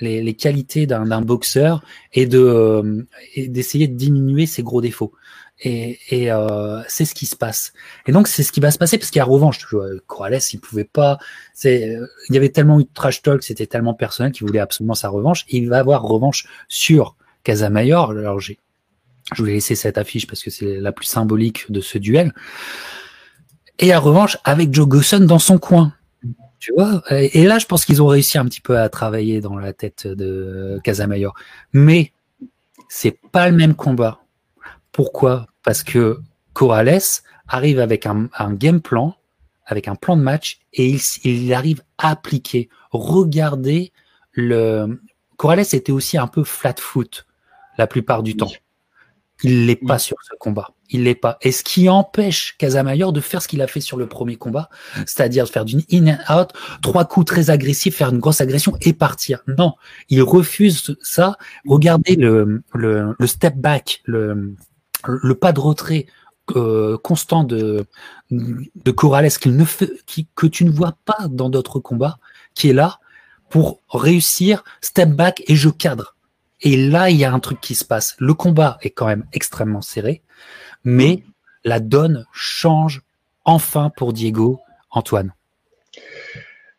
les, 0.00 0.22
les 0.22 0.34
qualités 0.34 0.86
d'un 0.86 1.20
boxeur 1.22 1.82
et 2.12 2.26
de 2.26 2.38
euh, 2.38 3.06
d'essayer 3.36 3.88
de 3.88 3.96
diminuer 3.96 4.46
ses 4.46 4.62
gros 4.62 4.80
défauts. 4.80 5.12
Et, 5.60 5.98
et 6.10 6.30
euh, 6.30 6.80
c'est 6.86 7.04
ce 7.04 7.14
qui 7.14 7.26
se 7.26 7.34
passe. 7.34 7.72
Et 8.06 8.12
donc 8.12 8.28
c'est 8.28 8.44
ce 8.44 8.52
qui 8.52 8.60
va 8.60 8.70
se 8.70 8.78
passer 8.78 8.96
parce 8.96 9.10
qu'il 9.10 9.18
y 9.18 9.22
a 9.22 9.24
revanche. 9.24 9.66
Corrales, 10.06 10.38
il 10.52 10.60
pouvait 10.60 10.84
pas. 10.84 11.18
C'est, 11.52 11.98
il 12.28 12.34
y 12.34 12.38
avait 12.38 12.50
tellement 12.50 12.78
eu 12.78 12.84
de 12.84 12.90
trash 12.94 13.22
talk, 13.22 13.42
c'était 13.42 13.66
tellement 13.66 13.94
personnel 13.94 14.32
qu'il 14.32 14.46
voulait 14.46 14.60
absolument 14.60 14.94
sa 14.94 15.08
revanche. 15.08 15.44
Et 15.48 15.58
il 15.58 15.68
va 15.68 15.78
avoir 15.78 16.02
revanche 16.02 16.46
sur 16.68 17.16
Casamayor. 17.42 18.10
Alors 18.12 18.38
j'ai, 18.38 18.58
je 19.34 19.42
voulais 19.42 19.54
laisser 19.54 19.74
cette 19.74 19.98
affiche 19.98 20.26
parce 20.26 20.42
que 20.42 20.50
c'est 20.50 20.78
la 20.78 20.92
plus 20.92 21.06
symbolique 21.06 21.70
de 21.70 21.80
ce 21.80 21.98
duel. 21.98 22.32
Et 23.80 23.88
la 23.88 23.98
revanche 23.98 24.38
avec 24.44 24.72
Joe 24.72 24.86
Gosson 24.86 25.20
dans 25.20 25.38
son 25.38 25.58
coin. 25.58 25.92
Tu 26.58 26.72
vois 26.72 27.02
Et 27.10 27.44
là, 27.44 27.58
je 27.58 27.66
pense 27.66 27.84
qu'ils 27.84 28.02
ont 28.02 28.06
réussi 28.06 28.36
un 28.36 28.44
petit 28.44 28.60
peu 28.60 28.78
à 28.78 28.88
travailler 28.88 29.40
dans 29.40 29.56
la 29.56 29.72
tête 29.72 30.06
de 30.06 30.80
Casamayor. 30.82 31.34
Mais 31.72 32.12
c'est 32.88 33.18
pas 33.32 33.48
le 33.48 33.56
même 33.56 33.74
combat. 33.74 34.20
Pourquoi? 34.92 35.46
Parce 35.62 35.84
que 35.84 36.18
Corrales 36.52 37.00
arrive 37.46 37.78
avec 37.78 38.06
un, 38.06 38.28
game 38.54 38.80
plan, 38.80 39.14
avec 39.64 39.86
un 39.86 39.94
plan 39.94 40.16
de 40.16 40.22
match, 40.22 40.58
et 40.72 40.96
il, 41.24 41.52
arrive 41.54 41.82
à 41.98 42.10
appliquer. 42.10 42.68
Regardez 42.90 43.92
le. 44.32 45.00
Corrales 45.36 45.60
était 45.60 45.92
aussi 45.92 46.18
un 46.18 46.26
peu 46.26 46.42
flat 46.42 46.74
foot 46.76 47.26
la 47.76 47.86
plupart 47.86 48.24
du 48.24 48.36
temps. 48.36 48.50
Il 49.44 49.66
l'est 49.66 49.76
pas 49.76 50.00
sur 50.00 50.16
ce 50.22 50.34
combat. 50.40 50.72
Il 50.90 51.04
l'est 51.04 51.14
pas. 51.14 51.36
Et 51.42 51.52
ce 51.52 51.62
qui 51.62 51.88
empêche 51.88 52.56
Casamayor 52.58 53.12
de 53.12 53.20
faire 53.20 53.42
ce 53.42 53.48
qu'il 53.48 53.60
a 53.60 53.66
fait 53.66 53.80
sur 53.80 53.96
le 53.96 54.06
premier 54.06 54.36
combat, 54.36 54.70
c'est-à-dire 55.06 55.44
de 55.44 55.50
faire 55.50 55.64
d'une 55.64 55.82
in 55.92 56.08
and 56.08 56.40
out, 56.40 56.48
trois 56.80 57.04
coups 57.04 57.26
très 57.26 57.50
agressifs, 57.50 57.96
faire 57.96 58.10
une 58.10 58.20
grosse 58.20 58.40
agression 58.40 58.76
et 58.80 58.92
partir. 58.92 59.40
Non, 59.46 59.74
il 60.08 60.22
refuse 60.22 60.96
ça. 61.02 61.36
Regardez 61.66 62.16
le, 62.16 62.62
le, 62.74 63.14
step 63.26 63.56
back, 63.56 64.00
le, 64.04 64.54
le 65.06 65.34
pas 65.34 65.52
de 65.52 65.60
retrait 65.60 66.06
euh, 66.56 66.96
constant 66.96 67.44
de, 67.44 67.84
de 68.30 68.90
Corrales 68.90 69.30
qu'il 69.30 69.56
ne 69.56 69.64
fait, 69.64 69.90
que 70.34 70.46
tu 70.46 70.64
ne 70.64 70.70
vois 70.70 70.96
pas 71.04 71.28
dans 71.28 71.50
d'autres 71.50 71.80
combats, 71.80 72.18
qui 72.54 72.70
est 72.70 72.74
là 72.74 72.98
pour 73.50 73.80
réussir 73.90 74.64
step 74.80 75.10
back 75.10 75.42
et 75.46 75.56
je 75.56 75.68
cadre. 75.68 76.16
Et 76.60 76.88
là, 76.88 77.10
il 77.10 77.16
y 77.16 77.24
a 77.24 77.32
un 77.32 77.38
truc 77.38 77.60
qui 77.60 77.74
se 77.74 77.84
passe. 77.84 78.16
Le 78.18 78.34
combat 78.34 78.78
est 78.80 78.90
quand 78.90 79.06
même 79.06 79.26
extrêmement 79.32 79.82
serré, 79.82 80.22
mais 80.84 81.22
la 81.64 81.80
donne 81.80 82.24
change 82.32 83.02
enfin 83.44 83.90
pour 83.96 84.12
Diego 84.12 84.60
Antoine. 84.90 85.32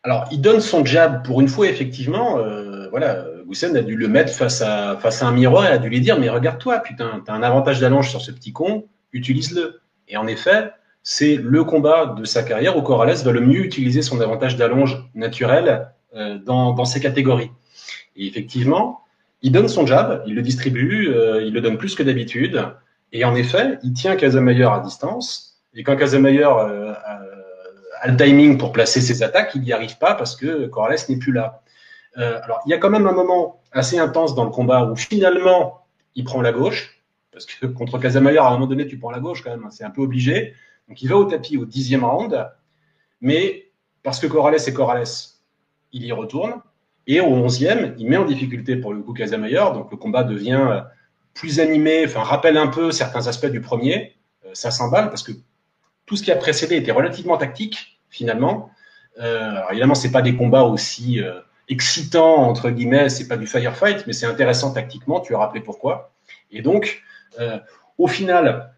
Alors, 0.02 0.24
il 0.32 0.40
donne 0.40 0.60
son 0.60 0.84
jab 0.84 1.24
pour 1.24 1.40
une 1.40 1.48
fois, 1.48 1.68
effectivement. 1.68 2.38
Euh, 2.38 2.88
voilà, 2.90 3.24
Goussen 3.46 3.76
a 3.76 3.82
dû 3.82 3.96
le 3.96 4.08
mettre 4.08 4.32
face 4.32 4.62
à, 4.62 4.96
face 4.96 5.22
à 5.22 5.26
un 5.26 5.32
miroir 5.32 5.66
et 5.66 5.68
a 5.68 5.78
dû 5.78 5.88
lui 5.88 6.00
dire 6.00 6.18
Mais 6.18 6.30
regarde-toi, 6.30 6.78
putain, 6.78 7.22
t'as 7.24 7.34
un 7.34 7.42
avantage 7.42 7.80
d'allonge 7.80 8.08
sur 8.08 8.20
ce 8.20 8.30
petit 8.30 8.52
con, 8.52 8.86
utilise-le. 9.12 9.80
Et 10.08 10.16
en 10.16 10.26
effet, 10.26 10.72
c'est 11.02 11.36
le 11.36 11.64
combat 11.64 12.14
de 12.18 12.24
sa 12.24 12.42
carrière 12.42 12.76
où 12.76 12.82
Corrales 12.82 13.16
va 13.16 13.32
le 13.32 13.40
mieux 13.40 13.64
utiliser 13.64 14.02
son 14.02 14.20
avantage 14.20 14.56
d'allonge 14.56 15.04
naturel 15.14 15.88
euh, 16.14 16.38
dans, 16.38 16.84
ces 16.84 17.00
catégories. 17.00 17.50
Et 18.16 18.26
effectivement, 18.26 19.00
il 19.42 19.52
donne 19.52 19.68
son 19.68 19.86
jab, 19.86 20.22
il 20.26 20.34
le 20.34 20.42
distribue, 20.42 21.08
euh, 21.08 21.42
il 21.42 21.52
le 21.52 21.60
donne 21.60 21.78
plus 21.78 21.94
que 21.94 22.02
d'habitude. 22.02 22.64
Et 23.12 23.24
en 23.24 23.34
effet, 23.34 23.78
il 23.82 23.92
tient 23.92 24.16
Casamayor 24.16 24.72
à 24.72 24.80
distance. 24.80 25.60
Et 25.74 25.82
quand 25.82 25.96
Casamayor 25.96 26.58
euh, 26.58 26.92
a 28.00 28.08
le 28.08 28.16
timing 28.16 28.58
pour 28.58 28.72
placer 28.72 29.00
ses 29.00 29.22
attaques, 29.22 29.52
il 29.54 29.62
n'y 29.62 29.72
arrive 29.72 29.98
pas 29.98 30.14
parce 30.14 30.36
que 30.36 30.66
Corrales 30.66 30.98
n'est 31.08 31.18
plus 31.18 31.32
là. 31.32 31.62
Euh, 32.18 32.40
alors, 32.42 32.60
il 32.66 32.70
y 32.70 32.74
a 32.74 32.78
quand 32.78 32.90
même 32.90 33.06
un 33.06 33.12
moment 33.12 33.60
assez 33.72 33.98
intense 33.98 34.34
dans 34.34 34.44
le 34.44 34.50
combat 34.50 34.84
où 34.84 34.96
finalement, 34.96 35.84
il 36.14 36.24
prend 36.24 36.40
la 36.40 36.52
gauche. 36.52 37.00
Parce 37.32 37.46
que 37.46 37.66
contre 37.78 37.98
Casamayor, 37.98 38.44
à 38.44 38.48
un 38.48 38.52
moment 38.52 38.66
donné, 38.66 38.86
tu 38.86 38.98
prends 38.98 39.10
la 39.10 39.20
gauche 39.20 39.42
quand 39.42 39.50
même. 39.50 39.64
Hein, 39.64 39.70
c'est 39.70 39.84
un 39.84 39.90
peu 39.90 40.02
obligé. 40.02 40.54
Donc, 40.88 41.02
il 41.02 41.08
va 41.08 41.16
au 41.16 41.24
tapis 41.24 41.56
au 41.56 41.66
dixième 41.66 42.04
round. 42.04 42.48
Mais 43.20 43.70
parce 44.02 44.18
que 44.18 44.26
Corrales 44.26 44.54
est 44.54 44.72
Corrales, 44.72 45.04
il 45.92 46.04
y 46.04 46.12
retourne. 46.12 46.60
Et 47.06 47.20
au 47.20 47.48
11e, 47.48 47.94
il 47.98 48.08
met 48.08 48.16
en 48.16 48.24
difficulté 48.24 48.76
pour 48.76 48.94
le 48.94 49.02
coup 49.02 49.12
Casamayor, 49.12 49.72
donc 49.72 49.90
le 49.90 49.96
combat 49.96 50.22
devient 50.22 50.64
euh, 50.70 50.80
plus 51.40 51.58
animé, 51.58 52.04
enfin 52.06 52.22
rappelle 52.22 52.58
un 52.58 52.66
peu 52.66 52.92
certains 52.92 53.26
aspects 53.26 53.46
du 53.46 53.62
premier. 53.62 54.14
Euh, 54.44 54.50
ça 54.52 54.70
s'emballe 54.70 55.08
parce 55.08 55.22
que 55.22 55.32
tout 56.04 56.16
ce 56.16 56.22
qui 56.22 56.30
a 56.30 56.36
précédé 56.36 56.76
était 56.76 56.92
relativement 56.92 57.38
tactique 57.38 57.98
finalement. 58.10 58.70
Euh, 59.18 59.50
alors 59.50 59.70
évidemment, 59.70 59.94
c'est 59.94 60.12
pas 60.12 60.20
des 60.20 60.36
combats 60.36 60.64
aussi 60.64 61.20
excitants 61.68 62.36
entre 62.36 62.68
guillemets, 62.68 63.08
c'est 63.08 63.26
pas 63.26 63.38
du 63.38 63.46
firefight, 63.46 64.06
mais 64.06 64.12
c'est 64.12 64.26
intéressant 64.26 64.72
tactiquement. 64.72 65.20
Tu 65.20 65.34
as 65.34 65.38
rappelé 65.38 65.62
pourquoi. 65.62 66.12
Et 66.50 66.60
donc, 66.60 67.02
au 67.96 68.06
final, 68.06 68.74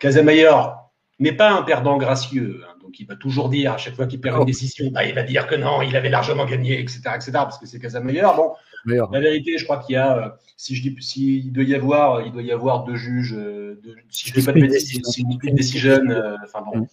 Casamayor 0.00 0.90
n'est 1.18 1.32
pas 1.32 1.50
un 1.50 1.62
perdant 1.62 1.96
gracieux. 1.96 2.62
Hein. 2.66 2.74
Donc, 2.82 3.00
il 3.00 3.06
va 3.06 3.16
toujours 3.16 3.48
dire, 3.48 3.72
à 3.72 3.78
chaque 3.78 3.94
fois 3.94 4.06
qu'il 4.06 4.20
perd 4.20 4.38
une 4.38 4.44
décision, 4.44 4.90
bah, 4.90 5.04
il 5.04 5.14
va 5.14 5.22
dire 5.22 5.46
que 5.46 5.54
non, 5.54 5.82
il 5.82 5.96
avait 5.96 6.08
largement 6.08 6.44
gagné, 6.44 6.78
etc., 6.78 7.00
etc., 7.14 7.32
parce 7.32 7.58
que 7.58 7.66
c'est 7.66 7.78
Casamayor. 7.78 8.36
Bon, 8.36 8.52
la 8.86 9.20
vérité, 9.20 9.58
je 9.58 9.64
crois 9.64 9.78
qu'il 9.78 9.94
y 9.94 9.96
a, 9.96 10.16
euh, 10.16 10.28
si 10.56 10.74
je 10.74 10.82
dis, 10.82 10.96
s'il 11.00 11.52
doit 11.52 11.64
y 11.64 11.74
avoir, 11.74 12.22
il 12.22 12.32
doit 12.32 12.42
y 12.42 12.52
avoir 12.52 12.84
deux 12.84 12.96
juges, 12.96 13.34
euh, 13.36 13.80
si 14.08 14.30
je 14.30 14.34
ne 14.34 14.40
dis 14.40 14.46
pas 14.46 14.52
de 14.52 14.60
bêtises, 14.60 15.00
c'est 15.04 15.22
une 15.22 15.54
décision, 15.54 16.00
euh, 16.08 16.36
enfin 16.44 16.62
bon. 16.62 16.80
Mm. 16.80 16.86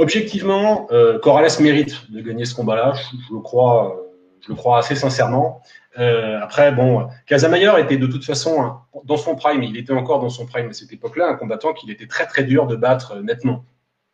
Objectivement, 0.00 0.86
Corrales 1.22 1.50
mérite 1.60 2.08
de 2.12 2.20
gagner 2.20 2.44
ce 2.44 2.54
combat-là, 2.54 2.94
je, 2.94 3.34
le 3.34 3.40
crois, 3.40 4.00
je 4.40 4.48
le 4.50 4.54
crois 4.54 4.78
assez 4.78 4.94
sincèrement. 4.94 5.60
après, 5.96 6.70
bon, 6.70 7.08
Casamayor 7.26 7.78
était 7.78 7.96
de 7.96 8.06
toute 8.06 8.24
façon 8.24 8.74
dans 9.04 9.16
son 9.16 9.34
prime, 9.34 9.64
il 9.64 9.76
était 9.76 9.92
encore 9.92 10.20
dans 10.20 10.28
son 10.28 10.46
prime 10.46 10.68
à 10.68 10.72
cette 10.72 10.92
époque-là, 10.92 11.30
un 11.30 11.34
combattant 11.34 11.72
qu'il 11.72 11.90
était 11.90 12.06
très 12.06 12.26
très 12.26 12.44
dur 12.44 12.68
de 12.68 12.76
battre 12.76 13.16
nettement. 13.22 13.64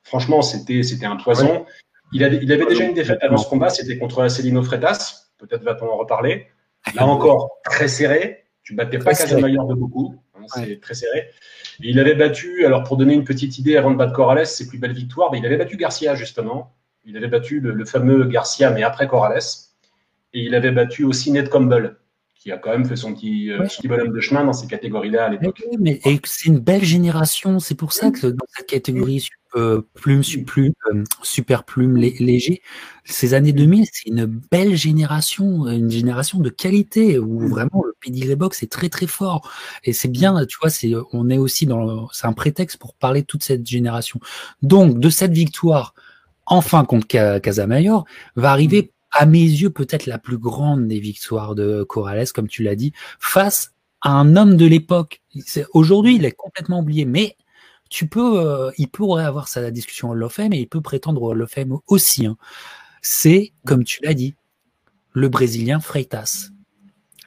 Franchement, 0.05 0.41
c'était 0.41 0.83
c'était 0.83 1.05
un 1.05 1.17
poison. 1.17 1.67
Il, 2.15 2.25
avait, 2.25 2.39
il 2.41 2.51
avait 2.51 2.65
déjà 2.65 2.85
une 2.85 2.95
défaite 2.95 3.19
avant 3.23 3.37
ce 3.37 3.47
combat, 3.47 3.69
c'était 3.69 3.99
contre 3.99 4.27
Celino 4.29 4.63
Freitas. 4.63 5.24
Peut-être 5.39 5.63
va-t-on 5.63 5.89
en 5.89 5.97
reparler. 5.97 6.47
Là 6.95 7.07
encore, 7.07 7.51
très 7.65 7.89
serré. 7.89 8.45
Tu 8.63 8.75
battais 8.75 8.99
pas 8.99 9.15
Casamayor 9.15 9.67
de 9.67 9.75
beaucoup. 9.75 10.17
Hein, 10.35 10.45
c'est 10.49 10.81
très 10.81 10.95
serré. 10.95 11.31
Et 11.83 11.91
il 11.91 11.99
avait 11.99 12.15
battu, 12.15 12.65
alors 12.65 12.83
pour 12.83 12.97
donner 12.97 13.15
une 13.15 13.25
petite 13.25 13.59
idée 13.59 13.77
avant 13.77 13.91
de 13.91 13.97
battre 13.97 14.13
Corrales, 14.13 14.47
ses 14.47 14.67
plus 14.67 14.79
belles 14.79 14.93
victoires, 14.93 15.31
mais 15.33 15.39
il 15.39 15.47
avait 15.47 15.57
battu 15.57 15.77
Garcia 15.77 16.15
justement. 16.15 16.75
Il 17.05 17.17
avait 17.17 17.29
battu 17.29 17.61
le, 17.61 17.85
fameux 17.85 18.25
Garcia, 18.25 18.71
mais 18.71 18.83
après 18.83 19.07
Corrales. 19.07 19.41
Et 20.33 20.41
il 20.41 20.55
avait 20.55 20.71
battu 20.71 21.05
aussi 21.05 21.31
Ned 21.31 21.49
Campbell 21.49 21.97
qui 22.45 22.53
a 22.53 22.59
quand 22.59 22.73
même 22.73 22.85
fait 22.85 22.97
son 22.97 23.15
petit, 23.15 23.51
euh, 23.51 23.65
petit 23.65 23.89
bonhomme 23.89 24.13
de 24.13 24.21
chemin 24.21 24.45
dans 24.45 24.53
ces 24.53 24.67
catégories-là 24.67 25.25
à 25.25 25.29
l'époque. 25.31 25.63
Mais, 25.81 25.99
c'est 26.25 26.45
une 26.45 26.59
belle 26.59 26.85
génération. 26.85 27.59
C'est 27.59 27.75
pour 27.75 27.95
ça 27.95 28.11
que 28.11 28.27
dans 28.27 28.45
cette 28.55 28.67
catégorie 28.67 29.27
euh, 29.57 29.81
plume, 29.95 30.21
plume 30.47 30.75
euh, 30.93 31.05
super 31.23 31.65
plume 31.65 31.97
léger, 31.97 32.61
ces 33.07 33.33
années 33.33 33.55
2000, 33.55 33.87
c'est 33.91 34.11
une 34.11 34.27
belle 34.27 34.77
génération, 34.77 35.67
une 35.69 35.91
génération 35.91 36.39
de 36.39 36.51
qualité 36.51 37.19
où 37.19 37.49
vraiment 37.49 37.83
le 37.83 37.95
pedigree 37.99 38.37
box 38.37 38.63
est 38.63 38.71
très 38.71 38.91
très 38.91 39.07
fort. 39.07 39.51
Et 39.83 39.95
c'est 39.95 40.09
bien, 40.09 40.45
tu 40.45 40.59
vois, 40.61 40.69
c'est 40.69 40.93
on 41.15 41.31
est 41.31 41.39
aussi 41.39 41.65
dans, 41.65 42.11
c'est 42.13 42.27
un 42.27 42.35
prétexte 42.35 42.77
pour 42.77 42.93
parler 42.93 43.23
de 43.23 43.27
toute 43.27 43.43
cette 43.43 43.67
génération. 43.67 44.21
Donc 44.61 44.99
de 44.99 45.09
cette 45.09 45.33
victoire, 45.33 45.95
enfin 46.45 46.85
contre 46.85 47.07
Casamayor, 47.41 48.05
va 48.37 48.51
arriver 48.51 48.93
à 49.15 49.27
mes 49.27 49.39
yeux, 49.39 49.71
peut-être 49.71 50.07
la 50.07 50.19
plus 50.19 50.39
grande 50.39 50.89
des 50.89 50.99
victoires 50.99 51.55
de 51.55 51.85
Corrales, 51.85 52.33
comme 52.33 52.49
tu 52.49 52.65
l'as 52.65 52.75
dit, 52.75 52.93
face 53.21 53.73
à 54.01 54.11
un 54.11 54.37
homme 54.37 54.57
de 54.57 54.67
l'époque. 54.67 55.23
Aujourd'hui, 55.73 56.17
il 56.17 56.25
est 56.25 56.33
complètement 56.33 56.81
oublié, 56.81 57.05
mais 57.05 57.37
tu 57.89 58.09
peux, 58.09 58.41
euh, 58.41 58.73
il 58.77 58.89
pourrait 58.89 59.25
avoir 59.25 59.47
sa 59.47 59.71
discussion 59.71 60.11
Hall 60.11 60.23
of 60.25 60.33
Fame 60.33 60.53
et 60.53 60.59
il 60.59 60.69
peut 60.69 60.81
prétendre 60.81 61.23
au 61.23 61.47
Fame 61.47 61.79
aussi. 61.87 62.27
Hein. 62.27 62.37
C'est, 63.03 63.53
comme 63.65 63.85
tu 63.85 64.01
l'as 64.03 64.15
dit, 64.15 64.35
le 65.13 65.29
Brésilien 65.29 65.79
Freitas. 65.79 66.51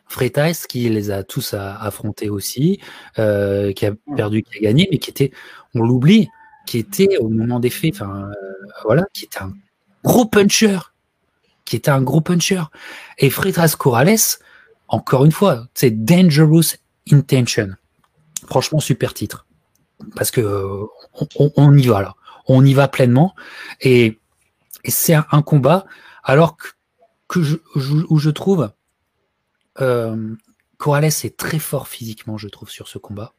Freitas 0.09 0.65
qui 0.67 0.89
les 0.89 1.09
a 1.09 1.23
tous 1.23 1.53
affrontés 1.53 2.29
aussi, 2.29 2.81
euh, 3.17 3.71
qui 3.71 3.85
a 3.85 3.93
perdu, 4.15 4.43
qui 4.43 4.57
a 4.57 4.61
gagné, 4.61 4.89
mais 4.91 4.97
qui 4.97 5.09
était, 5.09 5.31
on 5.73 5.83
l'oublie, 5.83 6.27
qui 6.65 6.79
était 6.79 7.17
au 7.17 7.29
moment 7.29 7.61
des 7.61 7.69
faits, 7.69 7.93
enfin 7.95 8.29
euh, 8.29 8.33
voilà, 8.83 9.05
qui 9.13 9.25
était 9.25 9.39
un 9.39 9.53
gros 10.03 10.25
puncher, 10.25 10.79
qui 11.67 11.75
était 11.75 11.91
un 11.91 12.01
gros 12.01 12.21
puncher. 12.21 12.63
Et 13.17 13.29
Freitas 13.29 13.75
Corrales, 13.77 14.39
encore 14.87 15.25
une 15.25 15.33
fois, 15.33 15.67
c'est 15.73 15.91
Dangerous 15.91 16.77
Intention. 17.11 17.71
Franchement, 18.47 18.79
super 18.79 19.13
titre. 19.13 19.45
Parce 20.15 20.31
que 20.31 20.85
on, 21.35 21.77
y 21.77 21.87
va 21.87 22.01
là. 22.01 22.15
On 22.47 22.63
y 22.65 22.73
va 22.73 22.87
pleinement. 22.87 23.35
Et, 23.81 24.17
c'est 24.85 25.13
un, 25.13 25.41
combat, 25.41 25.85
alors 26.23 26.55
que, 27.27 27.43
je, 27.43 27.57
où 27.75 28.19
je 28.19 28.29
trouve 28.29 28.71
euh, 29.81 30.33
Corrales 30.77 31.05
est 31.05 31.35
très 31.35 31.59
fort 31.59 31.89
physiquement, 31.89 32.37
je 32.37 32.47
trouve, 32.47 32.69
sur 32.69 32.87
ce 32.87 32.97
combat. 32.97 33.33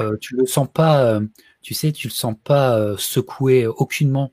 Euh, 0.00 0.16
tu 0.20 0.36
le 0.36 0.46
sens 0.46 0.68
pas, 0.72 1.02
euh, 1.02 1.26
tu 1.62 1.74
sais, 1.74 1.90
tu 1.90 2.06
le 2.06 2.12
sens 2.12 2.36
pas 2.44 2.78
euh, 2.78 2.96
secoué 2.96 3.66
aucunement 3.66 4.32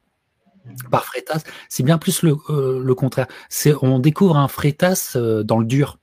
par 0.92 1.06
Freitas, 1.06 1.44
c'est 1.70 1.84
bien 1.84 1.98
plus 1.98 2.24
le, 2.24 2.36
euh, 2.50 2.82
le 2.84 2.96
contraire. 2.96 3.28
C'est 3.50 3.74
on 3.82 4.00
découvre 4.00 4.38
un 4.38 4.48
Freitas 4.48 5.14
euh, 5.16 5.44
dans 5.44 5.60
le 5.60 5.66
dur. 5.66 6.00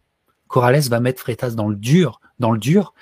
Corrales 0.48 0.88
va 0.88 1.00
mettre 1.00 1.20
Freitas 1.20 1.50
dans 1.50 1.68
le 1.68 1.76
dur, 1.76 2.20
dans 2.38 2.50
le 2.50 2.58
dur, 2.58 2.94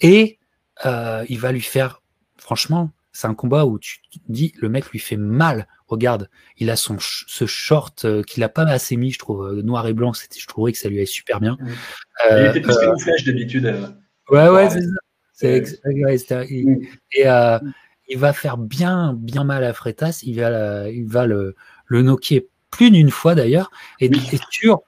et 0.00 0.38
euh, 0.84 1.24
il 1.28 1.38
va 1.38 1.52
lui 1.52 1.60
faire. 1.60 2.02
Franchement, 2.36 2.90
c'est 3.12 3.26
un 3.26 3.34
combat 3.34 3.66
où 3.66 3.78
tu 3.78 4.00
dis 4.28 4.52
le 4.58 4.68
mec 4.68 4.90
lui 4.90 4.98
fait 4.98 5.16
mal. 5.16 5.68
Regarde, 5.86 6.28
il 6.56 6.70
a 6.70 6.76
son 6.76 6.96
ce 6.98 7.46
short 7.46 8.24
qu'il 8.24 8.42
a 8.42 8.48
pas 8.48 8.64
assez 8.64 8.96
mis, 8.96 9.12
je 9.12 9.18
trouve, 9.18 9.60
noir 9.60 9.86
et 9.86 9.92
blanc. 9.92 10.12
C'était, 10.12 10.40
je 10.40 10.46
trouvais 10.46 10.72
que 10.72 10.78
ça 10.78 10.88
lui 10.88 10.96
allait 10.96 11.06
super 11.06 11.40
bien. 11.40 11.56
il 12.30 12.46
était 12.46 12.60
plus 12.60 12.76
camouflage 12.76 13.24
d'habitude. 13.24 13.94
Ouais, 14.30 14.48
ouais, 14.48 14.70
c'est 14.70 14.80
ça. 14.80 14.88
C'est, 15.34 15.80
et, 17.14 17.26
il 18.08 18.18
va 18.18 18.32
faire 18.32 18.58
bien, 18.58 19.14
bien 19.16 19.44
mal 19.44 19.64
à 19.64 19.72
Freitas. 19.72 20.20
Il 20.24 20.40
va, 20.40 20.88
il 20.90 21.06
va 21.06 21.26
le, 21.26 21.54
le 21.86 22.02
knocker 22.02 22.46
plus 22.70 22.90
d'une 22.90 23.10
fois 23.10 23.34
d'ailleurs. 23.34 23.70
Et, 24.00 24.10
sur, 24.50 24.82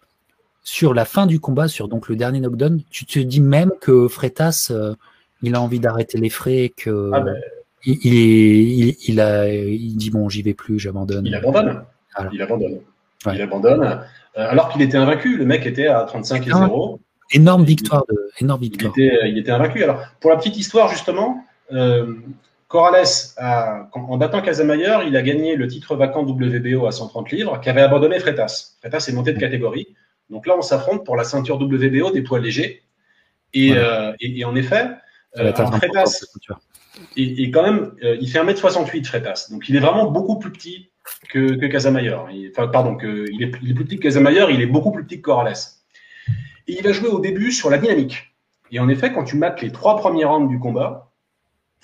sur 0.62 0.94
la 0.94 1.04
fin 1.04 1.26
du 1.26 1.40
combat, 1.40 1.68
sur 1.68 1.88
donc 1.88 2.08
le 2.08 2.16
dernier 2.16 2.40
knockdown, 2.40 2.82
tu 2.90 3.06
te 3.06 3.18
dis 3.18 3.40
même 3.40 3.70
que 3.80 4.08
Freitas, 4.08 4.68
euh, 4.70 4.94
il 5.42 5.54
a 5.54 5.60
envie 5.60 5.80
d'arrêter 5.80 6.18
les 6.18 6.30
frais, 6.30 6.72
que 6.76 7.10
ah 7.12 7.20
ben. 7.20 7.36
il, 7.84 7.98
il, 8.04 8.96
il, 9.06 9.20
a, 9.20 9.48
il 9.48 9.96
dit 9.96 10.10
bon, 10.10 10.28
j'y 10.28 10.42
vais 10.42 10.54
plus, 10.54 10.78
j'abandonne. 10.78 11.26
Il 11.26 11.34
abandonne. 11.34 11.84
Il 12.32 12.42
abandonne. 12.42 12.80
Il 13.32 13.42
abandonne. 13.42 13.82
Euh, 14.36 14.50
alors 14.50 14.70
qu'il 14.70 14.82
était 14.82 14.96
invaincu, 14.96 15.36
le 15.36 15.44
mec 15.44 15.66
était 15.66 15.86
à 15.86 16.02
35 16.02 16.46
et 16.46 16.50
0. 16.50 17.00
Énorme 17.32 17.64
victoire. 17.64 18.04
De, 18.08 18.30
énorme 18.40 18.60
victoire. 18.60 18.92
Il, 18.96 19.04
était, 19.04 19.28
il 19.28 19.38
était 19.38 19.50
invaincu. 19.50 19.82
Alors, 19.82 20.02
pour 20.20 20.30
la 20.30 20.36
petite 20.36 20.56
histoire, 20.56 20.88
justement, 20.88 21.44
euh, 21.72 22.14
Corrales, 22.68 23.06
en 23.38 24.16
battant 24.16 24.40
Casamayer, 24.40 24.98
il 25.06 25.16
a 25.16 25.22
gagné 25.22 25.56
le 25.56 25.66
titre 25.66 25.96
vacant 25.96 26.24
WBO 26.24 26.86
à 26.86 26.92
130 26.92 27.30
livres, 27.30 27.60
qui 27.60 27.68
avait 27.68 27.82
abandonné 27.82 28.18
Freitas. 28.18 28.76
Freitas 28.80 29.06
est 29.08 29.12
monté 29.12 29.32
de 29.32 29.38
catégorie. 29.38 29.88
Donc 30.30 30.46
là, 30.46 30.54
on 30.56 30.62
s'affronte 30.62 31.04
pour 31.04 31.16
la 31.16 31.24
ceinture 31.24 31.60
WBO 31.60 32.10
des 32.10 32.22
poids 32.22 32.40
légers. 32.40 32.82
Et, 33.52 33.72
euh, 33.76 34.12
en 34.44 34.56
effet, 34.56 34.90
euh, 35.38 35.52
Freitas, 35.52 36.24
quand 37.52 37.62
même, 37.62 37.92
euh, 38.02 38.16
il 38.20 38.28
fait 38.28 38.40
1m68, 38.40 39.04
Freitas. 39.06 39.48
Donc 39.50 39.68
il 39.68 39.76
est 39.76 39.80
vraiment 39.80 40.10
beaucoup 40.10 40.38
plus 40.38 40.50
petit 40.50 40.90
que, 41.30 41.54
que 41.54 41.66
Casamayer. 41.66 42.16
enfin, 42.50 42.68
pardon, 42.68 42.96
que, 42.96 43.26
il, 43.30 43.42
est, 43.42 43.52
il, 43.62 43.70
est, 43.70 43.74
plus 43.74 43.84
petit 43.84 43.96
que 43.96 44.02
Casamayer, 44.02 44.46
il 44.50 44.60
est 44.60 44.66
beaucoup 44.66 44.90
plus 44.90 45.04
petit 45.04 45.16
que 45.16 45.22
Corrales. 45.22 45.54
Et 46.66 46.78
il 46.78 46.82
va 46.82 46.92
jouer 46.92 47.08
au 47.08 47.20
début 47.20 47.52
sur 47.52 47.70
la 47.70 47.78
dynamique. 47.78 48.34
Et 48.70 48.80
en 48.80 48.88
effet, 48.88 49.12
quand 49.12 49.24
tu 49.24 49.36
mates 49.36 49.60
les 49.62 49.70
trois 49.70 49.96
premiers 49.96 50.24
rounds 50.24 50.48
du 50.48 50.58
combat, 50.58 51.12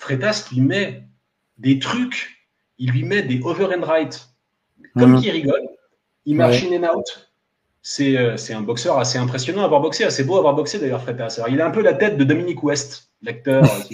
Freitas 0.01 0.49
lui 0.51 0.61
met 0.61 1.03
des 1.59 1.77
trucs, 1.77 2.47
il 2.79 2.89
lui 2.89 3.03
met 3.03 3.21
des 3.21 3.39
over 3.43 3.65
and 3.65 3.85
right, 3.85 4.19
comme 4.97 5.13
mmh. 5.13 5.21
qui 5.21 5.31
rigole. 5.31 5.61
Il 6.25 6.37
marche 6.37 6.63
in 6.63 6.83
and 6.83 6.95
out. 6.95 7.29
Euh, 7.99 8.37
c'est 8.37 8.53
un 8.53 8.61
boxeur 8.61 8.97
assez 8.97 9.19
impressionnant 9.19 9.61
à 9.61 9.65
avoir 9.65 9.81
boxé, 9.81 10.03
assez 10.03 10.23
beau 10.23 10.35
à 10.35 10.39
avoir 10.39 10.55
boxé 10.55 10.79
d'ailleurs, 10.79 11.03
Freitas. 11.03 11.35
Alors, 11.37 11.49
il 11.49 11.61
a 11.61 11.67
un 11.67 11.71
peu 11.71 11.83
la 11.83 11.93
tête 11.93 12.17
de 12.17 12.23
Dominique 12.23 12.63
West, 12.63 13.11
l'acteur. 13.21 13.63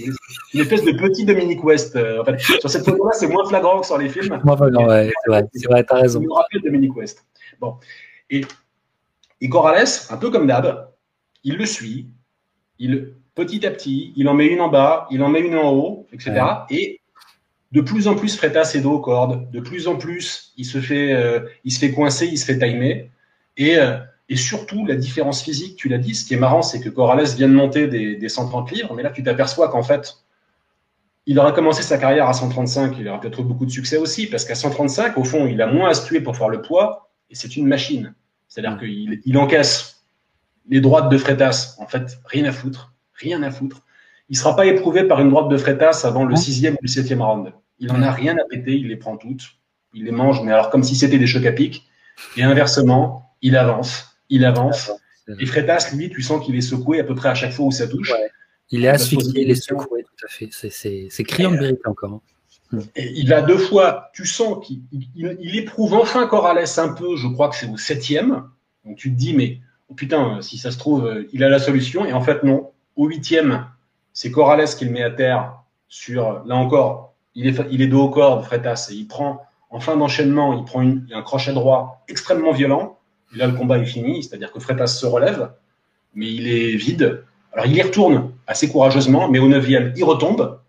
une 0.53 0.61
espèce 0.61 0.85
de 0.85 0.93
petit 0.93 1.25
Dominique 1.25 1.63
West. 1.63 1.97
Euh, 1.97 2.21
en 2.21 2.25
fait, 2.25 2.39
sur 2.39 2.69
cette 2.69 2.85
photo-là, 2.85 3.11
c'est 3.13 3.27
moins 3.27 3.45
flagrant 3.45 3.81
que 3.81 3.85
sur 3.85 3.97
les 3.97 4.07
films. 4.07 4.39
Moins 4.45 4.55
flagrant, 4.55 4.87
ouais, 4.87 5.11
c'est 5.23 5.29
vrai, 5.29 5.43
c'est 5.53 5.67
vrai, 5.67 5.83
t'as 5.83 5.99
raison. 5.99 6.21
Il 6.21 6.27
me 6.27 6.33
rappelle 6.33 6.61
Dominique 6.61 6.95
West. 6.95 7.25
Bon. 7.59 7.75
Et, 8.29 8.45
et 9.41 9.49
Corrales, 9.49 9.87
un 10.09 10.17
peu 10.17 10.29
comme 10.31 10.47
d'hab, 10.47 10.89
il 11.43 11.57
le 11.57 11.65
suit, 11.65 12.07
il, 12.79 13.13
petit 13.37 13.65
à 13.67 13.71
petit, 13.71 14.13
il 14.15 14.27
en 14.27 14.33
met 14.33 14.47
une 14.47 14.61
en 14.61 14.67
bas, 14.67 15.07
il 15.11 15.21
en 15.21 15.29
met 15.29 15.41
une 15.41 15.55
en 15.55 15.71
haut, 15.71 16.07
etc. 16.11 16.41
Et 16.71 16.99
de 17.71 17.81
plus 17.81 18.07
en 18.07 18.15
plus, 18.15 18.35
Freitas 18.35 18.71
est 18.75 18.81
dos 18.81 18.93
aux 18.93 18.99
cordes. 18.99 19.49
De 19.51 19.59
plus 19.59 19.87
en 19.87 19.95
plus, 19.95 20.53
il 20.57 20.65
se 20.65 20.81
fait, 20.81 21.13
euh, 21.13 21.41
il 21.63 21.71
se 21.71 21.79
fait 21.79 21.91
coincer, 21.91 22.25
il 22.25 22.37
se 22.37 22.45
fait 22.45 22.57
timer. 22.57 23.11
Et, 23.55 23.77
euh, 23.77 23.97
et 24.27 24.35
surtout, 24.35 24.85
la 24.85 24.95
différence 24.95 25.43
physique, 25.43 25.75
tu 25.75 25.87
l'as 25.87 25.99
dit, 25.99 26.15
ce 26.15 26.25
qui 26.25 26.33
est 26.33 26.37
marrant, 26.37 26.63
c'est 26.63 26.81
que 26.81 26.89
Corrales 26.89 27.35
vient 27.35 27.47
de 27.47 27.53
monter 27.53 27.87
des, 27.87 28.15
des 28.15 28.29
130 28.29 28.71
livres, 28.71 28.93
mais 28.95 29.03
là, 29.03 29.11
tu 29.11 29.21
t'aperçois 29.21 29.69
qu'en 29.69 29.83
fait, 29.83 30.17
il 31.27 31.37
aura 31.37 31.51
commencé 31.51 31.83
sa 31.83 31.97
carrière 31.97 32.27
à 32.27 32.33
135, 32.33 32.95
il 32.99 33.07
aura 33.07 33.19
peut-être 33.19 33.41
eu 33.41 33.43
beaucoup 33.43 33.65
de 33.65 33.71
succès 33.71 33.97
aussi, 33.97 34.27
parce 34.27 34.45
qu'à 34.45 34.55
135, 34.55 35.17
au 35.17 35.23
fond, 35.23 35.45
il 35.45 35.61
a 35.61 35.67
moins 35.67 35.89
à 35.89 35.93
se 35.93 36.05
tuer 36.05 36.21
pour 36.21 36.35
faire 36.35 36.49
le 36.49 36.61
poids, 36.61 37.11
et 37.29 37.35
c'est 37.35 37.55
une 37.55 37.67
machine. 37.67 38.15
C'est-à-dire 38.47 38.79
qu'il 38.79 39.21
il 39.23 39.37
encaisse 39.37 40.05
les 40.69 40.81
droites 40.81 41.09
de 41.09 41.17
Freitas, 41.17 41.75
en 41.79 41.87
fait, 41.87 42.17
rien 42.25 42.45
à 42.45 42.51
foutre 42.51 42.93
rien 43.17 43.43
à 43.43 43.51
foutre. 43.51 43.83
Il 44.29 44.37
sera 44.37 44.55
pas 44.55 44.65
éprouvé 44.65 45.03
par 45.03 45.21
une 45.21 45.29
droite 45.29 45.49
de 45.49 45.57
Freitas 45.57 46.01
avant 46.03 46.25
le 46.25 46.35
sixième 46.35 46.73
ou 46.73 46.79
le 46.81 46.87
septième 46.87 47.21
round. 47.21 47.53
Il 47.79 47.91
en 47.91 48.01
a 48.01 48.11
rien 48.11 48.35
à 48.37 48.45
péter, 48.49 48.73
il 48.73 48.87
les 48.87 48.97
prend 48.97 49.17
toutes, 49.17 49.43
il 49.93 50.03
les 50.05 50.11
mange, 50.11 50.41
mais 50.43 50.51
alors 50.51 50.69
comme 50.69 50.83
si 50.83 50.95
c'était 50.95 51.17
des 51.17 51.27
chocs 51.27 51.45
à 51.45 51.51
pic. 51.51 51.87
Et 52.35 52.43
inversement, 52.43 53.35
il 53.41 53.55
avance, 53.55 54.17
il 54.29 54.43
avance. 54.43 54.91
Et 55.39 55.45
Freitas, 55.45 55.91
lui, 55.93 56.09
tu 56.09 56.21
sens 56.21 56.45
qu'il 56.45 56.55
est 56.55 56.61
secoué 56.61 56.99
à 56.99 57.03
peu 57.03 57.15
près 57.15 57.29
à 57.29 57.35
chaque 57.35 57.51
fois 57.51 57.65
où 57.65 57.71
ça 57.71 57.87
touche. 57.87 58.13
Il 58.69 58.83
est 58.83 58.89
asphyxié, 58.89 59.43
il 59.43 59.51
est 59.51 59.55
secoué, 59.55 60.03
tout 60.03 60.25
à 60.25 60.29
fait. 60.29 60.49
C'est 60.51 61.23
criant 61.23 61.51
de 61.51 61.57
vérité 61.57 61.81
encore. 61.85 62.13
Hein. 62.13 62.21
Hmm. 62.71 62.81
Et 62.97 63.13
il 63.15 63.31
a 63.31 63.41
deux 63.41 63.57
fois, 63.57 64.09
tu 64.13 64.25
sens 64.25 64.65
qu'il 64.65 64.81
il, 65.15 65.57
éprouve 65.57 65.93
enfin 65.93 66.27
Corrales 66.27 66.65
un 66.77 66.89
peu, 66.89 67.15
je 67.15 67.27
crois 67.27 67.47
que 67.47 67.55
c'est 67.55 67.69
au 67.69 67.77
septième. 67.77 68.43
Donc 68.83 68.97
tu 68.97 69.09
te 69.09 69.17
dis, 69.17 69.33
mais 69.33 69.61
oh 69.87 69.93
putain, 69.93 70.41
si 70.41 70.57
ça 70.57 70.71
se 70.71 70.77
trouve, 70.77 71.25
il 71.31 71.43
a 71.43 71.49
la 71.49 71.59
solution. 71.59 72.05
Et 72.05 72.11
en 72.11 72.21
fait, 72.21 72.43
non. 72.43 72.71
Au 72.97 73.07
huitième, 73.07 73.65
c'est 74.11 74.31
Corrales 74.31 74.65
qui 74.65 74.85
le 74.85 74.91
met 74.91 75.03
à 75.03 75.11
terre 75.11 75.53
sur, 75.87 76.43
là 76.45 76.55
encore, 76.55 77.13
il 77.35 77.47
est, 77.47 77.61
il 77.71 77.81
est 77.81 77.87
dos 77.87 78.03
au 78.05 78.09
corps, 78.09 78.43
Freitas, 78.43 78.89
et 78.91 78.95
il 78.95 79.07
prend, 79.07 79.45
en 79.69 79.79
fin 79.79 79.95
d'enchaînement, 79.95 80.53
il 80.53 80.65
prend 80.65 80.81
une, 80.81 81.07
un 81.13 81.21
crochet 81.21 81.53
droit 81.53 82.03
extrêmement 82.07 82.51
violent. 82.51 82.97
Et 83.33 83.37
là, 83.37 83.47
le 83.47 83.53
combat 83.53 83.77
est 83.77 83.85
fini, 83.85 84.23
c'est-à-dire 84.23 84.51
que 84.51 84.59
Freitas 84.59 84.87
se 84.87 85.05
relève, 85.05 85.51
mais 86.15 86.25
il 86.25 86.47
est 86.47 86.75
vide. 86.75 87.23
Alors, 87.53 87.67
il 87.67 87.75
y 87.75 87.81
retourne 87.81 88.31
assez 88.47 88.69
courageusement, 88.69 89.29
mais 89.29 89.39
au 89.39 89.47
neuvième, 89.47 89.93
il 89.95 90.03
retombe. 90.03 90.59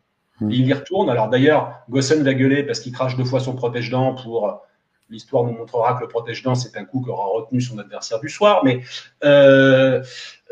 Hmm. 0.41 0.51
il 0.51 0.67
y 0.67 0.73
retourne. 0.73 1.11
Alors, 1.11 1.29
d'ailleurs, 1.29 1.81
Gossen 1.91 2.23
va 2.23 2.35
gueuler 2.35 2.63
parce 2.63 2.81
qu'il 2.81 2.93
crache 2.93 3.17
deux 3.17 3.25
fois 3.25 3.41
son 3.41 3.55
protège-dents 3.55 4.15
pour. 4.15 4.63
L'histoire 5.11 5.45
nous 5.45 5.53
montrera 5.53 5.95
que 5.95 6.03
le 6.03 6.09
protège-dents, 6.09 6.55
c'est 6.55 6.77
un 6.77 6.85
coup 6.85 7.01
qu'aura 7.01 7.25
retenu 7.29 7.63
son 7.63 7.79
adversaire 7.79 8.21
du 8.21 8.29
soir. 8.29 8.63
Mais 8.63 8.83
euh, 9.25 10.03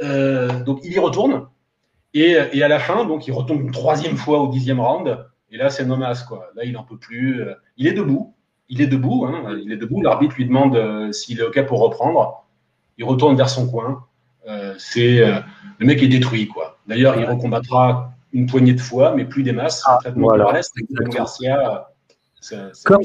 euh, 0.02 0.64
donc, 0.64 0.80
il 0.82 0.92
y 0.94 0.98
retourne. 0.98 1.46
Et, 2.14 2.36
à 2.36 2.68
la 2.68 2.78
fin, 2.78 3.04
donc, 3.04 3.26
il 3.26 3.32
retombe 3.32 3.60
une 3.60 3.72
troisième 3.72 4.16
fois 4.16 4.40
au 4.40 4.48
dixième 4.48 4.80
round. 4.80 5.26
Et 5.50 5.56
là, 5.56 5.70
c'est 5.70 5.84
Nomas, 5.84 6.24
quoi. 6.26 6.50
Là, 6.54 6.64
il 6.64 6.72
n'en 6.72 6.82
peut 6.82 6.98
plus. 6.98 7.42
Il 7.76 7.86
est 7.86 7.92
debout. 7.92 8.34
Il 8.68 8.80
est 8.80 8.86
debout. 8.86 9.26
Hein. 9.26 9.58
Il 9.62 9.72
est 9.72 9.76
debout. 9.76 10.02
L'arbitre 10.02 10.36
lui 10.36 10.46
demande 10.46 10.76
euh, 10.76 11.12
s'il 11.12 11.40
est 11.40 11.42
OK 11.42 11.64
pour 11.66 11.80
reprendre. 11.80 12.44
Il 12.98 13.04
retourne 13.04 13.36
vers 13.36 13.50
son 13.50 13.68
coin. 13.68 14.06
Euh, 14.48 14.74
c'est 14.78 15.20
euh, 15.20 15.40
le 15.78 15.86
mec 15.86 16.02
est 16.02 16.08
détruit, 16.08 16.48
quoi. 16.48 16.78
D'ailleurs, 16.86 17.18
il 17.18 17.24
recombattra 17.24 18.12
une 18.32 18.46
poignée 18.46 18.74
de 18.74 18.80
fois, 18.80 19.14
mais 19.14 19.24
plus 19.24 19.42
des 19.42 19.52
masses. 19.52 19.82
Ah, 19.86 19.98
voilà. 20.14 20.60
Garcia, 21.10 21.88
Comme 22.84 23.02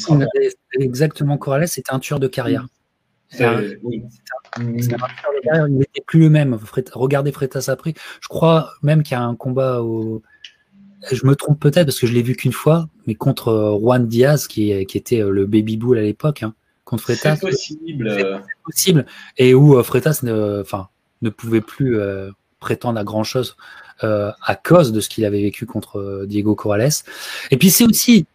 exactement 0.79 1.37
Corrales, 1.37 1.67
c'était 1.67 1.93
un 1.93 1.99
tueur 1.99 2.19
de 2.19 2.27
carrière. 2.27 2.67
Oui. 3.83 4.03
Il 4.59 4.75
n'était 5.69 6.01
plus 6.05 6.19
le 6.19 6.29
même. 6.29 6.57
Regardez 6.93 7.31
Freitas 7.31 7.65
après. 7.69 7.93
Je 8.21 8.27
crois 8.27 8.71
même 8.81 9.03
qu'il 9.03 9.13
y 9.13 9.19
a 9.19 9.23
un 9.23 9.35
combat 9.35 9.81
au. 9.81 10.21
Je 11.11 11.25
me 11.25 11.35
trompe 11.35 11.59
peut-être 11.59 11.85
parce 11.85 11.99
que 11.99 12.05
je 12.05 12.13
l'ai 12.13 12.21
vu 12.21 12.35
qu'une 12.35 12.51
fois, 12.51 12.87
mais 13.07 13.15
contre 13.15 13.47
euh, 13.47 13.79
Juan 13.79 14.07
Diaz, 14.07 14.45
qui, 14.45 14.85
qui 14.85 14.97
était 14.97 15.23
euh, 15.23 15.31
le 15.31 15.47
baby 15.47 15.75
bull 15.75 15.97
à 15.97 16.01
l'époque, 16.01 16.43
hein, 16.43 16.53
contre 16.85 17.03
Freitas. 17.03 17.37
C'est 17.37 17.41
possible. 17.47 18.43
possible. 18.63 19.05
Et 19.37 19.55
où 19.55 19.77
euh, 19.77 19.83
Freitas 19.83 20.19
ne, 20.21 20.61
enfin, 20.61 20.89
ne 21.23 21.31
pouvait 21.31 21.61
plus 21.61 21.97
prétendre 22.59 22.99
à 22.99 23.03
grand 23.03 23.23
chose 23.23 23.55
à 24.03 24.59
cause 24.63 24.91
de 24.91 24.99
ce 24.99 25.09
qu'il 25.09 25.25
avait 25.25 25.43
vécu 25.43 25.67
contre 25.67 26.25
Diego 26.27 26.55
Corrales. 26.55 26.89
Et 27.51 27.57
puis 27.57 27.69
c'est 27.69 27.85
aussi, 27.85 28.25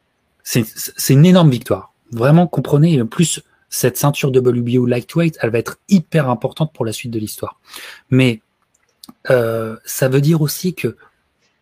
c'est 0.45 0.65
une 1.13 1.27
énorme 1.27 1.51
victoire. 1.51 1.93
Vraiment, 2.13 2.47
comprenez, 2.47 3.03
plus 3.05 3.43
cette 3.69 3.97
ceinture 3.97 4.31
WBO 4.31 4.87
lightweight, 4.87 5.39
elle 5.43 5.51
va 5.51 5.59
être 5.59 5.79
hyper 5.89 6.29
importante 6.29 6.73
pour 6.73 6.85
la 6.85 6.93
suite 6.93 7.11
de 7.11 7.19
l'histoire. 7.19 7.61
Mais 8.11 8.41
euh, 9.31 9.77
ça 9.85 10.09
veut 10.09 10.21
dire 10.21 10.41
aussi 10.41 10.75
que 10.75 10.97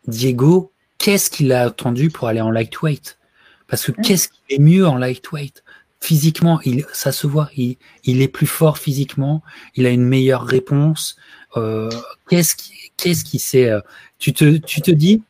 Diego, 0.07 0.73
qu'est-ce 0.99 1.31
qu'il 1.31 1.53
a 1.53 1.63
attendu 1.63 2.11
pour 2.11 2.29
aller 2.29 2.41
en 2.41 2.51
lightweight? 2.51 3.19
Parce 3.67 3.87
que 3.87 3.93
qu'est-ce 4.03 4.29
qu'il 4.29 4.57
est 4.57 4.59
mieux 4.59 4.87
en 4.87 4.97
lightweight? 4.97 5.65
Physiquement, 6.01 6.61
il, 6.65 6.85
ça 6.93 7.13
se 7.13 7.27
voit, 7.27 7.49
il, 7.57 7.77
il, 8.05 8.21
est 8.21 8.29
plus 8.29 8.47
fort 8.47 8.77
physiquement, 8.77 9.43
il 9.75 9.87
a 9.87 9.91
une 9.91 10.05
meilleure 10.05 10.45
réponse. 10.45 11.17
Euh, 11.57 11.89
qu'est-ce 12.29 12.55
qui, 12.55 12.93
qu'est-ce 12.99 13.25
qui 13.25 13.39
sait 13.39 13.71
euh, 13.71 13.81
Tu 14.19 14.35
te, 14.35 14.59
tu 14.59 14.83
te 14.83 14.91
dis 14.91 15.23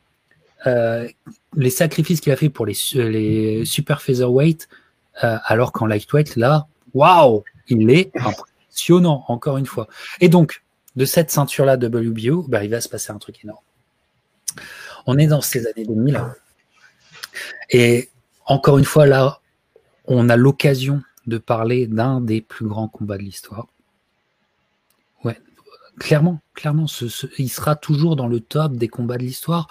euh, 0.67 1.07
les 1.55 1.69
sacrifices 1.69 2.19
qu'il 2.19 2.33
a 2.33 2.35
fait 2.35 2.49
pour 2.49 2.65
les, 2.65 2.75
les 2.93 3.65
super 3.65 4.01
featherweight, 4.01 4.67
euh, 5.23 5.37
alors 5.45 5.71
qu'en 5.71 5.85
lightweight, 5.85 6.35
là, 6.35 6.67
waouh, 6.93 7.43
il 7.67 7.89
est 7.89 8.11
impressionnant, 8.15 9.25
encore 9.27 9.57
une 9.57 9.65
fois. 9.65 9.87
Et 10.19 10.29
donc, 10.29 10.63
de 10.95 11.05
cette 11.05 11.31
ceinture-là 11.31 11.77
WBO, 11.77 12.45
bah, 12.47 12.63
il 12.63 12.69
va 12.69 12.81
se 12.81 12.89
passer 12.89 13.11
un 13.11 13.17
truc 13.17 13.43
énorme. 13.43 13.63
On 15.05 15.17
est 15.17 15.27
dans 15.27 15.41
ces 15.41 15.67
années 15.67 15.85
2000. 15.85 16.21
Et 17.69 18.09
encore 18.45 18.77
une 18.77 18.85
fois, 18.85 19.05
là, 19.05 19.39
on 20.05 20.29
a 20.29 20.35
l'occasion 20.35 21.01
de 21.27 21.37
parler 21.37 21.87
d'un 21.87 22.21
des 22.21 22.41
plus 22.41 22.67
grands 22.67 22.87
combats 22.87 23.17
de 23.17 23.23
l'histoire. 23.23 23.67
Ouais, 25.23 25.39
clairement, 25.99 26.39
clairement, 26.53 26.85
il 27.37 27.49
sera 27.49 27.75
toujours 27.75 28.15
dans 28.15 28.27
le 28.27 28.39
top 28.39 28.73
des 28.73 28.87
combats 28.87 29.17
de 29.17 29.23
l'histoire. 29.23 29.67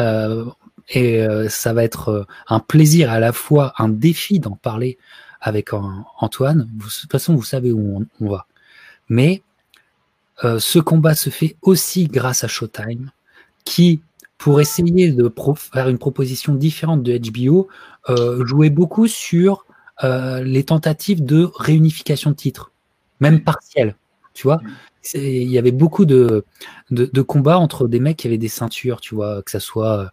Euh, 0.00 0.46
et 0.88 1.22
euh, 1.22 1.48
ça 1.48 1.72
va 1.72 1.84
être 1.84 2.08
euh, 2.08 2.24
un 2.48 2.60
plaisir, 2.60 3.10
à 3.10 3.18
la 3.18 3.32
fois 3.32 3.74
un 3.78 3.88
défi 3.88 4.38
d'en 4.38 4.56
parler 4.56 4.98
avec 5.40 5.70
Antoine. 5.72 6.68
de 6.72 6.84
toute 6.84 7.12
façon, 7.12 7.34
vous 7.34 7.44
savez 7.44 7.70
où 7.70 8.04
on, 8.20 8.28
va. 8.28 8.46
Mais 9.08 9.42
euh, 10.44 10.58
ce 10.58 10.78
combat 10.78 11.14
se 11.14 11.30
fait 11.30 11.56
aussi 11.62 12.08
grâce 12.08 12.42
à 12.42 12.48
Showtime, 12.48 13.10
qui, 13.64 14.00
pour 14.38 14.60
essayer 14.60 15.12
de 15.12 15.32
faire 15.56 15.88
une 15.88 15.98
proposition 15.98 16.54
différente 16.54 17.02
de 17.02 17.18
HBO, 17.18 17.68
jouait 18.44 18.70
beaucoup 18.70 19.06
sur 19.06 19.66
les 20.02 20.64
tentatives 20.64 21.24
de 21.24 21.48
réunification 21.56 22.30
de 22.30 22.36
titres, 22.36 22.70
même 23.20 23.42
partielles. 23.42 23.94
Tu 24.34 24.44
vois, 24.44 24.60
il 25.14 25.50
y 25.50 25.58
avait 25.58 25.72
beaucoup 25.72 26.04
de, 26.04 26.44
de, 26.90 27.22
combats 27.22 27.58
entre 27.58 27.88
des 27.88 28.00
mecs 28.00 28.16
qui 28.18 28.26
avaient 28.26 28.38
des 28.38 28.48
ceintures, 28.48 29.00
tu 29.00 29.14
vois, 29.14 29.42
que 29.42 29.50
ça 29.50 29.60
soit 29.60 30.10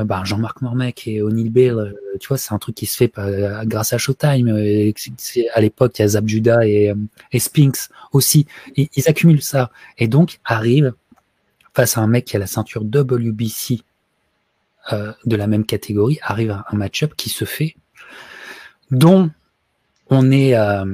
euh, 0.00 0.04
bah, 0.04 0.22
Jean-Marc 0.24 0.62
Mormec 0.62 1.06
et 1.06 1.22
O'Neill 1.22 1.50
Bale, 1.50 1.78
euh, 1.78 2.18
tu 2.18 2.28
vois, 2.28 2.38
c'est 2.38 2.52
un 2.52 2.58
truc 2.58 2.74
qui 2.74 2.86
se 2.86 2.96
fait 2.96 3.12
grâce 3.64 3.92
à 3.92 3.98
Showtime. 3.98 4.48
Et 4.58 4.94
à 5.54 5.60
l'époque, 5.60 5.98
il 5.98 6.02
y 6.02 6.04
a 6.04 6.08
Zab 6.08 6.28
Judah 6.28 6.66
et, 6.66 6.92
et 7.32 7.38
Spinks 7.38 7.88
aussi. 8.12 8.46
Ils, 8.76 9.08
accumulent 9.08 9.42
ça. 9.42 9.70
Et 9.98 10.08
donc, 10.08 10.40
arrive 10.44 10.92
face 11.74 11.96
à 11.96 12.00
un 12.00 12.06
mec 12.06 12.24
qui 12.24 12.36
a 12.36 12.38
la 12.38 12.46
ceinture 12.46 12.82
WBC 12.82 13.82
de 14.90 15.36
la 15.36 15.46
même 15.46 15.66
catégorie, 15.66 16.18
arrive 16.22 16.62
un 16.66 16.76
match-up 16.76 17.12
qui 17.14 17.28
se 17.28 17.44
fait 17.44 17.76
dont 18.90 19.30
on 20.10 20.30
est 20.30 20.56
euh, 20.56 20.84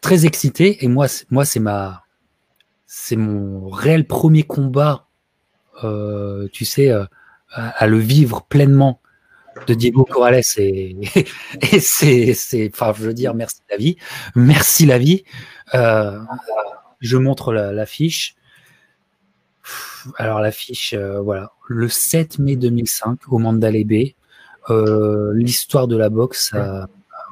très 0.00 0.26
excité. 0.26 0.84
Et 0.84 0.88
moi, 0.88 1.06
moi, 1.30 1.44
c'est 1.44 1.60
ma, 1.60 2.04
c'est 2.92 3.14
mon 3.14 3.68
réel 3.68 4.04
premier 4.04 4.42
combat, 4.42 5.06
euh, 5.84 6.48
tu 6.52 6.64
sais, 6.64 6.90
euh, 6.90 7.04
à, 7.52 7.86
le 7.86 7.98
vivre 7.98 8.42
pleinement 8.42 9.00
de 9.68 9.74
Diego 9.74 10.04
Corrales. 10.04 10.42
Et, 10.58 10.96
c'est, 11.78 12.34
c'est, 12.34 12.68
enfin, 12.74 12.92
je 12.96 13.04
veux 13.04 13.14
dire, 13.14 13.32
merci 13.34 13.60
la 13.70 13.76
vie, 13.76 13.96
merci 14.34 14.86
la 14.86 14.98
vie. 14.98 15.22
je 15.72 17.16
montre 17.16 17.52
l'affiche. 17.52 18.34
Alors 20.16 20.40
l'affiche, 20.40 20.94
voilà, 20.94 21.52
le 21.68 21.88
7 21.88 22.40
mai 22.40 22.56
2005 22.56 23.20
au 23.28 23.38
Mandalay 23.38 23.84
Bay. 23.84 24.16
L'histoire 24.68 25.86
de 25.86 25.96
la 25.96 26.08
boxe 26.08 26.52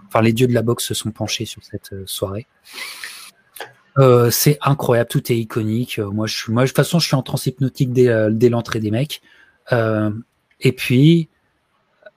enfin 0.08 0.22
les 0.22 0.32
dieux 0.32 0.46
de 0.46 0.54
la 0.54 0.62
boxe 0.62 0.84
se 0.84 0.94
sont 0.94 1.10
penchés 1.10 1.44
sur 1.44 1.62
cette 1.62 1.92
euh, 1.92 2.02
soirée. 2.06 2.46
Euh, 3.98 4.30
c'est 4.30 4.58
incroyable, 4.60 5.08
tout 5.08 5.32
est 5.32 5.36
iconique. 5.36 5.98
Euh, 5.98 6.10
moi, 6.10 6.26
je, 6.26 6.50
moi, 6.50 6.62
de 6.62 6.68
toute 6.68 6.76
façon, 6.76 6.98
je 6.98 7.06
suis 7.06 7.16
en 7.16 7.22
trans 7.22 7.38
hypnotique 7.44 7.92
dès, 7.92 8.30
dès 8.30 8.48
l'entrée 8.48 8.80
des 8.80 8.90
mecs. 8.90 9.22
et 9.72 10.72
puis 10.72 11.28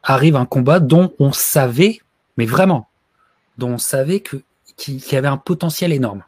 arrive 0.03 0.36
un 0.36 0.45
combat 0.45 0.79
dont 0.79 1.13
on 1.19 1.32
savait, 1.32 1.99
mais 2.38 2.45
vraiment, 2.45 2.89
dont 3.57 3.73
on 3.73 3.77
savait 3.77 4.19
que 4.19 4.38
qu'il 4.77 4.97
y 5.11 5.15
avait 5.15 5.27
un 5.27 5.38
potentiel 5.38 5.93
énorme. 5.93 6.23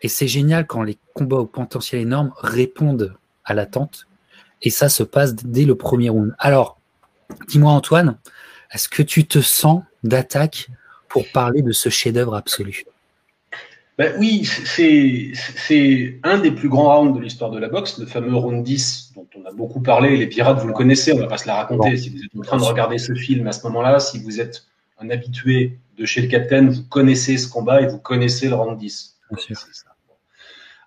Et 0.00 0.08
c'est 0.08 0.28
génial 0.28 0.66
quand 0.66 0.82
les 0.82 0.98
combats 1.14 1.36
au 1.36 1.46
potentiel 1.46 2.00
énorme 2.00 2.32
répondent 2.38 3.14
à 3.44 3.54
l'attente. 3.54 4.06
Et 4.62 4.70
ça 4.70 4.88
se 4.88 5.02
passe 5.02 5.34
dès 5.34 5.64
le 5.64 5.74
premier 5.74 6.08
round. 6.08 6.34
Alors, 6.38 6.78
dis-moi 7.48 7.72
Antoine, 7.72 8.18
est-ce 8.72 8.88
que 8.88 9.02
tu 9.02 9.26
te 9.26 9.40
sens 9.40 9.82
d'attaque 10.02 10.68
pour 11.08 11.30
parler 11.32 11.62
de 11.62 11.72
ce 11.72 11.88
chef-d'œuvre 11.88 12.34
absolu? 12.34 12.84
Ben 13.98 14.14
oui, 14.18 14.44
c'est 14.46 16.18
un 16.22 16.38
des 16.38 16.50
plus 16.50 16.68
grands 16.68 17.00
rounds 17.00 17.18
de 17.18 17.22
l'histoire 17.22 17.50
de 17.50 17.58
la 17.58 17.68
boxe, 17.68 17.98
le 17.98 18.06
fameux 18.06 18.34
round 18.34 18.64
10 18.64 19.12
dont 19.14 19.26
on 19.36 19.44
a 19.44 19.52
beaucoup 19.52 19.80
parlé. 19.80 20.16
Les 20.16 20.26
pirates, 20.26 20.58
vous 20.58 20.68
le 20.68 20.72
connaissez, 20.72 21.12
on 21.12 21.16
ne 21.16 21.22
va 21.22 21.28
pas 21.28 21.36
se 21.36 21.46
la 21.46 21.56
raconter. 21.56 21.96
Si 21.96 22.08
vous 22.08 22.24
êtes 22.24 22.36
en 22.38 22.42
train 22.42 22.56
de 22.56 22.62
regarder 22.62 22.98
ce 22.98 23.14
film 23.14 23.46
à 23.46 23.52
ce 23.52 23.66
moment-là, 23.66 24.00
si 24.00 24.18
vous 24.18 24.40
êtes 24.40 24.64
un 24.98 25.10
habitué 25.10 25.78
de 25.98 26.06
chez 26.06 26.22
le 26.22 26.28
Capitaine, 26.28 26.70
vous 26.70 26.82
connaissez 26.84 27.36
ce 27.36 27.48
combat 27.48 27.82
et 27.82 27.86
vous 27.86 27.98
connaissez 27.98 28.48
le 28.48 28.54
round 28.54 28.78
10. 28.78 29.18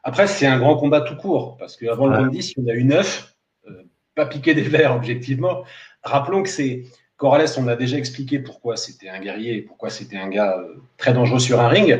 Après, 0.03 0.27
c'est 0.27 0.47
un 0.47 0.57
grand 0.57 0.75
combat 0.75 1.01
tout 1.01 1.15
court, 1.15 1.55
parce 1.57 1.77
qu'avant 1.77 2.07
le 2.07 2.17
round 2.17 2.31
10, 2.31 2.53
il 2.57 2.63
y 2.63 2.65
en 2.65 2.73
a 2.73 2.75
eu 2.75 2.83
9, 2.83 3.35
euh, 3.67 3.83
pas 4.15 4.25
piqué 4.25 4.53
des 4.53 4.63
verres, 4.63 4.95
objectivement. 4.95 5.63
Rappelons 6.03 6.43
que 6.43 6.49
c'est 6.49 6.83
Corrales, 7.17 7.47
on 7.57 7.67
a 7.67 7.75
déjà 7.75 7.97
expliqué 7.97 8.39
pourquoi 8.39 8.75
c'était 8.75 9.07
un 9.07 9.19
guerrier 9.19 9.55
et 9.55 9.61
pourquoi 9.61 9.89
c'était 9.89 10.17
un 10.17 10.27
gars 10.27 10.57
euh, 10.57 10.81
très 10.97 11.13
dangereux 11.13 11.39
sur 11.39 11.61
un 11.61 11.67
ring. 11.67 11.99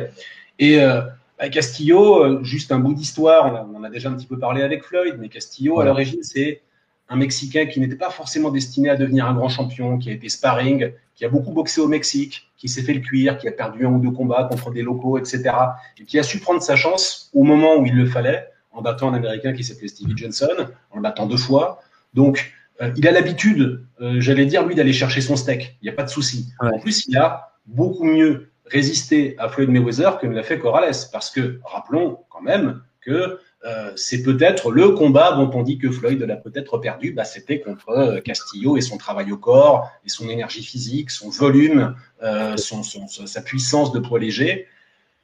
Et 0.58 0.80
euh, 0.80 1.00
bah, 1.38 1.48
Castillo, 1.48 2.24
euh, 2.24 2.44
juste 2.44 2.72
un 2.72 2.78
bout 2.78 2.94
d'histoire, 2.94 3.66
on, 3.68 3.76
en 3.76 3.84
a 3.84 3.90
déjà 3.90 4.08
un 4.08 4.14
petit 4.14 4.26
peu 4.26 4.38
parlé 4.38 4.62
avec 4.62 4.84
Floyd, 4.84 5.16
mais 5.18 5.28
Castillo, 5.28 5.80
à 5.80 5.84
l'origine, 5.84 6.22
c'est 6.22 6.62
un 7.08 7.16
Mexicain 7.16 7.66
qui 7.66 7.80
n'était 7.80 7.96
pas 7.96 8.10
forcément 8.10 8.50
destiné 8.50 8.88
à 8.88 8.96
devenir 8.96 9.26
un 9.26 9.34
grand 9.34 9.48
champion, 9.48 9.98
qui 9.98 10.10
a 10.10 10.12
été 10.12 10.28
sparring, 10.28 10.92
qui 11.14 11.24
a 11.24 11.28
beaucoup 11.28 11.52
boxé 11.52 11.80
au 11.80 11.88
Mexique, 11.88 12.50
qui 12.56 12.68
s'est 12.68 12.82
fait 12.82 12.94
le 12.94 13.00
cuir, 13.00 13.38
qui 13.38 13.46
a 13.46 13.52
perdu 13.52 13.86
un 13.86 13.90
ou 13.90 14.00
deux 14.00 14.10
combats 14.10 14.44
contre 14.44 14.70
des 14.70 14.82
locaux, 14.82 15.18
etc. 15.18 15.50
Et 15.98 16.04
qui 16.04 16.18
a 16.18 16.22
su 16.22 16.38
prendre 16.38 16.62
sa 16.62 16.76
chance 16.76 17.30
au 17.34 17.42
moment 17.42 17.76
où 17.76 17.86
il 17.86 17.94
le 17.94 18.06
fallait, 18.06 18.48
en 18.72 18.82
battant 18.82 19.10
un 19.10 19.14
Américain 19.14 19.52
qui 19.52 19.62
s'appelait 19.62 19.88
Stevie 19.88 20.16
Johnson, 20.16 20.68
en 20.90 20.96
le 20.96 21.02
battant 21.02 21.26
deux 21.26 21.36
fois. 21.36 21.80
Donc, 22.14 22.52
euh, 22.80 22.90
il 22.96 23.06
a 23.06 23.12
l'habitude, 23.12 23.86
euh, 24.00 24.20
j'allais 24.20 24.46
dire, 24.46 24.66
lui, 24.66 24.74
d'aller 24.74 24.92
chercher 24.92 25.20
son 25.20 25.36
steak. 25.36 25.76
Il 25.82 25.84
n'y 25.84 25.90
a 25.90 25.92
pas 25.92 26.02
de 26.02 26.10
souci. 26.10 26.52
En 26.58 26.78
plus, 26.78 27.06
il 27.06 27.16
a 27.16 27.52
beaucoup 27.66 28.04
mieux 28.04 28.50
résisté 28.66 29.34
à 29.38 29.48
Floyd 29.48 29.70
Mayweather 29.70 30.18
que 30.18 30.26
ne 30.26 30.34
l'a 30.34 30.42
fait 30.42 30.58
Corrales. 30.58 30.92
Parce 31.12 31.30
que, 31.30 31.60
rappelons 31.64 32.18
quand 32.30 32.42
même 32.42 32.82
que 33.00 33.38
euh, 33.66 33.92
c'est 33.96 34.22
peut-être 34.22 34.70
le 34.70 34.90
combat 34.90 35.32
dont 35.32 35.50
on 35.54 35.62
dit 35.62 35.78
que 35.78 35.90
Floyd 35.90 36.20
l'a 36.20 36.36
peut-être 36.36 36.78
perdu. 36.78 37.12
Bah, 37.12 37.24
C'était 37.24 37.60
contre 37.60 38.20
Castillo 38.24 38.76
et 38.76 38.80
son 38.80 38.98
travail 38.98 39.32
au 39.32 39.38
corps, 39.38 39.90
et 40.04 40.08
son 40.08 40.28
énergie 40.28 40.62
physique, 40.62 41.10
son 41.10 41.30
volume, 41.30 41.94
son, 42.56 42.82
sa 42.82 43.42
puissance 43.42 43.92
de 43.92 44.00
poids 44.00 44.18
léger. 44.18 44.66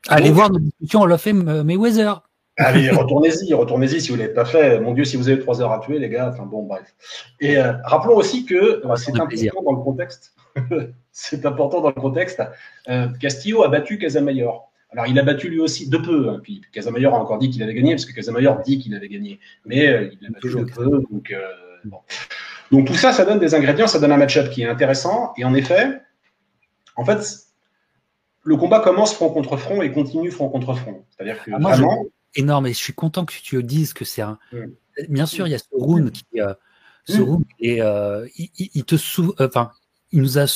Allez 0.09 0.31
voir 0.31 0.51
nos 0.51 0.59
discussions, 0.59 1.03
on 1.03 1.07
l'a 1.07 1.19
fait 1.19 1.33
Mayweather. 1.33 2.23
Allez, 2.61 2.91
retournez-y, 2.91 3.55
retournez-y 3.55 4.01
si 4.01 4.11
vous 4.11 4.17
ne 4.17 4.23
l'avez 4.23 4.35
pas 4.35 4.45
fait. 4.45 4.81
Mon 4.81 4.93
Dieu, 4.93 5.05
si 5.05 5.17
vous 5.17 5.29
avez 5.29 5.41
trois 5.41 5.61
heures 5.63 5.73
à 5.73 5.81
tuer, 5.81 5.99
les 5.99 6.09
gars. 6.09 6.31
Enfin 6.33 6.45
bon, 6.45 6.65
bref. 6.65 6.95
Et 7.41 7.57
euh, 7.57 7.73
rappelons 7.85 8.17
aussi 8.17 8.45
que 8.45 8.55
euh, 8.55 8.97
c'est 8.97 9.19
important 9.19 9.63
dans 9.63 9.73
le 9.73 9.83
contexte. 9.83 10.35
c'est 11.13 11.47
important 11.47 11.81
dans 11.81 11.89
le 11.89 11.95
contexte. 11.95 12.43
Euh, 12.89 13.09
Castillo 13.21 13.63
a 13.63 13.69
battu 13.69 13.99
Casamayor. 13.99 14.71
Alors, 14.93 15.07
il 15.07 15.19
a 15.19 15.23
battu 15.23 15.49
lui 15.49 15.61
aussi 15.61 15.89
de 15.89 15.99
peu. 15.99 16.31
Hein. 16.31 16.41
Puis 16.43 16.63
Casamayor 16.73 17.15
a 17.15 17.19
encore 17.19 17.39
dit 17.39 17.51
qu'il 17.51 17.63
avait 17.63 17.75
gagné, 17.75 17.93
parce 17.93 18.05
que 18.05 18.13
Casamayor 18.13 18.61
dit 18.63 18.79
qu'il 18.79 18.95
avait 18.95 19.09
gagné. 19.09 19.39
Mais 19.65 20.11
il 20.21 20.27
a 20.27 20.31
battu 20.31 20.51
de 20.51 20.65
peu. 20.65 21.03
Donc, 21.11 21.35
donc, 22.71 22.87
tout 22.87 22.95
ça, 22.95 23.13
ça 23.13 23.25
donne 23.25 23.39
des 23.39 23.55
ingrédients, 23.55 23.87
ça 23.87 23.99
donne 23.99 24.13
un 24.13 24.17
match-up 24.17 24.51
qui 24.51 24.63
est 24.63 24.69
intéressant. 24.69 25.33
Et 25.37 25.45
en 25.45 25.55
effet, 25.55 26.01
en 26.97 27.05
fait, 27.05 27.21
le 28.45 28.57
combat 28.57 28.81
commence 28.81 29.15
front 29.15 29.31
contre 29.31 29.57
front 29.57 29.83
et 29.83 29.93
continue 29.93 30.31
front 30.31 30.49
contre 30.49 30.75
front. 30.75 31.05
C'est-à-dire 31.11 31.43
que 31.43 31.51
ah, 31.55 31.59
vraiment 31.59 32.05
énorme 32.35 32.67
et 32.67 32.73
je 32.73 32.79
suis 32.79 32.93
content 32.93 33.25
que 33.25 33.35
tu 33.35 33.63
dises 33.63 33.93
que 33.93 34.05
c'est 34.05 34.23
un. 34.23 34.39
Bien 35.09 35.27
sûr, 35.27 35.47
il 35.47 35.51
y 35.51 35.55
a 35.55 35.59
ce 35.59 35.65
round 35.73 36.11
qui, 36.11 36.25
euh, 36.37 36.55
ce 37.05 37.21
round 37.21 37.45
et 37.59 37.81
euh, 37.81 38.27
il, 38.37 38.85
te 38.85 38.97
sou... 38.97 39.35
enfin, 39.39 39.71
il 40.13 40.21
nous 40.23 40.39
a 40.39 40.47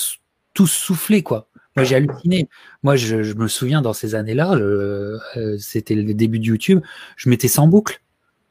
tous 0.53 0.71
soufflé 0.71 1.23
quoi. 1.23 1.49
Moi, 1.77 1.85
j'ai 1.85 1.97
halluciné. 1.97 2.49
Moi, 2.83 2.95
je, 2.97 3.35
me 3.35 3.49
souviens 3.49 3.83
dans 3.83 3.93
ces 3.93 4.15
années-là, 4.15 4.55
euh, 4.55 5.19
c'était 5.59 5.97
le 5.97 6.15
début 6.15 6.39
de 6.39 6.45
YouTube, 6.45 6.81
je 7.17 7.29
mettais 7.29 7.59
en 7.59 7.67
boucle, 7.67 8.01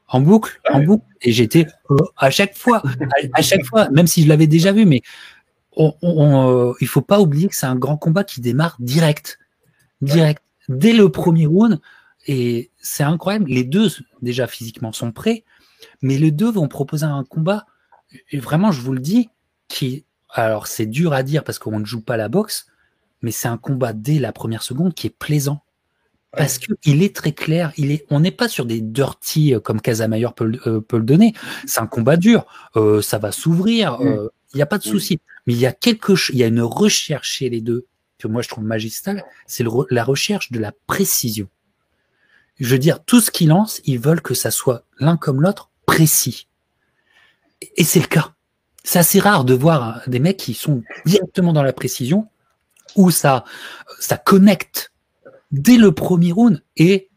en 0.10 0.20
boucle, 0.20 0.60
en 0.70 0.82
boucle, 0.82 1.06
et 1.22 1.32
j'étais 1.32 1.68
à 2.18 2.30
chaque 2.30 2.58
fois, 2.58 2.84
à, 3.34 3.42
chaque 3.42 3.66
fois, 3.66 3.90
même 3.92 4.08
si 4.08 4.24
je 4.24 4.28
l'avais 4.28 4.48
déjà 4.48 4.74
vu, 4.74 4.86
mais 4.86 5.02
on, 5.78 5.94
on, 6.02 6.74
il 6.82 6.88
faut 6.88 7.02
pas 7.02 7.22
oublier 7.22 7.48
que 7.48 7.56
c'est 7.56 7.66
un 7.66 7.78
grand 7.78 7.96
combat 7.96 8.26
qui 8.26 8.42
démarre 8.42 8.76
direct, 8.80 9.40
direct, 10.02 10.44
dès 10.68 10.94
le 10.94 11.10
premier 11.10 11.46
round. 11.46 11.80
Et 12.26 12.72
c'est 12.82 13.04
incroyable. 13.04 13.50
Les 13.50 13.66
deux, 13.66 13.90
déjà 14.22 14.48
physiquement, 14.48 14.94
sont 14.94 15.12
prêts, 15.12 15.44
mais 16.02 16.18
les 16.18 16.32
deux 16.32 16.52
vont 16.52 16.68
proposer 16.68 17.06
un 17.06 17.24
combat, 17.24 17.66
et 18.32 18.40
vraiment, 18.40 18.72
je 18.72 18.82
vous 18.82 18.94
le 18.94 19.00
dis, 19.00 19.30
qui, 19.68 20.06
alors 20.34 20.68
c'est 20.68 20.88
dur 20.88 21.14
à 21.14 21.24
dire 21.24 21.44
parce 21.44 21.60
qu'on 21.60 21.80
ne 21.80 21.86
joue 21.86 22.02
pas 22.02 22.18
la 22.18 22.28
boxe, 22.28 22.68
mais 23.22 23.32
c'est 23.32 23.48
un 23.48 23.58
combat 23.58 23.94
dès 23.94 24.20
la 24.20 24.34
première 24.34 24.64
seconde 24.64 24.94
qui 24.94 25.08
est 25.08 25.16
plaisant. 25.18 25.64
Parce 26.36 26.58
que 26.58 26.74
il 26.84 27.04
est 27.04 27.16
très 27.16 27.32
clair, 27.32 27.72
il 27.78 27.92
est, 27.92 28.08
on 28.10 28.20
n'est 28.20 28.32
pas 28.32 28.48
sur 28.48 28.66
des 28.66 28.82
dirty 28.82 29.54
euh, 29.54 29.60
comme 29.60 29.80
Casamayor 29.80 30.34
peut, 30.34 30.52
euh, 30.66 30.82
peut 30.82 30.98
le 30.98 31.04
donner. 31.04 31.36
C'est 31.68 31.80
un 31.80 31.86
combat 31.86 32.18
dur, 32.18 32.48
euh, 32.76 33.04
ça 33.04 33.20
va 33.20 33.32
s'ouvrir, 33.32 34.00
il 34.02 34.56
n'y 34.56 34.64
a 34.64 34.66
pas 34.66 34.80
de 34.80 34.84
souci. 34.84 35.20
Mais 35.46 35.54
il 35.54 35.60
y 35.60 35.68
a 35.68 35.72
quelque 35.72 36.16
chose, 36.16 36.36
il 36.36 36.40
y 36.40 36.44
a 36.44 36.48
une 36.48 36.62
recherche 36.62 37.34
chez 37.34 37.50
les 37.50 37.62
deux 37.62 37.86
que 38.18 38.28
moi 38.28 38.42
je 38.42 38.50
trouve 38.50 38.64
magistrale, 38.64 39.24
c'est 39.46 39.64
la 39.92 40.04
recherche 40.04 40.52
de 40.52 40.58
la 40.58 40.72
précision. 40.88 41.48
Je 42.60 42.70
veux 42.70 42.80
dire, 42.80 43.04
tout 43.04 43.20
ce 43.20 43.30
qu'ils 43.30 43.50
lancent, 43.50 43.82
ils 43.86 44.00
veulent 44.00 44.22
que 44.22 44.34
ça 44.34 44.50
soit 44.50 44.86
l'un 44.98 45.18
comme 45.18 45.42
l'autre 45.42 45.70
précis. 45.86 46.48
Et 47.76 47.84
c'est 47.84 48.00
le 48.00 48.08
cas. 48.08 48.34
C'est 48.84 49.00
assez 49.00 49.20
rare 49.20 49.46
de 49.46 49.54
voir 49.54 50.02
des 50.08 50.20
mecs 50.20 50.38
qui 50.38 50.54
sont 50.54 50.84
directement 51.06 51.54
dans 51.54 51.64
la 51.64 51.74
précision, 51.74 52.28
où 52.96 53.12
ça, 53.12 53.46
ça 54.00 54.18
connecte 54.18 54.92
dès 55.52 55.78
le 55.78 55.92
premier 55.92 56.32
round, 56.32 56.64
et 56.76 57.10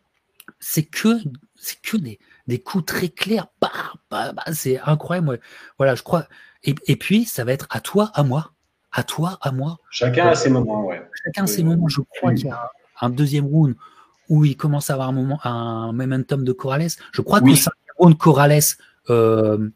c'est 0.60 0.84
que, 0.84 1.18
c'est 1.56 1.80
que 1.80 1.96
des, 1.96 2.18
des 2.46 2.58
coups 2.58 2.84
très 2.86 3.08
clairs. 3.08 3.48
Bah, 3.60 3.70
bah, 4.10 4.32
bah, 4.32 4.42
c'est 4.52 4.78
incroyable. 4.80 5.40
Voilà, 5.78 5.94
je 5.94 6.02
crois. 6.02 6.26
Et, 6.64 6.74
et, 6.86 6.96
puis, 6.96 7.24
ça 7.24 7.44
va 7.44 7.52
être 7.52 7.66
à 7.70 7.80
toi, 7.80 8.10
à 8.14 8.22
moi. 8.22 8.52
À 8.92 9.02
toi, 9.02 9.38
à 9.42 9.52
moi. 9.52 9.78
Chacun 9.90 10.28
a 10.28 10.34
ses 10.34 10.50
moments, 10.50 10.86
ouais. 10.86 11.02
Chacun 11.24 11.44
a 11.44 11.46
ses 11.46 11.62
moments. 11.62 11.88
Je 11.88 12.00
crois 12.00 12.32
qu'il 12.32 12.46
y 12.46 12.50
a 12.50 12.70
un 13.00 13.10
deuxième 13.10 13.46
round 13.46 13.74
où 14.28 14.44
il 14.44 14.56
commence 14.56 14.90
à 14.90 14.94
avoir 14.94 15.08
un, 15.08 15.12
moment, 15.12 15.38
un 15.44 15.92
momentum 15.92 16.44
de 16.44 16.52
Corrales. 16.52 16.90
Je 17.12 17.20
crois 17.22 17.40
que 17.40 17.46
le 17.46 18.14
Corrales 18.14 18.60
euh, 19.10 19.70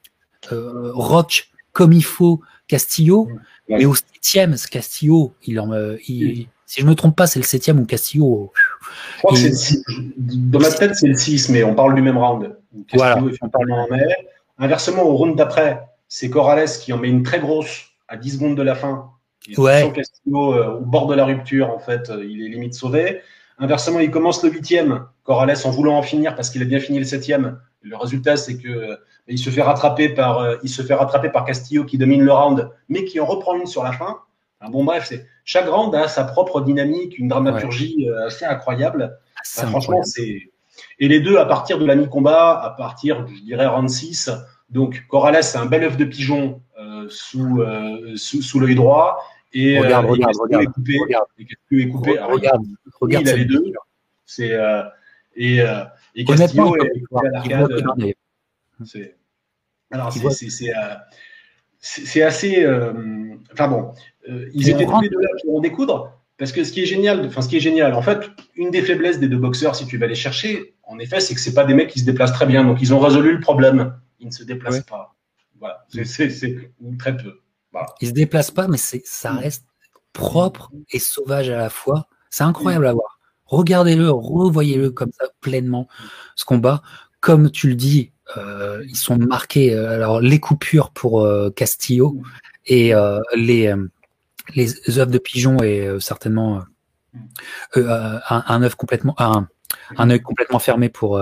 euh, 0.52 0.90
rock 0.94 1.49
comme 1.72 1.92
il 1.92 2.04
faut, 2.04 2.40
Castillo, 2.68 3.28
mais 3.68 3.84
au 3.84 3.94
septième, 3.94 4.56
ce 4.56 4.68
Castillo, 4.68 5.34
il 5.44 5.60
en, 5.60 5.70
il, 6.06 6.46
si 6.70 6.82
je 6.82 6.86
me 6.86 6.94
trompe 6.94 7.16
pas, 7.16 7.26
c'est 7.26 7.40
le 7.40 7.44
septième 7.44 7.80
ou 7.80 7.84
Castillo. 7.84 8.52
Je 9.16 9.18
crois 9.18 9.32
que 9.32 9.38
c'est 9.38 9.48
le 9.48 9.56
6. 9.56 9.84
Dans 10.16 10.60
ma 10.60 10.70
tête, 10.70 10.94
c'est 10.94 11.08
le 11.08 11.16
6, 11.16 11.48
mais 11.48 11.64
on 11.64 11.74
parle 11.74 11.96
du 11.96 12.00
même 12.00 12.16
round. 12.16 12.56
Castillo 12.86 13.32
voilà, 13.50 13.74
en 13.74 13.88
met. 13.88 14.16
Inversement, 14.56 15.02
au 15.02 15.16
round 15.16 15.36
d'après, 15.36 15.80
c'est 16.06 16.30
Corrales 16.30 16.68
qui 16.68 16.92
en 16.92 16.98
met 16.98 17.08
une 17.08 17.24
très 17.24 17.40
grosse 17.40 17.86
à 18.06 18.16
10 18.16 18.34
secondes 18.34 18.56
de 18.56 18.62
la 18.62 18.76
fin. 18.76 19.10
Ouais. 19.58 19.90
Castillo 19.92 20.76
au 20.76 20.84
bord 20.84 21.08
de 21.08 21.16
la 21.16 21.24
rupture, 21.24 21.70
en 21.70 21.80
fait, 21.80 22.08
il 22.22 22.40
est 22.40 22.48
limite 22.48 22.74
sauvé. 22.74 23.20
Inversement, 23.58 23.98
il 23.98 24.12
commence 24.12 24.40
le 24.44 24.50
huitième, 24.50 25.06
Corrales 25.24 25.56
en 25.64 25.70
voulant 25.70 25.98
en 25.98 26.02
finir 26.02 26.36
parce 26.36 26.50
qu'il 26.50 26.62
a 26.62 26.66
bien 26.66 26.78
fini 26.78 27.00
le 27.00 27.04
septième. 27.04 27.58
Le 27.82 27.96
résultat, 27.96 28.36
c'est 28.36 28.58
que 28.58 28.98
il 29.30 29.38
se 29.38 29.50
fait 29.50 29.62
rattraper 29.62 30.10
par, 30.10 30.38
euh, 30.38 30.56
il 30.62 30.68
se 30.68 30.82
fait 30.82 30.94
rattraper 30.94 31.30
par 31.30 31.44
Castillo 31.44 31.84
qui 31.84 31.98
domine 31.98 32.22
le 32.22 32.32
round, 32.32 32.70
mais 32.88 33.04
qui 33.04 33.20
en 33.20 33.26
reprend 33.26 33.56
une 33.56 33.66
sur 33.66 33.82
la 33.82 33.92
fin. 33.92 34.18
bon, 34.70 34.84
bref, 34.84 35.06
c'est 35.08 35.26
chaque 35.44 35.68
round 35.68 35.94
a 35.94 36.08
sa 36.08 36.24
propre 36.24 36.60
dynamique, 36.60 37.18
une 37.18 37.28
dramaturgie 37.28 38.08
euh, 38.08 38.26
assez 38.26 38.44
incroyable. 38.44 39.18
Ah, 39.36 39.66
franchement, 39.66 40.02
c'est 40.02 40.50
et 40.98 41.08
les 41.08 41.20
deux 41.20 41.36
à 41.36 41.44
partir 41.44 41.78
de 41.78 41.84
la 41.84 41.94
mi-combat, 41.94 42.58
à 42.58 42.70
partir, 42.70 43.26
je 43.26 43.42
dirais, 43.42 43.66
round 43.66 43.90
6. 43.90 44.30
Donc, 44.70 45.04
Corrales, 45.08 45.44
c'est 45.44 45.58
un 45.58 45.66
bel 45.66 45.84
œuf 45.84 45.96
de 45.96 46.04
pigeon 46.04 46.62
euh, 46.78 47.06
sous, 47.10 47.62
sous, 48.16 48.40
sous 48.40 48.60
l'œil 48.60 48.76
droit. 48.76 49.18
Et, 49.52 49.78
regarde, 49.78 50.06
regarde, 50.06 50.36
regarde, 50.40 50.62
est 50.62 50.66
coupé, 50.66 50.96
regarde, 50.98 51.26
est 51.38 51.88
coupé. 51.88 52.18
regarde, 52.18 52.62
regarde, 53.00 53.26
il 53.26 53.30
a 53.30 53.36
les 53.36 53.44
deux. 53.44 53.72
C'est 54.24 54.56
et, 55.36 55.60
et 56.14 56.24
Castillo 56.24 56.76
est. 56.76 58.16
Alors, 59.90 60.12
c'est 61.80 62.22
assez. 62.22 62.64
Euh, 62.64 62.92
enfin 63.52 63.68
bon, 63.68 63.92
euh, 64.28 64.48
ils 64.54 64.68
étaient 64.68 64.86
tous 64.86 65.00
les 65.00 65.08
deux 65.08 65.20
là 65.20 65.28
pour 65.42 65.56
en 65.56 65.60
découdre. 65.60 66.16
Parce 66.36 66.52
que 66.52 66.64
ce 66.64 66.72
qui 66.72 66.82
est 66.82 66.86
génial, 66.86 67.26
enfin 67.26 67.42
ce 67.42 67.48
qui 67.48 67.58
est 67.58 67.60
génial, 67.60 67.92
en 67.92 68.00
fait, 68.00 68.30
une 68.56 68.70
des 68.70 68.80
faiblesses 68.80 69.18
des 69.18 69.28
deux 69.28 69.36
boxeurs, 69.36 69.76
si 69.76 69.86
tu 69.86 69.98
vas 69.98 70.06
les 70.06 70.14
chercher, 70.14 70.74
en 70.84 70.98
effet, 70.98 71.20
c'est 71.20 71.34
que 71.34 71.40
c'est 71.40 71.52
pas 71.52 71.64
des 71.64 71.74
mecs 71.74 71.90
qui 71.90 72.00
se 72.00 72.06
déplacent 72.06 72.32
très 72.32 72.46
bien. 72.46 72.64
Donc 72.64 72.78
ils 72.80 72.94
ont 72.94 72.98
résolu 72.98 73.32
le 73.32 73.40
problème. 73.40 73.94
Ils 74.20 74.28
ne 74.28 74.32
se 74.32 74.44
déplacent 74.44 74.80
pas. 74.80 75.14
Voilà, 75.58 75.84
c'est 75.88 76.28
très 76.98 77.16
peu. 77.16 77.40
Voilà. 77.72 77.88
Ils 78.00 78.08
se 78.08 78.12
déplacent 78.12 78.50
pas, 78.50 78.68
mais 78.68 78.78
ça 78.78 79.32
reste 79.32 79.66
propre 80.12 80.70
et 80.90 80.98
sauvage 80.98 81.50
à 81.50 81.56
la 81.56 81.68
fois. 81.68 82.08
C'est 82.30 82.44
incroyable 82.44 82.86
à 82.86 82.92
voir. 82.92 83.09
Regardez-le, 83.50 84.10
revoyez-le 84.10 84.90
comme 84.90 85.10
ça 85.18 85.26
pleinement 85.40 85.88
ce 86.36 86.44
combat. 86.44 86.82
Comme 87.20 87.50
tu 87.50 87.68
le 87.68 87.74
dis, 87.74 88.12
euh, 88.36 88.84
ils 88.88 88.96
sont 88.96 89.18
marqués. 89.18 89.74
Euh, 89.74 89.92
alors 89.94 90.20
les 90.20 90.38
coupures 90.38 90.90
pour 90.90 91.20
euh, 91.20 91.50
Castillo 91.50 92.16
et 92.66 92.92
les 93.34 93.74
les 94.54 94.66
de 94.66 95.18
pigeon 95.18 95.62
et 95.62 95.88
certainement 96.00 96.62
un, 97.74 98.62
œuf 98.62 98.74
complètement 98.76 99.16
œil 99.98 100.22
complètement 100.22 100.58
fermé 100.60 100.88
pour 100.88 101.20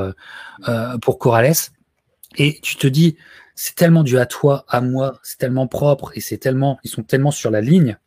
pour 1.00 1.18
Corrales. 1.18 1.54
Et 2.36 2.60
tu 2.62 2.76
te 2.76 2.86
dis, 2.86 3.16
c'est 3.54 3.74
tellement 3.74 4.04
dû 4.04 4.18
à 4.18 4.26
toi, 4.26 4.64
à 4.68 4.80
moi, 4.80 5.18
c'est 5.22 5.38
tellement 5.38 5.66
propre 5.66 6.12
et 6.14 6.20
c'est 6.20 6.38
tellement, 6.38 6.78
ils 6.84 6.90
sont 6.90 7.02
tellement 7.02 7.30
sur 7.30 7.50
la 7.50 7.60
ligne, 7.60 7.98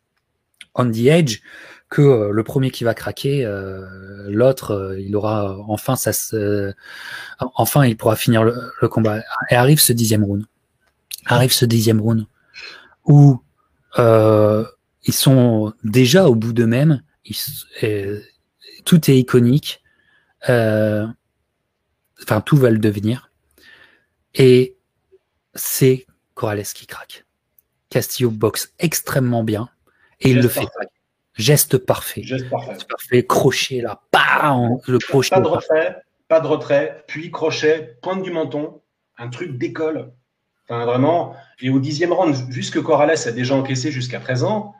on 0.74 0.90
the 0.90 1.06
edge, 1.06 1.40
que 1.92 2.00
euh, 2.00 2.30
le 2.32 2.42
premier 2.42 2.70
qui 2.70 2.84
va 2.84 2.94
craquer, 2.94 3.44
euh, 3.44 3.86
l'autre, 4.26 4.70
euh, 4.70 4.98
il 4.98 5.14
aura 5.14 5.58
enfin 5.68 5.94
ça, 5.94 6.12
enfin 7.38 7.84
il 7.84 7.98
pourra 7.98 8.16
finir 8.16 8.44
le, 8.44 8.88
combat. 8.88 9.20
Et 9.50 9.56
arrive 9.56 9.78
ce 9.78 9.92
dixième 9.92 10.24
round, 10.24 10.46
arrive 11.26 11.52
ce 11.52 11.66
dixième 11.66 12.00
round 12.00 12.26
où 13.04 13.42
ils 13.98 15.12
sont 15.12 15.74
déjà 15.84 16.28
au 16.28 16.34
bout 16.34 16.54
d'eux-mêmes. 16.54 17.02
tout 18.86 19.10
est 19.10 19.18
iconique. 19.18 19.82
Enfin, 20.48 21.14
tout 22.46 22.56
va 22.56 22.70
le 22.70 22.78
devenir. 22.78 23.30
Et 24.34 24.78
c'est 25.54 26.06
Corrales 26.32 26.62
qui 26.62 26.86
craque. 26.86 27.26
Castillo 27.90 28.30
boxe 28.30 28.72
extrêmement 28.78 29.44
bien 29.44 29.68
et 30.20 30.30
il 30.30 30.40
le 30.40 30.48
fait. 30.48 30.66
Geste 31.34 31.78
parfait. 31.78 32.22
Geste 32.22 32.50
parfait. 32.50 32.76
parfait. 32.88 33.26
Crochet 33.26 33.80
là, 33.80 34.02
bam, 34.12 34.78
le 34.86 34.98
crochet. 34.98 35.30
Pas 35.30 35.40
de 35.40 35.48
retrait, 35.48 36.02
pas 36.28 36.40
de 36.40 36.46
retrait, 36.46 37.04
puis 37.06 37.30
crochet, 37.30 37.96
pointe 38.02 38.22
du 38.22 38.30
menton, 38.30 38.80
un 39.18 39.28
truc 39.28 39.58
d'école. 39.58 40.12
Enfin 40.68 40.84
vraiment. 40.84 41.34
Et 41.60 41.70
au 41.70 41.78
dixième 41.78 42.12
round, 42.12 42.34
vu 42.50 42.62
ce 42.62 42.70
que 42.70 42.78
Corrales 42.78 43.16
a 43.26 43.32
déjà 43.32 43.54
encaissé 43.54 43.90
jusqu'à 43.90 44.20
présent, 44.20 44.74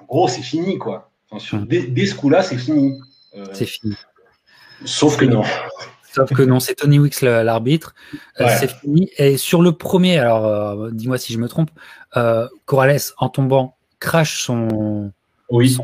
en 0.00 0.04
gros 0.04 0.28
c'est 0.28 0.42
fini 0.42 0.78
quoi. 0.78 1.10
Enfin, 1.30 1.64
dès, 1.66 2.06
ce 2.06 2.14
coup-là, 2.14 2.42
c'est 2.42 2.56
fini. 2.56 2.98
Euh, 3.36 3.44
c'est 3.52 3.66
fini. 3.66 3.94
Sauf 4.84 5.16
que 5.16 5.24
non. 5.24 5.42
Sauf 6.10 6.32
que 6.32 6.42
non, 6.42 6.58
c'est 6.58 6.74
Tony 6.74 6.98
Wicks 6.98 7.20
l'arbitre. 7.20 7.94
Euh, 8.40 8.48
c'est 8.58 8.70
fini. 8.70 9.10
Et 9.18 9.36
sur 9.36 9.60
le 9.60 9.72
premier, 9.72 10.18
alors 10.18 10.46
euh, 10.46 10.90
dis-moi 10.90 11.18
si 11.18 11.32
je 11.32 11.38
me 11.38 11.48
trompe, 11.48 11.70
Corrales 12.64 12.98
en 13.18 13.28
tombant 13.28 13.76
crache 14.00 14.42
son 14.42 15.12
oui. 15.50 15.76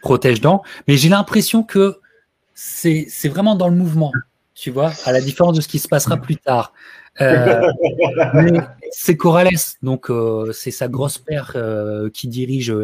protège-dents. 0.00 0.62
Mais 0.88 0.96
j'ai 0.96 1.08
l'impression 1.08 1.62
que 1.62 2.00
c'est 2.54 3.28
vraiment 3.28 3.54
dans 3.54 3.68
le 3.68 3.76
mouvement, 3.76 4.12
tu 4.54 4.70
vois, 4.70 4.92
à 5.04 5.12
la 5.12 5.20
différence 5.20 5.56
de 5.56 5.60
ce 5.60 5.68
qui 5.68 5.78
se 5.78 5.88
passera 5.88 6.16
plus 6.16 6.36
tard. 6.36 6.72
Euh, 7.20 7.70
c'est 8.90 9.16
Corrales, 9.16 9.50
donc 9.82 10.10
euh, 10.10 10.52
c'est 10.52 10.70
sa 10.70 10.88
grosse 10.88 11.18
paire 11.18 11.52
euh, 11.56 12.08
qui 12.10 12.28
dirige 12.28 12.74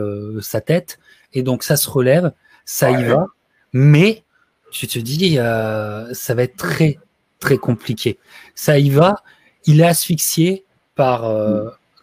sa 0.41 0.61
tête, 0.61 0.99
et 1.33 1.43
donc 1.43 1.63
ça 1.63 1.77
se 1.77 1.89
relève, 1.89 2.33
ça 2.65 2.91
y 2.91 3.05
va, 3.05 3.27
mais 3.73 4.25
tu 4.71 4.87
te 4.87 4.99
dis, 4.99 5.37
ça 5.37 6.35
va 6.35 6.43
être 6.43 6.57
très 6.57 6.99
très 7.41 7.57
compliqué. 7.57 8.19
Ça 8.55 8.79
y 8.79 8.91
va, 8.91 9.23
il 9.65 9.81
est 9.81 9.87
asphyxié 9.87 10.65
par 10.95 11.31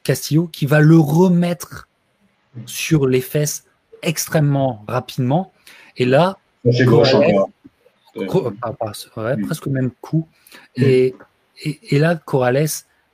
Castillo 0.03 0.47
qui 0.47 0.65
va 0.65 0.80
le 0.80 0.97
remettre 0.97 1.88
sur 2.65 3.05
les 3.05 3.21
fesses 3.21 3.65
extrêmement 4.02 4.84
rapidement. 4.88 5.52
Et 5.98 6.06
là, 6.06 6.38
presque 9.43 9.66
le 9.66 9.72
même 9.72 9.91
coup. 10.02 10.28
Mm. 10.78 10.84
Et, 10.84 11.16
et, 11.64 12.00
là, 12.00 12.16
Corrales, 12.16 12.68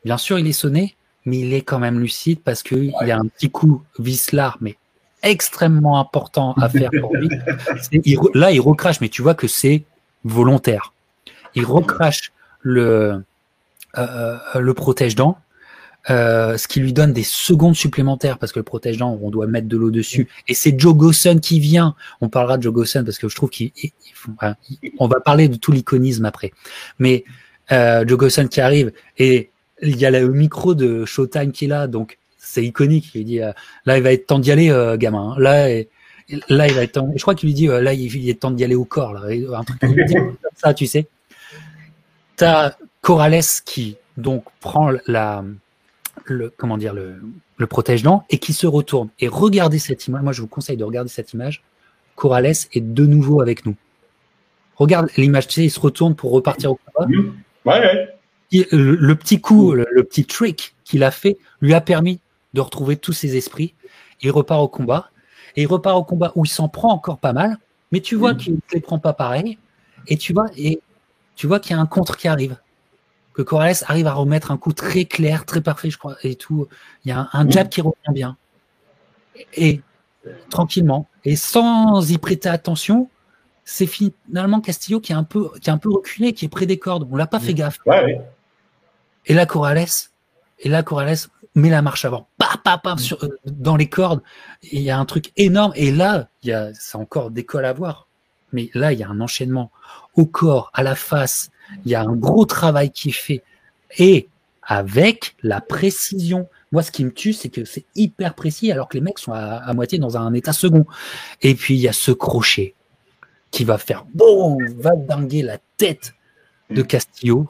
bien 0.05 0.17
sûr, 0.17 0.39
il 0.39 0.47
est 0.47 0.53
sonné, 0.53 0.95
mais 1.25 1.39
il 1.39 1.53
est 1.53 1.61
quand 1.61 1.79
même 1.79 1.99
lucide 1.99 2.39
parce 2.43 2.63
qu'il 2.63 2.93
y 3.01 3.11
a 3.11 3.17
un 3.17 3.27
petit 3.27 3.49
coup 3.49 3.83
vislar, 3.99 4.57
mais 4.61 4.77
extrêmement 5.23 5.99
important 5.99 6.53
à 6.53 6.69
faire 6.69 6.89
pour 6.99 7.15
lui. 7.15 7.29
là, 8.33 8.51
il 8.51 8.59
recrache, 8.59 9.01
mais 9.01 9.09
tu 9.09 9.21
vois 9.21 9.35
que 9.35 9.47
c'est 9.47 9.83
volontaire. 10.23 10.93
Il 11.53 11.65
recrache 11.65 12.31
le, 12.61 13.23
euh, 13.97 14.37
le 14.59 14.73
protège-dents 14.73 15.37
euh, 16.09 16.57
ce 16.57 16.67
qui 16.67 16.79
lui 16.79 16.93
donne 16.93 17.13
des 17.13 17.23
secondes 17.23 17.75
supplémentaires 17.75 18.39
parce 18.39 18.51
que 18.51 18.59
le 18.59 18.63
protège-dents, 18.63 19.19
on 19.21 19.29
doit 19.29 19.45
mettre 19.47 19.67
de 19.67 19.77
l'eau 19.77 19.91
dessus. 19.91 20.27
Et 20.47 20.53
c'est 20.53 20.79
Joe 20.79 20.95
Gosson 20.95 21.39
qui 21.41 21.59
vient. 21.59 21.95
On 22.21 22.29
parlera 22.29 22.57
de 22.57 22.63
Joe 22.63 22.73
Gosson 22.73 23.03
parce 23.05 23.19
que 23.19 23.29
je 23.29 23.35
trouve 23.35 23.49
qu'il, 23.49 23.71
on 24.99 25.07
va 25.07 25.19
parler 25.19 25.47
de 25.47 25.57
tout 25.57 25.71
l'iconisme 25.71 26.25
après. 26.25 26.51
Mais 26.97 27.23
euh, 27.71 28.03
Joe 28.07 28.17
Gosson 28.17 28.47
qui 28.47 28.61
arrive 28.61 28.91
et 29.17 29.51
il 29.81 29.97
y 29.97 30.05
a 30.05 30.11
le 30.11 30.27
micro 30.29 30.75
de 30.75 31.05
Showtime 31.05 31.51
qui 31.51 31.65
est 31.65 31.67
là, 31.67 31.87
donc 31.87 32.17
c'est 32.37 32.63
iconique. 32.63 33.11
Il 33.15 33.25
dit 33.25 33.41
euh, 33.41 33.51
là, 33.85 33.97
il 33.97 34.03
va 34.03 34.11
être 34.11 34.27
temps 34.27 34.39
d'y 34.39 34.51
aller, 34.51 34.69
euh, 34.69 34.97
gamin. 34.97 35.35
Là, 35.37 35.69
et, 35.69 35.89
là, 36.49 36.67
il 36.67 36.73
va 36.73 36.83
être 36.83 36.93
temps. 36.93 37.11
Je 37.15 37.21
crois 37.21 37.35
qu'il 37.35 37.47
lui 37.47 37.53
dit 37.53 37.67
là, 37.67 37.93
il, 37.93 38.29
est 38.29 38.39
temps 38.39 38.51
d'y 38.51 38.63
aller 38.63 38.75
au 38.75 38.85
corps. 38.85 39.13
Là, 39.13 39.57
un 39.57 39.63
truc 39.63 39.79
comme 39.79 40.35
ça, 40.55 40.73
tu 40.73 40.87
sais. 40.87 41.07
T'as 42.35 42.73
Corrales 43.01 43.41
qui 43.65 43.97
donc 44.17 44.43
prend 44.59 44.91
la 45.07 45.43
le, 46.25 46.49
comment 46.49 46.77
dire, 46.77 46.93
le, 46.93 47.21
le 47.57 47.67
protège-dents 47.67 48.25
et 48.29 48.37
qui 48.37 48.53
se 48.53 48.67
retourne. 48.67 49.09
Et 49.19 49.27
regardez 49.27 49.79
cette 49.79 50.07
image. 50.07 50.23
Moi, 50.23 50.33
je 50.33 50.41
vous 50.41 50.47
conseille 50.47 50.77
de 50.77 50.83
regarder 50.83 51.09
cette 51.09 51.33
image. 51.33 51.63
Corrales 52.15 52.47
est 52.73 52.81
de 52.81 53.05
nouveau 53.05 53.41
avec 53.41 53.65
nous. 53.65 53.75
Regarde 54.75 55.09
l'image, 55.17 55.47
tu 55.47 55.55
sais, 55.55 55.63
il 55.65 55.69
se 55.69 55.79
retourne 55.79 56.15
pour 56.15 56.31
repartir 56.31 56.71
au 56.71 56.75
combat. 56.75 57.07
Ouais, 57.65 58.09
le, 58.51 59.13
petit 59.13 59.39
coup, 59.39 59.73
le, 59.73 59.85
petit 60.03 60.25
trick 60.25 60.75
qu'il 60.83 61.03
a 61.03 61.11
fait 61.11 61.37
lui 61.61 61.73
a 61.73 61.81
permis 61.81 62.19
de 62.53 62.61
retrouver 62.61 62.97
tous 62.97 63.13
ses 63.13 63.37
esprits. 63.37 63.73
Il 64.21 64.31
repart 64.31 64.61
au 64.61 64.67
combat. 64.67 65.09
Et 65.55 65.63
il 65.63 65.67
repart 65.67 65.97
au 65.97 66.03
combat 66.03 66.31
où 66.35 66.45
il 66.45 66.49
s'en 66.49 66.69
prend 66.69 66.91
encore 66.91 67.17
pas 67.17 67.33
mal, 67.33 67.57
mais 67.91 67.99
tu 67.99 68.15
vois 68.15 68.33
qu'il 68.33 68.53
ne 68.53 68.59
les 68.73 68.79
prend 68.79 68.99
pas 68.99 69.13
pareil. 69.13 69.57
Et 70.07 70.17
tu 70.17 70.31
vois, 70.33 70.47
et 70.55 70.79
tu 71.35 71.45
vois 71.45 71.59
qu'il 71.59 71.75
y 71.75 71.79
a 71.79 71.81
un 71.81 71.85
contre 71.85 72.15
qui 72.15 72.27
arrive 72.27 72.57
que 73.33 73.41
Corrales 73.41 73.75
arrive 73.87 74.07
à 74.07 74.13
remettre 74.13 74.51
un 74.51 74.57
coup 74.57 74.73
très 74.73 75.05
clair, 75.05 75.45
très 75.45 75.61
parfait, 75.61 75.89
je 75.89 75.97
crois, 75.97 76.15
et 76.23 76.35
tout. 76.35 76.67
Il 77.05 77.09
y 77.09 77.11
a 77.11 77.29
un, 77.31 77.49
jab 77.49 77.69
qui 77.69 77.81
revient 77.81 78.13
bien. 78.13 78.37
Et, 79.53 79.81
tranquillement, 80.49 81.07
et 81.25 81.35
sans 81.35 82.11
y 82.11 82.17
prêter 82.17 82.49
attention, 82.49 83.09
c'est 83.63 83.87
finalement 83.87 84.59
Castillo 84.61 84.99
qui 84.99 85.13
est 85.13 85.15
un 85.15 85.23
peu, 85.23 85.49
qui 85.61 85.69
est 85.69 85.73
un 85.73 85.77
peu 85.77 85.91
reculé, 85.91 86.33
qui 86.33 86.45
est 86.45 86.49
près 86.49 86.65
des 86.65 86.77
cordes. 86.77 87.07
On 87.11 87.15
l'a 87.15 87.27
pas 87.27 87.39
fait 87.39 87.53
gaffe. 87.53 87.79
Ouais, 87.85 88.21
Et 89.25 89.33
là, 89.33 89.45
Corrales, 89.45 89.87
et 90.59 90.69
là, 90.69 90.83
Corrales 90.83 91.17
met 91.55 91.69
la 91.69 91.81
marche 91.81 92.05
avant, 92.05 92.27
pa, 92.37 92.55
pa, 92.63 92.77
pa, 92.77 92.97
sur, 92.97 93.23
euh, 93.23 93.39
dans 93.45 93.75
les 93.75 93.89
cordes. 93.89 94.21
Il 94.71 94.81
y 94.81 94.89
a 94.89 94.97
un 94.97 95.05
truc 95.05 95.31
énorme. 95.37 95.73
Et 95.75 95.91
là, 95.91 96.27
il 96.43 96.49
y 96.49 96.53
a, 96.53 96.73
c'est 96.73 96.97
encore 96.97 97.31
d'école 97.31 97.65
à 97.65 97.73
voir. 97.73 98.07
Mais 98.53 98.69
là, 98.73 98.93
il 98.93 98.99
y 98.99 99.03
a 99.03 99.09
un 99.09 99.21
enchaînement 99.21 99.71
au 100.15 100.25
corps, 100.25 100.71
à 100.73 100.83
la 100.83 100.95
face. 100.95 101.49
Il 101.85 101.91
y 101.91 101.95
a 101.95 102.01
un 102.01 102.15
gros 102.15 102.45
travail 102.45 102.91
qui 102.91 103.09
est 103.09 103.13
fait. 103.13 103.43
Et 103.97 104.27
avec 104.63 105.35
la 105.43 105.59
précision. 105.59 106.47
Moi, 106.71 106.83
ce 106.83 106.91
qui 106.91 107.03
me 107.03 107.11
tue, 107.11 107.33
c'est 107.33 107.49
que 107.49 107.65
c'est 107.65 107.85
hyper 107.95 108.33
précis, 108.33 108.71
alors 108.71 108.87
que 108.87 108.97
les 108.97 109.01
mecs 109.01 109.19
sont 109.19 109.33
à, 109.33 109.73
moitié 109.73 109.99
dans 109.99 110.17
un 110.17 110.33
état 110.33 110.53
second. 110.53 110.85
Et 111.41 111.55
puis, 111.55 111.75
il 111.75 111.81
y 111.81 111.87
a 111.87 111.93
ce 111.93 112.11
crochet 112.11 112.75
qui 113.49 113.65
va 113.65 113.77
faire 113.77 114.05
bon, 114.13 114.57
va 114.77 114.95
dinguer 114.95 115.41
la 115.41 115.57
tête 115.75 116.13
de 116.69 116.81
Castillo 116.81 117.49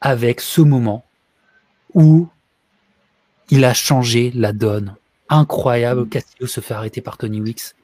avec 0.00 0.40
ce 0.40 0.60
moment 0.60 1.04
où 1.94 2.28
il 3.50 3.64
a 3.64 3.74
changé 3.74 4.30
la 4.34 4.52
donne. 4.52 4.94
Incroyable, 5.28 6.08
Castillo 6.08 6.46
se 6.46 6.60
fait 6.60 6.74
arrêter 6.74 7.00
par 7.00 7.18
Tony 7.18 7.40
Wicks. 7.40 7.74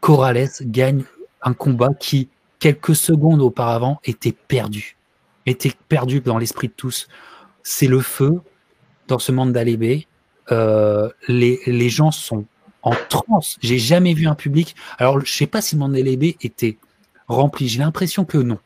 Corrales 0.00 0.48
gagne 0.62 1.04
un 1.42 1.52
combat 1.52 1.90
qui, 1.92 2.30
quelques 2.64 2.96
secondes 2.96 3.42
auparavant, 3.42 4.00
était 4.04 4.32
perdu. 4.32 4.96
Était 5.44 5.74
perdu 5.90 6.22
dans 6.22 6.38
l'esprit 6.38 6.68
de 6.68 6.72
tous. 6.72 7.08
C'est 7.62 7.86
le 7.86 8.00
feu 8.00 8.40
dans 9.06 9.18
ce 9.18 9.32
monde 9.32 9.52
d'Alébé. 9.52 10.06
Euh, 10.50 11.10
les, 11.28 11.60
les 11.66 11.90
gens 11.90 12.10
sont 12.10 12.46
en 12.80 12.94
transe. 13.10 13.58
J'ai 13.60 13.78
jamais 13.78 14.14
vu 14.14 14.26
un 14.26 14.34
public. 14.34 14.74
Alors, 14.96 15.20
je 15.20 15.30
sais 15.30 15.46
pas 15.46 15.60
si 15.60 15.76
Mandela 15.76 16.16
Bay 16.16 16.38
était 16.40 16.78
rempli. 17.28 17.68
J'ai 17.68 17.80
l'impression 17.80 18.24
que 18.24 18.38
non. 18.38 18.58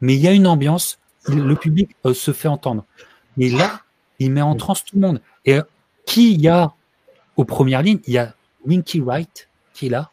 Mais 0.00 0.14
il 0.14 0.20
y 0.20 0.28
a 0.28 0.32
une 0.32 0.46
ambiance. 0.46 1.00
Le 1.26 1.56
public 1.56 1.90
euh, 2.06 2.14
se 2.14 2.32
fait 2.32 2.46
entendre. 2.46 2.84
Mais 3.36 3.48
là, 3.48 3.80
il 4.20 4.30
met 4.30 4.40
en 4.40 4.54
transe 4.54 4.84
tout 4.84 4.94
le 4.94 5.00
monde. 5.00 5.20
Et 5.46 5.54
euh, 5.54 5.62
qui 6.06 6.36
y 6.36 6.46
a 6.46 6.72
aux 7.36 7.44
premières 7.44 7.82
lignes? 7.82 8.02
Il 8.06 8.12
y 8.12 8.18
a 8.18 8.36
Winky 8.64 9.00
Wright 9.00 9.48
qui 9.74 9.86
est 9.86 9.90
là, 9.90 10.11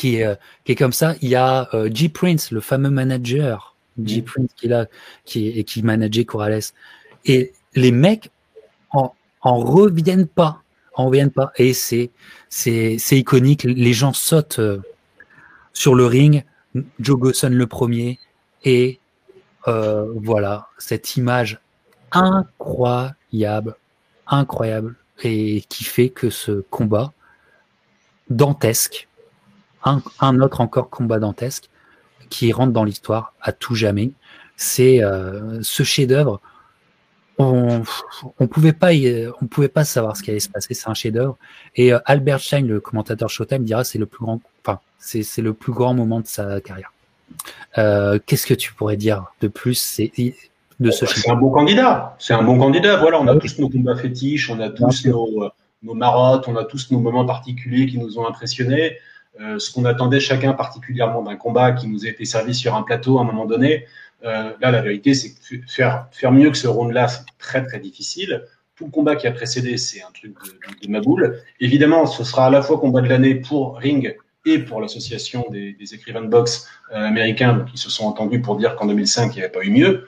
qui 0.00 0.16
est, 0.16 0.24
euh, 0.24 0.34
qui 0.64 0.72
est 0.72 0.76
comme 0.76 0.92
ça. 0.92 1.14
Il 1.20 1.28
y 1.28 1.36
a 1.36 1.68
G 1.92 2.08
Prince, 2.08 2.50
le 2.50 2.60
fameux 2.60 2.90
manager. 2.90 3.76
G 4.02 4.22
Prince 4.22 4.50
qui 4.56 4.66
est 4.66 4.70
là, 4.70 4.86
qui, 5.24 5.48
et 5.48 5.64
qui 5.64 5.82
manageait 5.82 6.24
Corrales. 6.24 6.72
Et 7.26 7.52
les 7.74 7.92
mecs 7.92 8.30
en, 8.92 9.14
en 9.42 9.56
reviennent 9.58 10.26
pas 10.26 10.62
en 10.94 11.06
reviennent 11.06 11.30
pas. 11.30 11.52
Et 11.56 11.72
c'est, 11.72 12.10
c'est, 12.48 12.96
c'est 12.98 13.18
iconique. 13.18 13.64
Les 13.64 13.92
gens 13.92 14.12
sautent 14.12 14.58
euh, 14.58 14.78
sur 15.72 15.94
le 15.94 16.06
ring. 16.06 16.44
Joe 16.98 17.18
Gosson 17.18 17.50
le 17.50 17.66
premier. 17.66 18.18
Et 18.64 19.00
euh, 19.68 20.12
voilà, 20.16 20.68
cette 20.78 21.16
image 21.16 21.60
incroyable, 22.12 23.76
incroyable, 24.26 24.96
et 25.22 25.62
qui 25.68 25.84
fait 25.84 26.08
que 26.08 26.30
ce 26.30 26.64
combat 26.70 27.12
dantesque, 28.28 29.08
un, 29.84 30.02
un 30.20 30.40
autre 30.40 30.60
encore 30.60 30.90
combat 30.90 31.18
dantesque, 31.18 31.68
qui 32.28 32.52
rentre 32.52 32.72
dans 32.72 32.84
l'histoire 32.84 33.34
à 33.40 33.52
tout 33.52 33.74
jamais, 33.74 34.12
c'est 34.56 35.02
euh, 35.02 35.58
ce 35.62 35.82
chef-d'œuvre 35.82 36.40
on, 37.40 37.82
on 38.38 38.46
pouvait 38.46 38.72
pas, 38.72 38.90
on 39.40 39.46
pouvait 39.46 39.68
pas 39.68 39.84
savoir 39.84 40.16
ce 40.16 40.22
qui 40.22 40.30
allait 40.30 40.40
se 40.40 40.48
passer. 40.48 40.74
C'est 40.74 40.88
un 40.88 40.94
chef-d'œuvre. 40.94 41.36
Et 41.74 41.92
euh, 41.92 41.98
Albert 42.04 42.40
Schein, 42.40 42.62
le 42.62 42.80
commentateur 42.80 43.30
Showtime, 43.30 43.64
dira 43.64 43.84
c'est 43.84 43.98
le 43.98 44.06
plus 44.06 44.24
grand, 44.24 44.40
enfin 44.64 44.80
c'est 44.98 45.24
le 45.38 45.54
plus 45.54 45.72
grand 45.72 45.94
moment 45.94 46.20
de 46.20 46.26
sa 46.26 46.60
carrière. 46.60 46.92
Euh, 47.78 48.18
Qu'est-ce 48.26 48.46
que 48.46 48.54
tu 48.54 48.74
pourrais 48.74 48.96
dire 48.96 49.32
de 49.40 49.48
plus 49.48 49.74
C'est 49.74 50.12
de 50.80 50.90
ce. 50.90 51.06
C'est 51.06 51.30
un 51.30 51.36
bon 51.36 51.50
candidat. 51.50 52.14
C'est 52.18 52.34
un 52.34 52.42
bon 52.42 52.58
candidat. 52.58 52.96
Voilà, 52.96 53.20
on 53.20 53.26
a 53.26 53.36
tous 53.36 53.58
nos 53.58 53.70
combats 53.70 53.96
fétiches, 53.96 54.50
on 54.50 54.60
a 54.60 54.68
tous 54.68 55.06
nos, 55.06 55.48
nos 55.82 55.94
marottes, 55.94 56.46
on 56.48 56.56
a 56.56 56.64
tous 56.64 56.90
nos 56.90 57.00
moments 57.00 57.24
particuliers 57.24 57.86
qui 57.86 57.98
nous 57.98 58.18
ont 58.18 58.26
impressionnés. 58.26 58.98
Euh, 59.40 59.58
ce 59.58 59.72
qu'on 59.72 59.86
attendait 59.86 60.20
chacun 60.20 60.52
particulièrement 60.52 61.22
d'un 61.22 61.36
combat 61.36 61.72
qui 61.72 61.88
nous 61.88 62.04
a 62.04 62.08
été 62.08 62.26
servi 62.26 62.54
sur 62.54 62.74
un 62.74 62.82
plateau 62.82 63.18
à 63.18 63.22
un 63.22 63.24
moment 63.24 63.46
donné. 63.46 63.86
Euh, 64.22 64.52
là, 64.60 64.70
la 64.70 64.82
vérité, 64.82 65.14
c'est 65.14 65.30
que 65.30 65.66
faire, 65.66 66.08
faire 66.12 66.30
mieux 66.30 66.50
que 66.50 66.58
ce 66.58 66.68
round-là, 66.68 67.08
c'est 67.08 67.24
très 67.38 67.64
très 67.64 67.78
difficile. 67.78 68.44
Tout 68.76 68.84
le 68.84 68.90
combat 68.90 69.16
qui 69.16 69.26
a 69.26 69.32
précédé, 69.32 69.78
c'est 69.78 70.02
un 70.02 70.10
truc 70.12 70.34
de, 70.44 70.86
de, 70.86 70.92
ma 70.92 71.00
boule. 71.00 71.40
Évidemment, 71.58 72.04
ce 72.04 72.22
sera 72.22 72.46
à 72.46 72.50
la 72.50 72.60
fois 72.60 72.78
combat 72.78 73.00
de 73.00 73.08
l'année 73.08 73.34
pour 73.34 73.78
Ring 73.78 74.14
et 74.44 74.58
pour 74.58 74.80
l'association 74.80 75.46
des, 75.50 75.72
des, 75.72 75.94
écrivains 75.94 76.22
de 76.22 76.28
boxe 76.28 76.68
euh, 76.92 76.96
américains 76.96 77.64
qui 77.70 77.78
se 77.78 77.88
sont 77.88 78.04
entendus 78.04 78.42
pour 78.42 78.56
dire 78.56 78.76
qu'en 78.76 78.86
2005, 78.86 79.34
il 79.34 79.38
n'y 79.38 79.42
avait 79.42 79.52
pas 79.52 79.64
eu 79.64 79.70
mieux. 79.70 80.06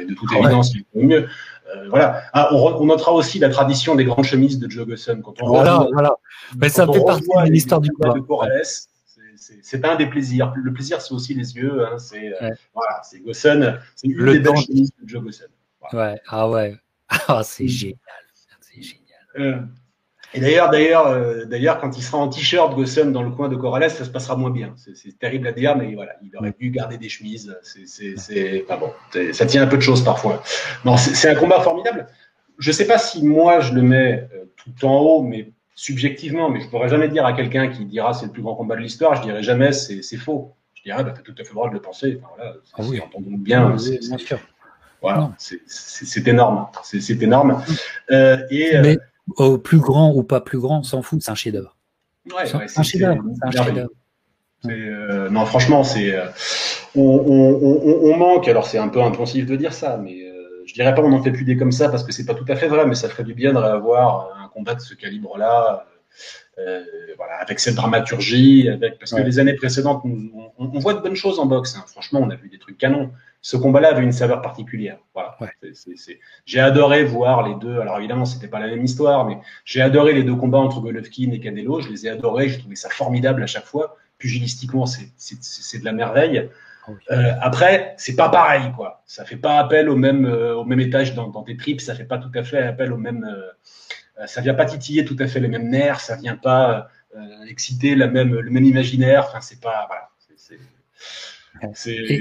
Et 0.00 0.06
de 0.06 0.14
toute 0.14 0.32
évidence, 0.32 0.72
il 0.72 0.78
n'y 0.78 0.82
a 0.82 0.84
pas 0.92 1.00
eu 1.00 1.06
mieux. 1.06 1.28
Euh, 1.76 1.88
voilà. 1.88 2.22
Ah, 2.32 2.48
on, 2.52 2.56
on, 2.56 2.86
notera 2.86 3.12
aussi 3.12 3.38
la 3.38 3.50
tradition 3.50 3.94
des 3.94 4.04
grandes 4.04 4.24
chemises 4.24 4.58
de 4.58 4.70
Joe 4.70 4.86
Gusson. 4.86 5.20
Quand 5.22 5.34
on 5.42 5.48
voilà, 5.48 5.86
voilà. 5.92 6.16
Mais 6.56 6.68
ça 6.68 6.86
fait 6.86 7.04
partie 7.04 7.28
de 7.28 7.50
l'histoire 7.50 7.80
du. 7.80 7.90
De 7.90 8.22
c'est 9.62 9.84
un 9.84 9.96
des 9.96 10.06
plaisirs. 10.06 10.52
Le 10.56 10.72
plaisir, 10.72 11.00
c'est 11.00 11.14
aussi 11.14 11.34
les 11.34 11.56
yeux. 11.56 11.86
Hein. 11.86 11.98
C'est 11.98 12.34
euh, 12.42 12.50
voilà, 12.74 13.00
c'est 13.02 13.20
Gosson. 13.20 13.78
C'est 13.94 14.08
une 14.08 14.24
des 14.24 14.40
belles 14.40 14.56
chemises 14.56 14.92
de 15.00 15.08
Joe 15.08 15.22
Gosson. 15.22 15.44
Voilà. 15.80 16.12
Ouais. 16.12 16.20
Ah 16.28 16.48
ouais. 16.48 16.76
Ah, 17.28 17.42
c'est 17.42 17.68
génial. 17.68 17.96
C'est 18.60 18.82
génial. 18.82 19.18
Euh, 19.38 19.60
et 20.34 20.40
d'ailleurs, 20.40 20.70
d'ailleurs, 20.70 21.06
euh, 21.06 21.44
d'ailleurs, 21.46 21.80
quand 21.80 21.96
il 21.96 22.02
sera 22.02 22.18
en 22.18 22.28
t-shirt 22.28 22.74
Gosson 22.74 23.06
dans 23.06 23.22
le 23.22 23.30
coin 23.30 23.48
de 23.48 23.56
Corrales, 23.56 23.90
ça 23.90 24.04
se 24.04 24.10
passera 24.10 24.36
moins 24.36 24.50
bien. 24.50 24.74
C'est 24.76 25.18
terrible 25.18 25.46
à 25.46 25.52
dire, 25.52 25.76
mais 25.76 25.94
voilà, 25.94 26.12
il 26.22 26.36
aurait 26.36 26.54
dû 26.58 26.70
garder 26.70 26.98
des 26.98 27.08
chemises. 27.08 27.56
C'est 27.62 28.64
pas 28.68 28.76
bon. 28.76 28.92
Ça 29.32 29.46
tient 29.46 29.62
un 29.62 29.66
peu 29.66 29.76
de 29.76 29.82
choses 29.82 30.04
parfois. 30.04 30.42
Non, 30.84 30.96
c'est 30.96 31.28
un 31.28 31.34
combat 31.34 31.60
formidable. 31.60 32.06
Je 32.58 32.72
sais 32.72 32.86
pas 32.86 32.98
si 32.98 33.24
moi 33.24 33.60
je 33.60 33.72
le 33.72 33.82
mets 33.82 34.28
euh, 34.34 34.44
tout 34.56 34.84
en 34.86 34.98
haut, 34.98 35.22
mais 35.22 35.52
subjectivement, 35.76 36.50
mais 36.50 36.60
je 36.60 36.68
pourrais 36.68 36.88
jamais 36.88 37.08
dire 37.08 37.24
à 37.24 37.32
quelqu'un 37.32 37.68
qui 37.68 37.84
dira 37.84 38.12
c'est 38.12 38.26
le 38.26 38.32
plus 38.32 38.42
grand 38.42 38.56
combat 38.56 38.74
de 38.74 38.80
l'histoire, 38.80 39.14
je 39.14 39.22
dirais 39.22 39.44
jamais 39.44 39.70
c'est 39.72 40.16
faux. 40.16 40.56
Je 40.74 40.82
dirais 40.82 41.04
bah, 41.04 41.12
tu 41.14 41.20
as 41.20 41.22
tout 41.22 41.34
à 41.38 41.44
fait 41.44 41.50
le 41.50 41.54
droit 41.54 41.68
de 41.68 41.74
le 41.74 41.80
penser. 41.80 42.20
Enfin, 42.20 42.32
voilà, 42.36 42.54
ah 42.74 42.82
oui. 42.84 43.00
entendons 43.00 43.36
bien. 43.36 43.76
Oui, 43.76 43.98
bien 44.00 44.18
sûr. 44.18 44.40
Voilà, 45.00 45.30
c'est 45.38 46.26
énorme. 46.26 46.66
C'est 46.82 47.22
énorme. 47.22 47.62
Euh, 48.10 48.38
et, 48.50 48.72
mais 48.80 48.96
euh, 48.96 49.00
au 49.36 49.58
plus 49.58 49.78
grand 49.78 50.12
ou 50.14 50.22
pas 50.22 50.40
plus 50.40 50.58
grand, 50.58 50.80
on 50.80 50.82
s'en 50.82 51.02
fout, 51.02 51.22
c'est 51.22 51.30
un 51.30 51.34
chef-d'œuvre. 51.34 51.76
Ouais, 52.34 52.46
c'est 52.46 52.78
un 52.78 52.82
chef-d'œuvre. 52.82 53.22
Chef 53.52 53.86
euh, 54.66 55.30
non, 55.30 55.46
franchement, 55.46 55.84
c'est 55.84 56.14
euh, 56.14 56.26
on, 56.96 57.02
on, 57.02 58.12
on, 58.12 58.16
manque. 58.16 58.48
Alors, 58.48 58.66
c'est 58.66 58.78
un 58.78 58.88
peu 58.88 59.00
impensif 59.00 59.46
de 59.46 59.54
dire 59.54 59.72
ça, 59.72 60.00
mais 60.02 60.20
euh, 60.20 60.64
je 60.66 60.74
dirais 60.74 60.94
pas 60.94 61.02
on 61.02 61.12
en 61.12 61.22
fait 61.22 61.30
plus 61.30 61.44
des 61.44 61.56
comme 61.56 61.70
ça 61.70 61.88
parce 61.88 62.02
que 62.02 62.10
c'est 62.10 62.26
pas 62.26 62.34
tout 62.34 62.44
à 62.48 62.56
fait 62.56 62.66
vrai, 62.66 62.84
mais 62.84 62.96
ça 62.96 63.08
ferait 63.08 63.22
du 63.22 63.34
bien 63.34 63.52
de 63.52 63.58
réavoir 63.58 64.38
combat 64.58 64.74
de 64.74 64.80
ce 64.80 64.94
calibre-là, 64.94 65.86
euh, 66.58 66.82
voilà, 67.16 67.34
avec 67.36 67.60
cette 67.60 67.76
dramaturgie, 67.76 68.68
avec 68.68 68.98
parce 68.98 69.12
que 69.12 69.22
les 69.22 69.38
années 69.38 69.54
précédentes, 69.54 70.02
on, 70.04 70.50
on, 70.58 70.78
voit 70.78 70.94
de 70.94 71.00
bonnes 71.00 71.14
choses 71.14 71.38
en 71.38 71.46
boxe. 71.46 71.76
Hein. 71.76 71.84
Franchement, 71.86 72.20
on 72.22 72.30
a 72.30 72.34
vu 72.34 72.48
des 72.48 72.58
trucs 72.58 72.78
canons. 72.78 73.12
Ce 73.40 73.56
combat-là 73.56 73.90
avait 73.90 74.02
une 74.02 74.12
saveur 74.12 74.42
particulière. 74.42 74.98
Voilà. 75.14 75.36
Ouais. 75.40 75.72
J'ai 76.44 76.60
adoré 76.60 77.04
voir 77.04 77.46
les 77.46 77.54
deux. 77.54 77.78
Alors 77.80 77.98
évidemment, 77.98 78.24
c'était 78.24 78.48
pas 78.48 78.58
la 78.58 78.66
même 78.66 78.84
histoire, 78.84 79.24
mais 79.26 79.38
j'ai 79.64 79.80
adoré 79.80 80.12
les 80.12 80.24
deux 80.24 80.34
combats 80.34 80.58
entre 80.58 80.80
Golovkin 80.80 81.30
et 81.32 81.40
Canelo. 81.40 81.80
Je 81.80 81.88
les 81.88 82.06
ai 82.06 82.10
adorés. 82.10 82.48
J'ai 82.48 82.58
trouvé 82.58 82.76
ça 82.76 82.88
formidable 82.88 83.42
à 83.42 83.46
chaque 83.46 83.66
fois. 83.66 83.96
Pugilistiquement, 84.18 84.86
c'est 84.86 85.78
de 85.78 85.84
la 85.84 85.92
merveille. 85.92 86.50
Oh, 86.88 86.92
euh, 87.12 87.32
après, 87.40 87.94
c'est 87.96 88.16
pas 88.16 88.28
pareil, 88.28 88.72
quoi. 88.74 89.02
Ça 89.06 89.24
fait 89.24 89.36
pas 89.36 89.58
appel 89.58 89.88
au 89.88 89.96
même 89.96 90.26
euh, 90.26 90.56
au 90.56 90.64
même 90.64 90.80
étage 90.80 91.14
dans, 91.14 91.28
dans, 91.28 91.42
tes 91.42 91.56
tripes. 91.56 91.80
Ça 91.80 91.94
fait 91.94 92.04
pas 92.04 92.18
tout 92.18 92.30
à 92.34 92.42
fait 92.42 92.58
appel 92.58 92.92
au 92.92 92.96
même 92.96 93.24
euh, 93.24 94.26
ça 94.26 94.40
vient 94.40 94.54
pas 94.54 94.64
titiller 94.64 95.04
tout 95.04 95.16
à 95.20 95.28
fait 95.28 95.38
les 95.38 95.46
mêmes 95.46 95.68
nerfs, 95.68 96.00
ça 96.00 96.16
vient 96.16 96.36
pas 96.36 96.88
exciter 97.48 97.94
la 97.94 98.08
même, 98.08 98.34
le 98.34 98.50
même 98.50 98.64
imaginaire. 98.64 99.26
Enfin, 99.28 99.40
c'est 99.40 99.60
pas 99.60 99.86
voilà, 99.86 100.08
c'est 101.74 102.20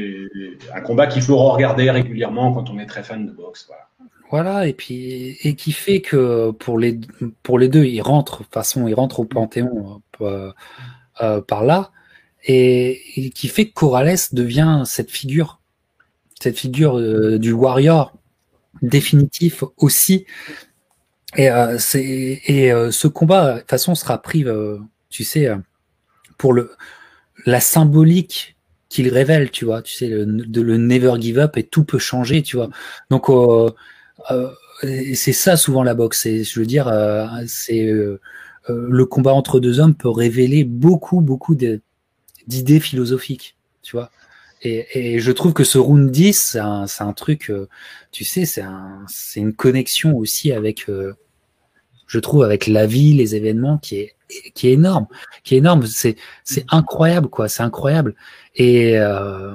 un 0.73 0.81
combat 0.81 1.07
qu'il 1.07 1.21
faut 1.21 1.37
regarder 1.37 1.89
régulièrement 1.89 2.53
quand 2.53 2.69
on 2.69 2.79
est 2.79 2.85
très 2.85 3.03
fan 3.03 3.25
de 3.25 3.31
boxe. 3.31 3.65
Voilà. 3.67 3.83
Voilà, 4.29 4.67
et 4.67 4.73
puis 4.73 5.37
et 5.43 5.55
qui 5.55 5.71
fait 5.71 6.01
que 6.01 6.51
pour 6.51 6.77
les 6.77 6.99
pour 7.43 7.57
les 7.57 7.69
deux, 7.69 7.85
ils 7.85 8.01
rentrent 8.01 8.39
de 8.39 8.43
toute 8.43 8.53
façon, 8.53 8.87
ils 8.87 8.93
rentrent 8.93 9.21
au 9.21 9.25
panthéon 9.25 10.01
euh, 10.21 10.51
euh, 11.21 11.41
par 11.41 11.63
là, 11.63 11.91
et, 12.43 12.99
et, 13.15 13.29
qui 13.29 13.47
fait 13.47 13.69
que 13.69 13.73
Corrales 13.73 14.17
devient 14.33 14.83
cette 14.85 15.11
figure, 15.11 15.61
cette 16.41 16.57
figure 16.57 16.99
euh, 16.99 17.39
du 17.39 17.53
warrior 17.53 18.13
définitif 18.81 19.63
aussi, 19.77 20.25
et, 21.35 21.49
euh, 21.49 21.77
c'est, 21.77 22.41
et 22.45 22.71
euh, 22.71 22.91
ce 22.91 23.07
combat, 23.07 23.55
de 23.55 23.59
toute 23.59 23.69
façon, 23.69 23.95
sera 23.95 24.21
pris, 24.21 24.43
euh, 24.45 24.77
tu 25.09 25.23
sais, 25.23 25.49
pour 26.37 26.53
le, 26.53 26.71
la 27.45 27.59
symbolique 27.59 28.56
qu'il 28.89 29.09
révèle, 29.09 29.51
tu 29.51 29.65
vois, 29.65 29.81
tu 29.81 29.93
sais, 29.93 30.09
de 30.09 30.61
le 30.61 30.77
never 30.77 31.13
give 31.19 31.39
up 31.39 31.57
et 31.57 31.63
tout 31.63 31.83
peut 31.83 31.99
changer, 31.99 32.41
tu 32.41 32.57
vois. 32.57 32.69
Donc, 33.09 33.27
c'est 34.81 35.33
ça 35.33 35.57
souvent 35.57 35.83
la 35.83 35.93
boxe. 35.93 36.21
C'est, 36.21 36.43
je 36.43 36.59
veux 36.59 36.65
dire, 36.65 36.91
c'est 37.47 37.89
le 38.69 39.05
combat 39.05 39.33
entre 39.33 39.59
deux 39.59 39.79
hommes 39.79 39.95
peut 39.95 40.09
révéler 40.09 40.63
beaucoup, 40.63 41.21
beaucoup 41.21 41.55
d'idées 41.55 42.79
philosophiques, 42.79 43.57
tu 43.81 43.95
vois. 43.95 44.11
Et, 44.63 45.19
je 45.19 45.31
trouve 45.31 45.53
que 45.53 45.63
ce 45.63 45.77
round 45.77 46.09
10, 46.09 46.33
c'est 46.33 46.59
un, 46.59 46.85
un, 46.99 47.13
truc, 47.13 47.49
euh, 47.49 47.67
tu 48.11 48.23
sais, 48.23 48.45
c'est 48.45 48.61
un, 48.61 49.05
une 49.35 49.53
connexion 49.53 50.17
aussi 50.17 50.51
avec, 50.51 50.89
euh, 50.89 51.13
je 52.07 52.19
trouve, 52.19 52.43
avec 52.43 52.67
la 52.67 52.87
vie, 52.87 53.13
les 53.13 53.35
événements 53.35 53.77
qui 53.77 53.97
est, 53.97 54.15
qui 54.53 54.69
est 54.69 54.73
énorme, 54.73 55.07
qui 55.43 55.55
est 55.55 55.57
énorme. 55.59 55.85
C'est, 55.85 56.15
c'est 56.43 56.65
incroyable, 56.69 57.27
quoi. 57.27 57.47
C'est 57.47 57.63
incroyable. 57.63 58.15
Et 58.55 58.97
euh, 58.97 59.51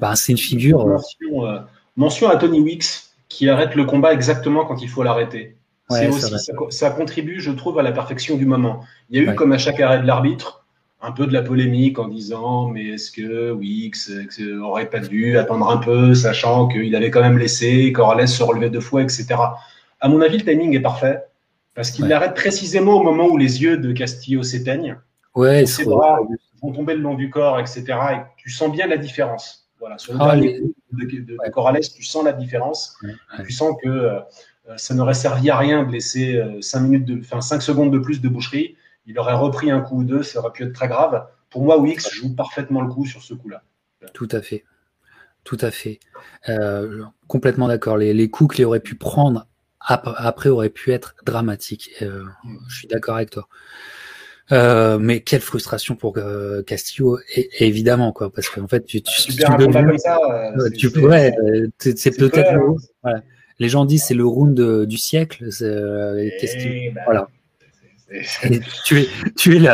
bah, 0.00 0.14
c'est 0.16 0.32
une 0.32 0.38
figure. 0.38 0.86
Mention, 0.86 1.64
mention, 1.96 2.28
à 2.28 2.36
Tony 2.36 2.60
Weeks 2.60 3.04
qui 3.28 3.48
arrête 3.48 3.74
le 3.74 3.84
combat 3.84 4.12
exactement 4.12 4.64
quand 4.64 4.82
il 4.82 4.88
faut 4.88 5.02
l'arrêter. 5.02 5.56
c'est 5.90 6.08
aussi, 6.08 6.20
ça, 6.20 6.52
ça, 6.70 6.90
contribue, 6.90 7.40
je 7.40 7.50
trouve, 7.50 7.78
à 7.78 7.82
la 7.82 7.92
perfection 7.92 8.36
du 8.36 8.46
moment. 8.46 8.80
Il 9.10 9.22
y 9.22 9.26
a 9.26 9.32
eu, 9.32 9.34
comme 9.34 9.52
à 9.52 9.58
chaque 9.58 9.80
arrêt 9.80 10.00
de 10.00 10.06
l'arbitre, 10.06 10.66
un 11.02 11.12
peu 11.12 11.26
de 11.26 11.32
la 11.32 11.42
polémique 11.42 11.98
en 11.98 12.08
disant 12.08 12.68
mais 12.68 12.88
est-ce 12.88 13.12
que 13.12 13.52
Wix 13.52 14.10
aurait 14.62 14.88
pas 14.88 15.00
dû 15.00 15.38
attendre 15.38 15.68
un 15.70 15.76
peu, 15.76 16.14
sachant 16.14 16.68
qu'il 16.68 16.94
avait 16.96 17.10
quand 17.10 17.20
même 17.20 17.38
laissé 17.38 17.92
Corrales 17.92 18.28
se 18.28 18.42
relever 18.42 18.70
deux 18.70 18.80
fois, 18.80 19.02
etc. 19.02 19.26
À 20.00 20.08
mon 20.08 20.20
avis, 20.20 20.38
le 20.38 20.44
timing 20.44 20.74
est 20.74 20.80
parfait 20.80 21.22
parce 21.76 21.92
qu'il 21.92 22.06
l'arrête 22.06 22.34
précisément 22.34 22.94
au 22.94 23.02
moment 23.04 23.26
où 23.26 23.36
les 23.36 23.62
yeux 23.62 23.76
de 23.76 23.92
Castillo 23.92 24.42
s'éteignent. 24.42 24.96
Ouais, 25.36 25.66
ses 25.66 25.84
bras 25.84 26.18
vont 26.62 26.72
tomber 26.72 26.94
le 26.94 27.02
long 27.02 27.14
du 27.14 27.30
corps, 27.30 27.60
etc. 27.60 27.84
Et 27.86 28.16
tu 28.36 28.50
sens 28.50 28.72
bien 28.72 28.88
la 28.88 28.96
différence. 28.96 29.68
Voilà, 29.78 29.98
sur 29.98 30.14
le 30.14 30.18
ah, 30.22 30.34
dernier 30.34 30.60
coup 30.60 30.74
de, 30.92 31.50
Corrales, 31.52 31.80
tu 31.94 32.02
sens 32.02 32.24
la 32.24 32.32
différence. 32.32 32.96
Tu 33.44 33.52
sens 33.52 33.76
que 33.80 33.88
euh, 33.88 34.18
ça 34.76 34.94
n'aurait 34.94 35.14
servi 35.14 35.50
à 35.50 35.58
rien 35.58 35.84
de 35.84 35.92
laisser 35.92 36.42
5 36.60 36.78
euh, 36.78 36.82
minutes 36.82 37.04
de, 37.04 37.20
enfin 37.20 37.40
5 37.40 37.60
secondes 37.60 37.92
de 37.92 37.98
plus 37.98 38.20
de 38.20 38.28
boucherie 38.28 38.76
il 39.06 39.18
aurait 39.18 39.34
repris 39.34 39.70
un 39.70 39.80
coup 39.80 40.00
ou 40.00 40.04
deux, 40.04 40.22
ça 40.22 40.40
aurait 40.40 40.52
pu 40.52 40.64
être 40.64 40.72
très 40.72 40.88
grave. 40.88 41.26
Pour 41.48 41.62
moi, 41.62 41.78
Wix 41.78 42.10
joue 42.10 42.34
parfaitement 42.34 42.82
le 42.82 42.92
coup 42.92 43.06
sur 43.06 43.22
ce 43.22 43.34
coup-là. 43.34 43.62
Tout 44.12 44.28
à 44.32 44.42
fait. 44.42 44.64
Tout 45.44 45.58
à 45.60 45.70
fait. 45.70 46.00
Euh, 46.48 47.04
complètement 47.28 47.68
d'accord. 47.68 47.96
Les, 47.96 48.28
coups 48.28 48.56
qu'il 48.56 48.64
aurait 48.64 48.80
pu 48.80 48.96
prendre 48.96 49.46
après 49.86 50.48
auraient 50.48 50.70
pu 50.70 50.92
être 50.92 51.14
dramatiques. 51.24 51.90
Euh, 52.02 52.24
je 52.68 52.76
suis 52.76 52.88
d'accord 52.88 53.16
avec 53.16 53.30
toi. 53.30 53.48
Euh, 54.52 54.98
mais 54.98 55.20
quelle 55.20 55.40
frustration 55.40 55.96
pour 55.96 56.18
Castillo, 56.66 57.18
évidemment, 57.58 58.12
quoi, 58.12 58.32
parce 58.32 58.48
qu'en 58.48 58.68
fait, 58.68 58.84
tu, 58.84 59.02
tu, 59.02 59.22
tu, 59.22 59.44
comme 59.44 59.98
ça, 59.98 60.18
tu 60.76 60.90
pourrais, 60.90 61.34
c'est 61.78 62.16
peut-être. 62.16 62.52
Les 63.58 63.70
gens 63.70 63.86
disent 63.86 64.04
c'est 64.04 64.14
le 64.14 64.26
round 64.26 64.84
du 64.84 64.98
siècle. 64.98 65.48
Voilà 67.04 67.28
tu 68.84 69.00
es, 69.00 69.08
tu 69.36 69.56
es 69.56 69.68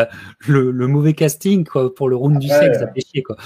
le, 0.46 0.86
mauvais 0.86 1.12
casting 1.12 1.64
quoi, 1.64 1.94
pour 1.94 2.08
le 2.08 2.16
round 2.16 2.38
du 2.38 2.48
sexe, 2.48 2.78
ça 2.78 2.88
fait 2.88 3.00
chier. 3.00 3.22
Quoi. 3.22 3.36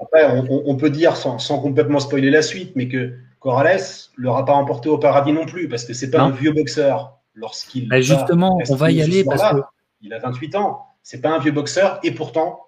Après, 0.00 0.26
on, 0.48 0.76
peut 0.76 0.90
dire, 0.90 1.16
sans, 1.16 1.38
complètement 1.60 2.00
spoiler 2.00 2.30
la 2.30 2.42
suite, 2.42 2.72
mais 2.74 2.88
que 2.88 3.12
Corrales 3.46 3.80
l'aura 4.16 4.44
pas 4.44 4.54
emporté 4.54 4.88
au 4.88 4.98
paradis 4.98 5.32
non 5.32 5.46
plus, 5.46 5.68
parce 5.68 5.84
que 5.84 5.92
c'est 5.92 6.10
pas 6.10 6.20
un 6.20 6.30
vieux 6.30 6.52
boxeur. 6.52 7.20
Lorsqu'il 7.34 7.88
bah, 7.88 8.00
justement, 8.00 8.58
on 8.68 8.74
va 8.74 8.90
y 8.90 9.00
aller 9.00 9.22
parce 9.24 9.52
que. 9.52 9.60
Il 10.02 10.12
a 10.12 10.18
28 10.18 10.56
ans, 10.56 10.84
c'est 11.02 11.20
pas 11.20 11.30
un 11.30 11.38
vieux 11.38 11.52
boxeur, 11.52 12.00
et 12.02 12.10
pourtant, 12.10 12.66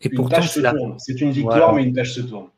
et 0.00 0.08
pourtant 0.08 0.40
c'est 0.98 1.20
une 1.20 1.30
victoire, 1.30 1.74
mais 1.74 1.84
une 1.84 1.92
tâche 1.92 2.14
se 2.14 2.22
tourne. 2.22 2.48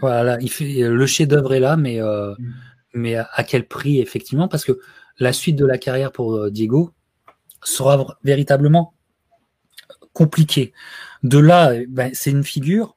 Voilà, 0.00 0.38
il 0.40 0.50
fait, 0.50 0.88
le 0.88 1.06
chef-d'œuvre 1.06 1.54
est 1.54 1.60
là, 1.60 1.76
mais, 1.76 2.00
euh, 2.00 2.34
mm. 2.38 2.54
mais 2.94 3.16
à 3.16 3.44
quel 3.44 3.66
prix, 3.66 4.00
effectivement? 4.00 4.46
Parce 4.48 4.64
que 4.64 4.78
la 5.18 5.32
suite 5.32 5.56
de 5.56 5.66
la 5.66 5.78
carrière 5.78 6.12
pour 6.12 6.34
euh, 6.34 6.50
Diego, 6.50 6.92
sera 7.64 8.16
véritablement 8.24 8.94
compliqué. 10.12 10.72
De 11.22 11.38
là, 11.38 11.72
ben, 11.88 12.10
c'est 12.14 12.30
une 12.30 12.44
figure 12.44 12.96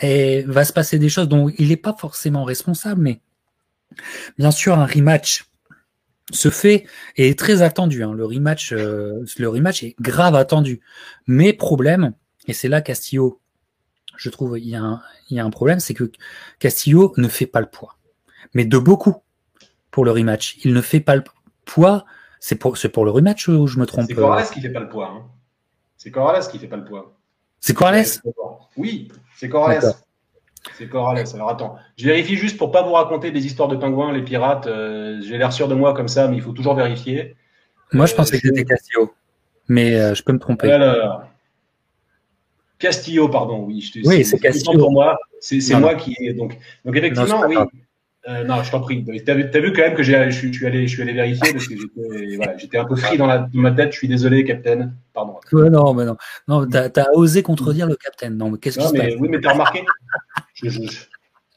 et 0.00 0.42
va 0.42 0.64
se 0.64 0.72
passer 0.72 0.98
des 0.98 1.08
choses 1.08 1.28
dont 1.28 1.48
il 1.58 1.68
n'est 1.68 1.76
pas 1.76 1.94
forcément 1.94 2.44
responsable, 2.44 3.00
mais 3.00 3.20
bien 4.38 4.50
sûr, 4.50 4.78
un 4.78 4.86
rematch 4.86 5.46
se 6.30 6.50
fait 6.50 6.86
et 7.16 7.28
est 7.28 7.38
très 7.38 7.62
attendu. 7.62 8.02
Hein. 8.02 8.12
Le 8.12 8.24
rematch, 8.24 8.72
euh, 8.72 9.24
le 9.38 9.48
rematch 9.48 9.82
est 9.82 9.96
grave 10.00 10.34
attendu. 10.34 10.80
Mais 11.26 11.52
problème, 11.52 12.12
et 12.46 12.52
c'est 12.52 12.68
là 12.68 12.80
Castillo, 12.80 13.40
je 14.16 14.30
trouve, 14.30 14.58
il 14.58 14.68
y 14.68 14.76
a 14.76 14.82
un, 14.82 15.00
il 15.30 15.36
y 15.36 15.40
a 15.40 15.44
un 15.44 15.50
problème, 15.50 15.80
c'est 15.80 15.94
que 15.94 16.10
Castillo 16.58 17.14
ne 17.16 17.28
fait 17.28 17.46
pas 17.46 17.60
le 17.60 17.66
poids, 17.66 17.96
mais 18.54 18.64
de 18.64 18.78
beaucoup 18.78 19.16
pour 19.90 20.04
le 20.04 20.10
rematch. 20.10 20.58
Il 20.64 20.74
ne 20.74 20.80
fait 20.80 21.00
pas 21.00 21.16
le 21.16 21.24
poids 21.64 22.04
c'est 22.40 22.56
pour, 22.56 22.76
pour 22.92 23.04
le 23.04 23.10
rematch 23.10 23.48
ou 23.48 23.66
je 23.66 23.78
me 23.78 23.86
trompe 23.86 24.06
C'est 24.08 24.14
Corrales 24.14 24.46
qui 24.48 24.60
fait 24.60 24.70
pas 24.70 24.80
le 24.80 24.88
poids. 24.88 25.08
Hein. 25.08 25.24
C'est 25.96 26.10
Corrales 26.10 26.46
qui 26.48 26.58
fait 26.58 26.68
pas 26.68 26.76
le 26.76 26.84
poids. 26.84 27.17
C'est 27.60 27.74
Corrales 27.74 28.04
Oui, 28.76 29.08
c'est 29.36 29.48
Corrales. 29.48 29.94
C'est 30.76 30.88
Corrales. 30.88 31.24
Alors 31.34 31.50
attends, 31.50 31.76
je 31.96 32.06
vérifie 32.06 32.36
juste 32.36 32.56
pour 32.56 32.70
pas 32.70 32.82
vous 32.82 32.92
raconter 32.92 33.30
des 33.30 33.46
histoires 33.46 33.68
de 33.68 33.76
pingouins, 33.76 34.12
les 34.12 34.22
pirates. 34.22 34.66
Euh, 34.66 35.20
j'ai 35.22 35.38
l'air 35.38 35.52
sûr 35.52 35.68
de 35.68 35.74
moi 35.74 35.94
comme 35.94 36.08
ça, 36.08 36.28
mais 36.28 36.36
il 36.36 36.42
faut 36.42 36.52
toujours 36.52 36.74
vérifier. 36.74 37.36
Moi, 37.92 38.06
je 38.06 38.14
pensais 38.14 38.38
que 38.38 38.46
c'était 38.48 38.64
Castillo, 38.64 39.14
mais 39.68 39.94
euh, 39.94 40.14
je 40.14 40.22
peux 40.22 40.32
me 40.32 40.38
tromper. 40.38 40.70
Alors, 40.70 41.22
Castillo, 42.78 43.28
pardon, 43.28 43.64
oui. 43.64 43.80
Je 43.80 44.06
oui, 44.06 44.24
c'est 44.24 44.38
Castillo. 44.38 44.78
Pour 44.78 44.92
moi, 44.92 45.18
c'est 45.40 45.74
moi 45.78 45.94
qui 45.94 46.14
est 46.20 46.34
donc. 46.34 46.56
Donc 46.84 46.96
effectivement, 46.96 47.42
oui. 47.46 47.56
Euh, 48.28 48.44
non, 48.44 48.62
je 48.62 48.70
t'en 48.70 48.80
prie. 48.80 49.04
Tu 49.04 49.30
as, 49.30 49.34
vu 49.34 49.72
quand 49.72 49.82
même 49.82 49.94
que 49.94 50.02
je 50.02 50.30
suis 50.30 50.66
allé, 50.66 50.86
je 50.86 50.92
suis 50.92 51.02
allé 51.02 51.14
vérifier 51.14 51.52
parce 51.52 51.66
que 51.66 51.76
j'étais 51.76 52.36
voilà, 52.36 52.56
un 52.74 52.84
peu 52.84 52.96
free 52.96 53.16
dans, 53.16 53.26
la, 53.26 53.38
dans, 53.38 53.48
ma 53.54 53.70
tête. 53.70 53.92
Je 53.92 53.98
suis 53.98 54.08
désolé, 54.08 54.44
Captain. 54.44 54.92
Pardon. 55.14 55.38
non, 55.52 55.94
mais 55.94 56.04
non. 56.04 56.16
Non, 56.46 56.66
tu 56.66 56.76
as, 56.76 57.12
osé 57.14 57.42
contredire 57.42 57.86
le 57.86 57.96
Captain. 57.96 58.30
Non, 58.30 58.50
mais 58.50 58.58
qu'est-ce 58.58 58.78
qui 58.78 58.86
se 58.86 58.92
passe? 58.92 59.14
Oui, 59.18 59.28
mais 59.30 59.40
tu 59.40 59.48
as 59.48 59.52
remarqué? 59.52 59.82
Je, 60.52 60.68
je, 60.68 60.82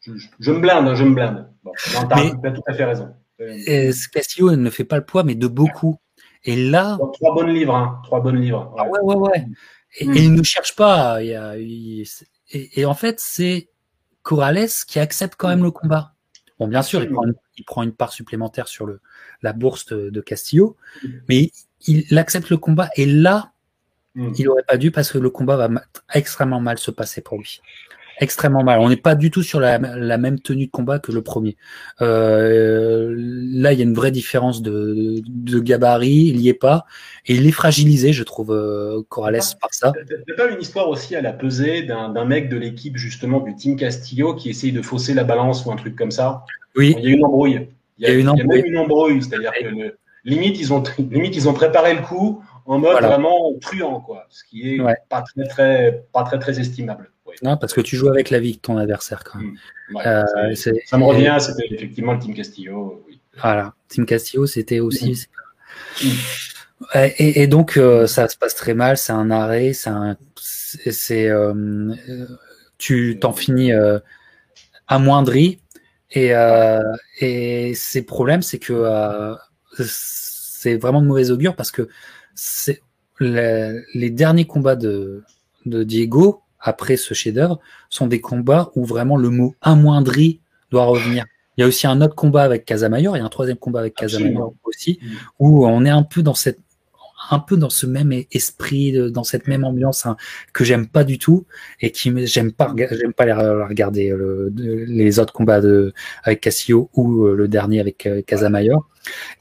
je, 0.02 0.14
je, 0.40 0.52
me 0.52 0.60
blinde, 0.60 0.88
hein, 0.88 0.96
je 0.96 1.04
me 1.04 1.14
blinde. 1.14 1.50
Bon, 1.64 1.72
tu 1.76 1.98
as, 1.98 2.52
tout 2.52 2.64
à 2.68 2.74
fait 2.74 2.86
raison. 2.86 3.10
Euh, 3.42 3.92
Castillo 4.14 4.56
ne 4.56 4.70
fait 4.70 4.86
pas 4.86 4.98
le 4.98 5.04
poids, 5.04 5.24
mais 5.24 5.36
de 5.36 5.48
beaucoup. 5.48 6.00
Et 6.46 6.56
là. 6.56 6.98
trois 7.14 7.36
bonnes 7.36 7.54
livres. 7.54 7.76
Hein, 7.76 8.00
trois 8.04 8.22
bonnes 8.22 8.40
livres. 8.40 8.74
Ouais, 8.78 9.00
ouais, 9.00 9.16
ouais. 9.16 9.30
ouais. 9.30 9.46
Et, 10.00 10.06
hmm. 10.06 10.16
il 10.16 10.34
ne 10.36 10.44
cherche 10.44 10.76
pas. 10.76 11.22
Il 11.22 11.32
il, 11.60 12.06
et, 12.52 12.80
et 12.80 12.86
en 12.86 12.94
fait, 12.94 13.20
c'est 13.20 13.68
Corrales 14.22 14.70
qui 14.88 15.00
accepte 15.00 15.36
quand 15.38 15.50
même 15.50 15.64
le 15.64 15.72
combat. 15.72 16.14
Bon, 16.62 16.68
bien 16.68 16.84
sûr, 16.84 17.02
il 17.02 17.10
prend, 17.66 17.82
une, 17.82 17.92
part 17.92 18.14
supplémentaire 18.14 18.68
sur 18.68 18.86
le, 18.86 19.00
la 19.42 19.52
bourse 19.52 19.88
de, 19.88 20.22
Castillo, 20.22 20.78
mais 21.28 21.50
il, 21.88 22.20
accepte 22.20 22.52
le 22.52 22.58
combat 22.58 22.92
et 22.96 23.08
là, 23.08 23.52
mm. 24.14 24.34
il 24.38 24.46
n'aurait 24.46 24.62
pas 24.62 24.78
dû 24.78 24.92
parce 24.92 25.12
que 25.12 25.18
le 25.18 25.32
combat 25.32 25.58
va 25.58 25.82
extrêmement 26.14 26.60
mal 26.60 26.78
se 26.78 26.92
passer 26.92 27.22
pour 27.22 27.40
lui 27.40 27.62
extrêmement 28.22 28.64
mal. 28.64 28.80
On 28.80 28.88
n'est 28.88 28.96
pas 28.96 29.16
du 29.16 29.32
tout 29.32 29.44
sur 29.44 29.60
la, 29.60 29.80
même 29.80 30.40
tenue 30.40 30.68
de 30.68 30.72
combat 30.72 31.00
que 31.00 31.12
le 31.12 31.22
premier. 31.22 31.58
Euh, 32.02 33.14
là, 33.18 33.74
il 33.74 33.80
y 33.80 33.82
a 33.82 33.84
une 33.84 33.96
vraie 33.96 34.12
différence 34.12 34.62
de, 34.62 35.22
gabarit, 35.60 36.28
il 36.28 36.38
n'y 36.38 36.48
est 36.48 36.54
pas. 36.54 36.86
Et 37.26 37.36
il 37.36 37.46
est 37.46 37.52
fragilisé, 37.52 38.14
je 38.14 38.24
trouve, 38.24 38.52
euh, 38.52 39.02
Corrales 39.10 39.42
par 39.60 39.74
ça. 39.74 39.92
C'est 40.08 40.36
pas 40.38 40.50
une 40.50 40.62
histoire 40.62 40.88
aussi 40.88 41.16
à 41.16 41.22
la 41.22 41.34
pesée 41.34 41.82
d'un 41.82 42.26
mec 42.26 42.48
de 42.48 42.58
l'équipe, 42.58 42.96
justement, 42.96 43.42
du 43.42 43.56
Team 43.56 43.76
Castillo, 43.76 44.36
qui 44.36 44.50
essaye 44.50 44.72
de 44.72 44.82
fausser 44.82 45.14
la 45.14 45.24
balance 45.24 45.66
ou 45.66 45.72
un 45.72 45.76
truc 45.76 45.96
comme 45.96 46.12
ça? 46.12 46.46
Oui. 46.76 46.96
Il 46.98 47.04
y 47.04 47.08
a 47.08 47.16
une 47.16 47.26
embrouille. 47.26 47.68
Il 47.98 48.08
y 48.08 48.12
a, 48.12 48.14
une 48.14 48.30
embrouille. 48.30 48.48
même 48.48 48.66
une 48.66 48.78
embrouille, 48.78 49.22
c'est-à-dire 49.22 49.52
que 49.52 49.96
limite, 50.24 50.60
ils 50.60 50.72
ont, 50.72 50.84
limite, 51.00 51.36
ils 51.36 51.50
ont 51.50 51.54
préparé 51.54 51.94
le 51.94 52.02
coup 52.02 52.44
en 52.66 52.80
mode 52.80 53.02
vraiment 53.02 53.54
truand, 53.60 54.00
quoi. 54.00 54.28
Ce 54.30 54.44
qui 54.44 54.76
est 54.76 54.82
pas 55.10 55.24
très, 55.24 55.48
très, 55.48 56.04
pas 56.14 56.24
très, 56.24 56.40
très 56.40 56.60
estimable. 56.60 57.11
Non, 57.44 57.58
parce 57.58 57.74
que 57.74 57.82
tu 57.82 57.96
joues 57.96 58.10
avec 58.10 58.30
la 58.30 58.40
vie 58.40 58.54
de 58.54 58.60
ton 58.60 58.78
adversaire 58.78 59.24
quand 59.24 59.40
même. 59.40 59.56
Hmm. 59.90 59.98
Euh, 60.06 60.56
ça 60.56 60.98
me 60.98 61.04
revient, 61.04 61.38
c'était 61.40 61.74
effectivement 61.74 62.14
le 62.14 62.20
Team 62.20 62.34
Castillo. 62.34 63.06
Voilà, 63.42 63.74
Team 63.88 64.06
Castillo, 64.06 64.46
c'était 64.46 64.80
aussi. 64.80 65.28
Hmm. 66.02 66.08
Et, 67.18 67.48
donc, 67.48 67.78
euh, 67.78 68.08
ça 68.08 68.28
se 68.28 68.36
passe 68.38 68.56
très 68.56 68.74
mal, 68.74 68.98
c'est 68.98 69.14
un 69.14 69.30
arrêt, 69.30 69.72
c'est 69.74 71.30
euh, 71.30 71.94
tu 72.80 73.20
t'en 73.20 73.34
finis 73.34 73.72
amoindri. 74.88 75.60
Et, 76.14 76.34
et 77.20 77.74
ces 77.76 78.02
problèmes, 78.02 78.42
c'est 78.42 78.60
que 78.60 79.36
c'est 79.80 80.76
vraiment 80.78 81.02
de 81.02 81.08
mauvais 81.08 81.32
augure 81.32 81.56
parce 81.56 81.72
que 81.72 81.88
c'est 82.34 82.82
les, 83.20 84.10
derniers 84.10 84.46
combats 84.46 84.76
de, 84.76 85.24
de 85.66 85.84
Diego 85.84 86.42
après 86.62 86.98
ce 86.98 87.14
chef-d'œuvre 87.14 87.60
sont 87.90 88.08
des 88.08 88.22
combats 88.22 88.72
où 88.76 88.86
vraiment 88.86 89.18
le 89.18 89.30
mot 89.30 89.56
amoindri 89.62 90.40
doit 90.70 90.86
revenir. 90.86 91.26
Il 91.58 91.62
y 91.62 91.64
a 91.64 91.68
aussi 91.68 91.86
un 91.86 92.02
autre 92.02 92.16
combat 92.16 92.44
avec 92.44 92.66
Casamayor, 92.66 93.18
il 93.18 93.20
y 93.20 93.24
a 93.24 93.26
un 93.26 93.30
troisième 93.30 93.58
combat 93.58 93.82
avec 93.82 93.96
Casamayor 93.96 94.54
aussi, 94.64 95.00
mm. 95.02 95.08
où 95.40 95.66
on 95.68 95.84
est 95.86 95.90
un 95.90 96.04
peu 96.04 96.24
dans 96.24 96.34
cette 96.34 96.60
un 97.30 97.40
peu 97.40 97.58
dans 97.58 97.70
ce 97.70 97.86
même 97.86 98.14
esprit, 98.32 99.12
dans 99.12 99.24
cette 99.24 99.48
même 99.48 99.64
ambiance 99.64 100.06
hein, 100.06 100.18
que 100.54 100.64
j'aime 100.64 100.88
pas 100.88 101.04
du 101.04 101.20
tout 101.20 101.46
et 101.80 101.92
qui 101.92 102.12
j'aime 102.26 102.52
pas 102.52 102.74
j'aime 102.76 103.14
pas 103.14 103.26
les 103.26 103.34
regarder 103.34 104.14
les 104.56 105.20
autres 105.20 105.34
combats 105.34 105.62
de 105.62 105.94
avec 106.24 106.42
Cassillo 106.42 106.90
ou 106.94 107.26
euh, 107.26 107.36
le 107.36 107.48
dernier 107.48 107.80
avec 107.80 108.06
euh, 108.06 108.22
Casamayor 108.22 108.88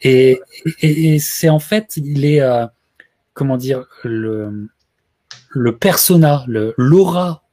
et, 0.03 0.41
et, 0.83 1.19
c'est 1.19 1.49
en 1.49 1.59
fait 1.59 1.97
il 1.97 2.25
est 2.25 2.41
euh, 2.41 2.67
comment 3.35 3.57
dire 3.57 3.87
le 4.05 4.69
le 5.51 5.77
persona, 5.77 6.45
l'aura 6.47 7.45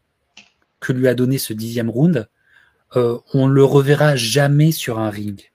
que 0.80 0.94
lui 0.94 1.08
a 1.08 1.16
donné 1.16 1.38
ce 1.38 1.54
dixième 1.54 1.90
round, 1.90 2.28
euh, 2.96 3.18
on 3.34 3.48
le 3.48 3.64
reverra 3.64 4.16
jamais 4.16 4.72
sur 4.72 5.00
un 5.00 5.10
ring, 5.10 5.52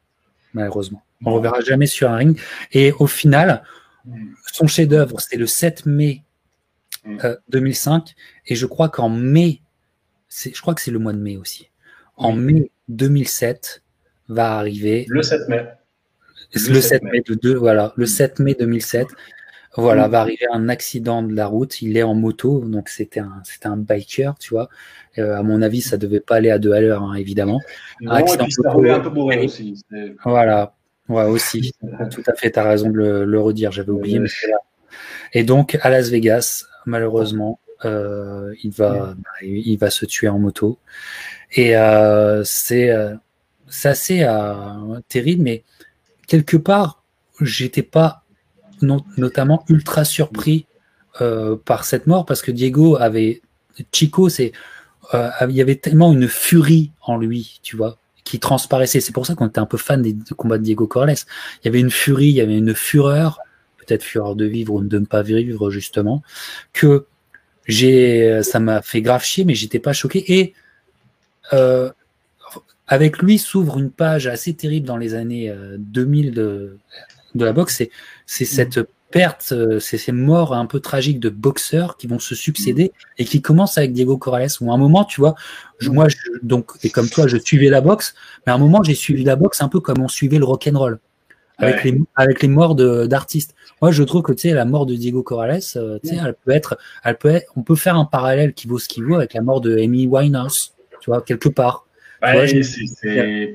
malheureusement. 0.53 1.03
On 1.25 1.31
le 1.31 1.37
reverra 1.37 1.61
jamais 1.61 1.87
sur 1.87 2.11
un 2.11 2.17
ring. 2.17 2.39
Et 2.73 2.93
au 2.93 3.07
final, 3.07 3.63
son 4.53 4.67
chef-d'œuvre, 4.67 5.21
c'est 5.21 5.37
le 5.37 5.47
7 5.47 5.87
mai 5.87 6.25
2005. 7.49 7.95
Euh, 7.95 8.13
et 8.47 8.57
je 8.57 8.67
crois 8.67 8.89
qu'en 8.89 9.09
mai, 9.09 9.63
je 10.29 10.61
crois 10.61 10.75
que 10.75 10.81
c'est 10.81 10.91
le 10.91 10.99
mois 10.99 11.13
de 11.13 11.19
mai 11.19 11.37
aussi. 11.37 11.71
En 12.17 12.33
mai 12.33 12.71
2007 12.89 13.83
va 14.29 14.59
arriver. 14.59 15.07
Le 15.09 15.23
7 15.23 15.49
mai. 15.49 15.67
Le, 16.55 16.81
7 16.83 17.03
mai, 17.05 17.23
de 17.27 17.35
deux, 17.35 17.55
voilà, 17.55 17.95
le 17.97 18.05
7 18.05 18.39
mai 18.39 18.55
2007 18.55 19.07
voilà, 19.77 20.09
va 20.09 20.21
arriver 20.21 20.47
un 20.53 20.69
accident 20.69 21.23
de 21.23 21.35
la 21.35 21.47
route. 21.47 21.81
Il 21.83 21.97
est 21.97 22.03
en 22.03 22.15
moto, 22.15 22.61
donc 22.61 22.89
c'était 22.89 23.21
un, 23.21 23.41
c'était 23.45 23.67
un 23.67 23.77
biker, 23.77 24.37
tu 24.39 24.51
vois. 24.51 24.69
Euh, 25.19 25.37
à 25.37 25.43
mon 25.43 25.63
avis, 25.63 25.81
ça 25.81 25.97
devait 25.97 26.21
pas 26.21 26.37
aller 26.37 26.51
à 26.51 26.59
deux 26.59 26.73
à 26.73 26.81
l'heure, 26.81 27.03
hein, 27.03 27.15
évidemment. 27.15 27.61
Non, 28.01 28.17
et 28.17 28.23
puis 28.23 28.53
ça 28.53 28.71
un 28.71 29.01
peu 29.01 29.11
bourré 29.11 29.45
aussi. 29.45 29.83
Voilà, 30.25 30.75
ouais, 31.09 31.25
aussi. 31.25 31.73
Tout 32.11 32.23
à 32.27 32.35
fait, 32.35 32.51
tu 32.51 32.59
as 32.59 32.65
raison 32.65 32.91
de 32.91 33.25
le, 33.25 33.41
redire. 33.41 33.73
J'avais 33.73 33.91
oublié. 33.91 34.19
Mais 34.19 34.29
là. 34.49 34.59
Et 35.33 35.45
donc 35.45 35.79
à 35.81 35.91
Las 35.91 36.11
Vegas, 36.11 36.67
malheureusement, 36.87 37.59
euh, 37.85 38.55
il 38.63 38.71
va, 38.71 39.15
bah, 39.17 39.31
il 39.43 39.77
va 39.77 39.91
se 39.91 40.05
tuer 40.05 40.29
en 40.29 40.39
moto. 40.39 40.79
Et 41.55 41.77
euh, 41.77 42.43
c'est, 42.45 42.91
euh, 42.91 43.15
c'est 43.69 43.89
assez 43.89 44.23
euh, 44.23 45.01
terrible, 45.09 45.43
mais 45.43 45.65
quelque 46.27 46.57
part, 46.57 47.05
j'étais 47.41 47.83
pas 47.83 48.22
notamment 48.83 49.65
ultra 49.69 50.05
surpris 50.05 50.67
euh, 51.21 51.57
par 51.63 51.85
cette 51.85 52.07
mort 52.07 52.25
parce 52.25 52.41
que 52.41 52.51
Diego 52.51 52.97
avait 52.97 53.43
Chico, 53.93 54.31
c'est 54.31 54.53
euh, 55.13 55.29
il 55.49 55.55
y 55.55 55.61
avait 55.61 55.77
tellement 55.77 56.11
une 56.13 56.27
furie 56.27 56.91
en 57.03 57.19
lui, 57.19 57.61
tu 57.63 57.77
vois, 57.77 57.99
qui 58.25 58.39
transparaissait. 58.39 59.01
C'est 59.01 59.13
pour 59.13 59.27
ça 59.27 59.35
qu'on 59.35 59.49
était 59.49 59.59
un 59.59 59.67
peu 59.67 59.77
fan 59.77 60.01
des, 60.01 60.17
combats 60.37 60.57
de 60.57 60.63
Diego 60.63 60.87
Corrales. 60.87 61.17
Il 61.63 61.67
y 61.67 61.69
avait 61.69 61.81
une 61.81 61.91
furie, 61.91 62.29
il 62.29 62.35
y 62.35 62.41
avait 62.41 62.57
une 62.57 62.75
fureur, 62.75 63.41
peut-être 63.79 64.03
fureur 64.03 64.37
de 64.37 64.47
vivre 64.47 64.73
ou 64.73 64.83
de 64.83 64.99
ne 64.99 65.05
pas 65.05 65.23
vivre 65.23 65.71
justement, 65.71 66.23
que 66.73 67.07
j'ai, 67.67 68.43
ça 68.43 68.59
m'a 68.59 68.81
fait 68.81 69.03
grave 69.03 69.23
chier, 69.23 69.45
mais 69.45 69.55
j'étais 69.55 69.81
pas 69.81 69.93
choqué. 69.93 70.41
Et 70.41 70.55
euh, 71.53 71.91
avec 72.89 73.19
lui 73.19 73.39
s'ouvre 73.39 73.79
une 73.79 73.91
page 73.91 74.27
assez 74.27 74.55
terrible 74.55 74.87
dans 74.87 74.97
les 74.97 75.15
années 75.15 75.55
2000 75.79 76.33
de, 76.33 76.79
de 77.35 77.45
la 77.45 77.53
boxe, 77.53 77.77
c'est 77.77 77.91
c'est 78.27 78.45
cette 78.45 78.81
perte, 79.13 79.53
euh, 79.53 79.79
c'est 79.79 79.99
ces 79.99 80.11
morts 80.11 80.55
un 80.55 80.67
peu 80.67 80.81
tragiques 80.81 81.21
de 81.21 81.29
boxeurs 81.29 81.97
qui 81.97 82.09
vont 82.09 82.19
se 82.19 82.35
succéder 82.35 82.93
et 83.19 83.25
qui 83.25 83.41
commencent 83.41 83.79
avec 83.79 83.93
Diego 83.93 84.17
Corrales. 84.19 84.49
Ou 84.61 84.73
à 84.73 84.75
un 84.75 84.79
moment, 84.79 85.05
tu 85.05 85.21
vois, 85.21 85.37
moi, 85.83 86.09
je, 86.09 86.17
donc, 86.43 86.73
et 86.83 86.91
comme 86.91 87.09
toi, 87.09 87.29
je 87.29 87.37
suivais 87.37 87.69
la 87.69 87.81
boxe, 87.81 88.15
mais 88.45 88.53
à 88.53 88.57
un 88.57 88.59
moment, 88.59 88.83
j'ai 88.83 88.95
suivi 88.95 89.23
la 89.23 89.37
boxe 89.37 89.61
un 89.61 89.69
peu 89.69 89.79
comme 89.79 90.01
on 90.01 90.09
suivait 90.09 90.39
le 90.39 90.45
rock 90.45 90.69
and 90.73 90.79
roll. 90.79 90.99
Avec, 91.59 91.85
les, 91.85 91.97
avec 92.17 92.43
les 92.43 92.49
morts 92.49 92.75
d'artistes. 92.75 93.55
Moi, 93.81 93.93
je 93.93 94.03
trouve 94.03 94.23
que 94.23 94.33
tu 94.33 94.49
sais, 94.49 94.55
la 94.55 94.65
mort 94.65 94.85
de 94.85 94.97
Diego 94.97 95.23
Corrales, 95.23 95.61
euh, 95.77 95.99
tu 96.03 96.09
sais, 96.09 96.17
elle 96.17 96.35
peut 96.45 96.51
être, 96.51 96.77
elle 97.05 97.17
peut 97.17 97.29
être, 97.29 97.53
on 97.55 97.63
peut 97.63 97.77
faire 97.77 97.97
un 97.97 98.05
parallèle 98.05 98.53
qui 98.53 98.67
vaut 98.67 98.81
ce 98.81 98.89
qu'il 98.89 99.05
vaut 99.05 99.15
avec 99.15 99.33
la 99.35 99.43
mort 99.43 99.61
de 99.61 99.77
Amy 99.79 100.09
Winehouse, 100.09 100.75
tu 101.01 101.11
vois, 101.11 101.23
quelque 101.23 101.49
part. 101.49 101.87
Ouais, 102.21 102.63
c'est 102.65 103.55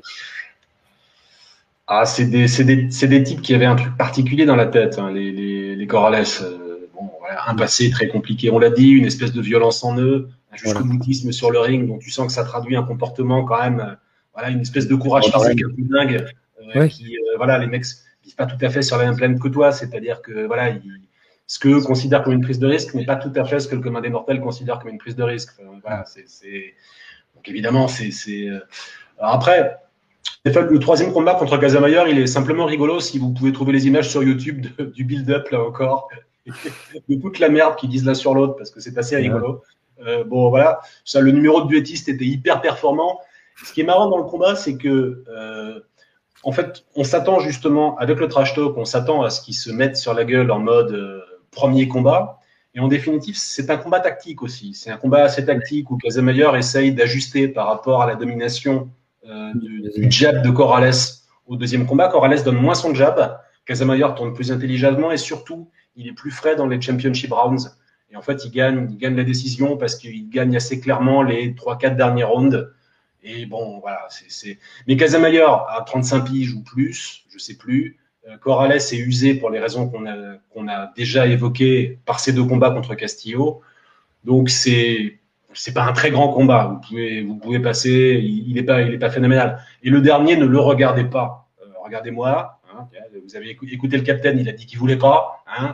ah, 1.88 2.06
c'est 2.06 2.26
des, 2.26 2.48
des, 2.48 3.08
des, 3.08 3.24
types 3.24 3.42
qui 3.42 3.54
avaient 3.54 3.66
un 3.66 3.78
truc 3.78 3.96
particulier 3.96 4.46
dans 4.46 4.58
la 4.58 4.66
tête, 4.66 5.00
hein, 5.00 5.10
les, 5.10 5.32
les, 5.32 5.76
les 5.76 5.88
Corrales. 5.88 6.26
Euh, 6.42 6.90
bon, 6.94 7.10
voilà, 7.20 7.50
un 7.50 7.56
passé 7.56 7.90
très 7.90 8.10
compliqué, 8.10 8.52
on 8.52 8.60
l'a 8.60 8.70
dit, 8.70 8.90
une 8.90 9.06
espèce 9.06 9.32
de 9.32 9.42
violence 9.42 9.86
en 9.86 9.98
eux, 9.98 10.28
un 10.52 10.58
jusqu'au 10.58 10.84
boutisme 10.84 11.32
sur 11.32 11.50
le 11.50 11.60
ring, 11.60 11.88
dont 11.88 11.98
tu 11.98 12.12
sens 12.12 12.28
que 12.28 12.34
ça 12.34 12.44
traduit 12.44 12.76
un 12.76 12.84
comportement 12.84 13.46
quand 13.46 13.62
même, 13.62 13.80
euh, 13.80 13.96
voilà, 14.34 14.50
une 14.50 14.60
espèce 14.60 14.88
de 14.88 14.96
courage 14.96 15.32
physique 15.32 15.64
un 15.64 15.76
peu 15.76 15.82
dingue, 15.84 16.26
euh, 16.76 16.88
qui, 16.90 17.16
voilà, 17.38 17.58
les 17.58 17.68
mecs 17.68 17.86
vivent 18.22 18.36
pas 18.36 18.48
tout 18.48 18.64
à 18.66 18.70
fait 18.70 18.82
sur 18.82 18.98
la 18.98 19.06
même 19.06 19.16
plaine 19.16 19.40
que 19.40 19.48
toi, 19.48 19.72
c'est-à-dire 19.72 20.22
que, 20.22 20.46
voilà, 20.46 20.70
ils, 20.70 21.02
ce 21.50 21.58
qu'eux 21.58 21.80
considèrent 21.82 22.24
comme 22.24 22.34
une 22.34 22.42
prise 22.42 22.60
de 22.60 22.68
risque 22.68 22.94
n'est 22.96 23.06
pas 23.06 23.16
tout 23.16 23.32
à 23.38 23.46
fait 23.46 23.62
ce 23.62 23.70
que 23.70 23.76
le 23.76 23.82
commun 23.82 24.02
des 24.02 24.10
mortels 24.10 24.42
considère 24.42 24.80
comme 24.80 24.90
une 24.90 24.98
prise 24.98 25.16
de 25.16 25.24
risque. 25.24 25.52
voilà, 25.82 26.04
c'est, 26.06 26.74
donc 27.34 27.48
évidemment, 27.48 27.88
c'est, 27.88 28.50
alors 29.18 29.34
après, 29.34 29.78
le 30.46 30.80
troisième 30.80 31.14
combat 31.14 31.36
contre 31.36 31.58
Casamayor, 31.58 32.08
il 32.08 32.20
est 32.20 32.28
simplement 32.28 32.66
rigolo 32.66 33.00
si 33.00 33.18
vous 33.20 33.32
pouvez 33.34 33.52
trouver 33.52 33.74
les 33.74 33.88
images 33.88 34.10
sur 34.10 34.24
YouTube 34.24 34.66
du 34.94 35.04
build-up, 35.04 35.50
là 35.50 35.62
encore, 35.62 36.08
de 36.46 37.16
toute 37.22 37.40
la 37.40 37.50
merde 37.50 37.76
qu'ils 37.76 37.90
disent 37.90 38.06
l'un 38.06 38.14
sur 38.14 38.34
l'autre, 38.34 38.56
parce 38.56 38.72
que 38.72 38.80
c'est 38.80 38.98
assez 38.98 39.16
rigolo. 39.16 39.62
Euh, 40.06 40.24
bon, 40.24 40.50
voilà, 40.50 40.80
ça, 41.06 41.22
le 41.22 41.32
numéro 41.32 41.62
de 41.62 41.68
duettiste 41.68 42.10
était 42.10 42.26
hyper 42.26 42.62
performant. 42.62 43.20
Ce 43.64 43.74
qui 43.74 43.82
est 43.82 43.84
marrant 43.84 44.08
dans 44.10 44.18
le 44.18 44.24
combat, 44.24 44.56
c'est 44.56 44.78
que, 44.78 45.24
euh, 45.30 45.80
en 46.44 46.52
fait, 46.52 46.86
on 46.96 47.04
s'attend 47.04 47.40
justement, 47.40 47.98
avec 47.98 48.20
le 48.20 48.28
trash 48.28 48.54
talk, 48.54 48.78
on 48.78 48.86
s'attend 48.86 49.24
à 49.24 49.30
ce 49.30 49.42
qu'ils 49.42 49.56
se 49.56 49.72
mettent 49.72 49.98
sur 49.98 50.14
la 50.14 50.24
gueule 50.24 50.52
en 50.52 50.60
mode 50.60 50.92
euh, 50.92 51.22
premier 51.52 51.88
combat. 51.88 52.40
Et 52.76 52.80
en 52.80 52.88
définitive, 52.88 53.36
c'est 53.38 53.72
un 53.72 53.78
combat 53.78 54.00
tactique 54.00 54.44
aussi. 54.44 54.76
C'est 54.76 54.92
un 54.92 54.98
combat 54.98 55.24
assez 55.24 55.44
tactique 55.44 55.90
où 55.90 55.98
Casamayor 55.98 56.56
essaye 56.56 56.94
d'ajuster 56.94 57.48
par 57.48 57.66
rapport 57.66 58.04
à 58.04 58.06
la 58.06 58.16
domination 58.16 58.90
euh, 59.26 59.54
du, 59.56 60.12
jab 60.12 60.44
de 60.44 60.50
Corrales 60.50 60.92
au 61.46 61.56
deuxième 61.56 61.86
combat. 61.86 62.08
Corrales 62.08 62.44
donne 62.44 62.58
moins 62.58 62.76
son 62.76 62.94
jab. 62.94 63.40
Casamayor 63.66 64.16
tourne 64.16 64.34
plus 64.34 64.52
intelligemment 64.52 65.12
et 65.12 65.18
surtout, 65.18 65.70
il 65.96 66.08
est 66.08 66.14
plus 66.14 66.32
frais 66.32 66.56
dans 66.56 66.68
les 66.68 66.80
championship 66.80 67.32
rounds. 67.32 67.78
Et 68.10 68.16
en 68.16 68.22
fait, 68.22 68.46
il 68.46 68.52
gagne, 68.52 68.88
il 68.90 68.98
gagne 68.98 69.16
la 69.16 69.24
décision 69.24 69.76
parce 69.78 69.96
qu'il 69.96 70.30
gagne 70.30 70.56
assez 70.56 70.80
clairement 70.80 71.24
les 71.24 71.54
3-4 71.54 71.96
derniers 71.96 72.24
rounds. 72.24 72.72
Et 73.24 73.46
bon, 73.46 73.80
voilà, 73.80 74.08
c'est. 74.10 74.60
Mais 74.88 74.96
Casamayor 74.96 75.68
a 75.70 75.82
35 75.82 76.22
piges 76.22 76.54
ou 76.54 76.64
plus, 76.64 77.26
je 77.30 77.38
sais 77.38 77.58
plus. 77.58 77.98
Euh, 78.28 78.38
Corrales 78.38 78.78
est 78.78 78.94
usé 78.94 79.34
pour 79.34 79.50
les 79.50 79.60
raisons 79.60 79.90
qu'on 79.90 80.06
a, 80.06 80.38
qu'on 80.52 80.68
a 80.68 80.92
déjà 80.96 81.28
évoquées 81.28 82.00
par 82.06 82.20
ces 82.20 82.32
deux 82.32 82.44
combats 82.46 82.72
contre 82.72 82.96
Castillo. 82.96 83.62
Donc 84.24 84.50
c'est 84.50 85.20
c'est 85.58 85.74
pas 85.74 85.84
un 85.84 85.94
très 85.94 86.12
grand 86.12 86.30
combat. 86.30 86.68
Vous 86.68 86.88
pouvez, 86.88 87.24
vous 87.24 87.36
pouvez 87.36 87.60
passer. 87.60 88.22
Il 88.24 88.54
n'est 88.54 88.64
pas, 88.64 88.82
il 88.82 88.94
est 88.94 89.00
pas 89.00 89.10
phénoménal. 89.10 89.60
Et 89.84 89.90
le 89.90 90.02
dernier, 90.02 90.38
ne 90.38 90.46
le 90.46 90.60
regardez 90.60 91.04
pas. 91.04 91.48
Euh, 91.62 91.66
regardez-moi. 91.84 92.60
Hein, 92.74 92.88
vous 93.26 93.36
avez 93.36 93.50
écouté 93.50 93.98
le 93.98 94.04
capitaine, 94.04 94.38
il 94.40 94.48
a 94.48 94.52
dit 94.52 94.66
qu'il 94.66 94.78
voulait 94.78 94.98
pas. 94.98 95.44
Hein, 95.48 95.74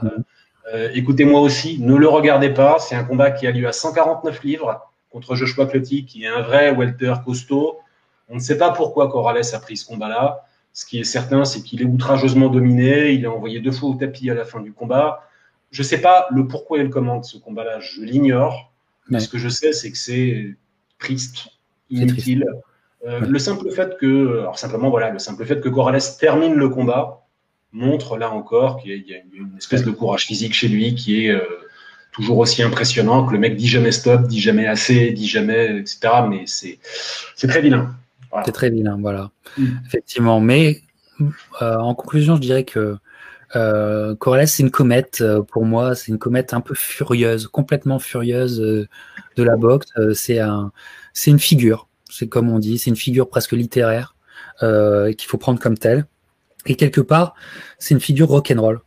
euh, 0.74 0.90
écoutez-moi 0.94 1.42
aussi. 1.42 1.80
Ne 1.80 1.96
le 1.96 2.08
regardez 2.08 2.50
pas. 2.50 2.80
C'est 2.80 2.96
un 2.96 3.04
combat 3.04 3.32
qui 3.32 3.46
a 3.46 3.52
lieu 3.52 3.68
à 3.68 3.74
149 3.74 4.44
livres 4.44 4.82
contre 5.10 5.36
Joshua 5.36 5.66
Clotti, 5.66 6.06
qui 6.06 6.24
est 6.24 6.28
un 6.28 6.42
vrai 6.42 6.72
welter 6.72 7.14
costaud. 7.24 7.80
On 8.30 8.36
ne 8.36 8.40
sait 8.40 8.58
pas 8.58 8.72
pourquoi 8.72 9.10
Corrales 9.10 9.54
a 9.54 9.60
pris 9.60 9.78
ce 9.78 9.86
combat-là. 9.86 10.46
Ce 10.72 10.86
qui 10.86 11.00
est 11.00 11.04
certain, 11.04 11.46
c'est 11.46 11.62
qu'il 11.62 11.82
est 11.82 11.86
outrageusement 11.86 12.48
dominé. 12.48 13.12
Il 13.12 13.26
est 13.26 13.28
envoyé 13.28 13.60
deux 13.60 13.72
fois 13.72 13.90
au 13.90 13.96
tapis 13.96 14.30
à 14.32 14.34
la 14.34 14.46
fin 14.46 14.62
du 14.62 14.72
combat. 14.72 15.28
Je 15.72 15.82
ne 15.82 15.86
sais 15.86 16.00
pas 16.02 16.28
le 16.32 16.48
pourquoi 16.48 16.80
et 16.80 16.84
le 16.84 16.90
comment 16.90 17.20
de 17.20 17.26
ce 17.26 17.38
combat-là. 17.38 17.80
Je 17.80 18.02
l'ignore. 18.02 18.73
Mais 19.10 19.20
ce 19.20 19.28
que 19.28 19.38
je 19.38 19.50
sais, 19.50 19.74
c'est 19.74 19.92
que 19.92 19.98
c'est 19.98 20.56
triste, 21.00 21.48
inutile. 21.90 22.46
Euh, 23.06 23.20
le 23.20 23.40
simple 23.40 23.70
fait 23.72 23.98
que, 23.98 24.40
alors 24.40 24.58
simplement 24.58 24.90
voilà, 24.90 25.10
le 25.10 25.20
simple 25.20 25.46
fait 25.46 25.60
que 25.60 25.68
Corrales 25.68 26.00
termine 26.20 26.54
le 26.54 26.70
combat 26.70 27.26
montre 27.74 28.18
là 28.18 28.32
encore 28.32 28.82
qu'il 28.82 28.92
y, 28.92 29.14
a 29.14 29.18
une 29.34 29.58
espèce 29.58 29.84
de 29.84 29.92
courage 29.92 30.26
physique 30.26 30.54
chez 30.54 30.70
lui 30.70 30.96
qui 30.96 31.26
est 31.26 31.32
euh, 31.32 31.42
toujours 32.14 32.38
aussi 32.38 32.64
impressionnant, 32.64 33.26
que 33.26 33.34
le 33.34 33.40
mec 33.40 33.58
dit 33.58 33.68
jamais 33.68 33.92
stop, 33.92 34.28
dit 34.28 34.40
jamais 34.40 34.68
assez, 34.68 35.12
dit 35.12 35.28
jamais, 35.28 35.80
etc. 35.80 36.00
Mais 36.30 36.44
c'est 36.46 36.80
c'est 37.36 37.48
très 37.48 37.62
vilain. 37.62 37.94
C'est 38.46 38.52
très 38.52 38.70
vilain, 38.70 38.98
voilà. 39.00 39.32
Mm. 39.58 39.66
Effectivement. 39.86 40.40
Mais 40.40 40.82
euh, 41.62 41.78
en 41.78 41.94
conclusion, 41.96 42.36
je 42.36 42.42
dirais 42.42 42.64
que 42.64 42.98
euh, 43.56 44.16
c'est 44.46 44.64
une 44.64 44.72
comète 44.72 45.20
euh, 45.22 45.42
pour 45.42 45.66
moi, 45.66 45.96
c'est 45.96 46.08
une 46.08 46.18
comète 46.18 46.54
un 46.54 46.62
peu 46.62 46.74
furieuse, 46.76 47.48
complètement 47.48 48.00
furieuse 48.00 48.60
euh, 48.62 48.88
de 49.36 49.44
la 49.44 49.56
boxe. 49.56 49.88
Euh, 49.98 50.14
c'est 50.14 50.40
un, 50.40 50.72
c'est 51.14 51.32
une 51.32 51.40
figure, 51.40 51.88
c'est 52.10 52.28
comme 52.28 52.50
on 52.50 52.60
dit, 52.60 52.78
c'est 52.78 52.90
une 52.90 52.96
figure 52.96 53.30
presque 53.30 53.52
littéraire 53.52 54.16
qu'il 54.60 55.28
faut 55.28 55.38
prendre 55.38 55.60
comme 55.60 55.78
telle. 55.78 56.06
Et 56.66 56.76
quelque 56.76 57.02
part, 57.02 57.36
c'est 57.80 57.94
une 57.94 58.00
figure 58.00 58.30
rock'n'roll. 58.30 58.80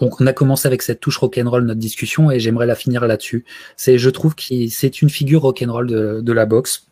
On, 0.00 0.08
on 0.20 0.26
a 0.26 0.32
commencé 0.32 0.68
avec 0.68 0.82
cette 0.82 1.00
touche 1.00 1.16
rock'n'roll 1.16 1.64
notre 1.64 1.80
discussion 1.80 2.30
et 2.30 2.38
j'aimerais 2.38 2.66
la 2.66 2.76
finir 2.76 3.04
là-dessus. 3.06 3.44
C'est, 3.76 3.98
je 3.98 4.08
trouve 4.10 4.36
que 4.36 4.44
c'est 4.68 5.02
une 5.02 5.10
figure 5.10 5.42
rock'n'roll 5.42 5.88
de, 5.88 6.20
de 6.20 6.32
la 6.32 6.46
boxe 6.46 6.89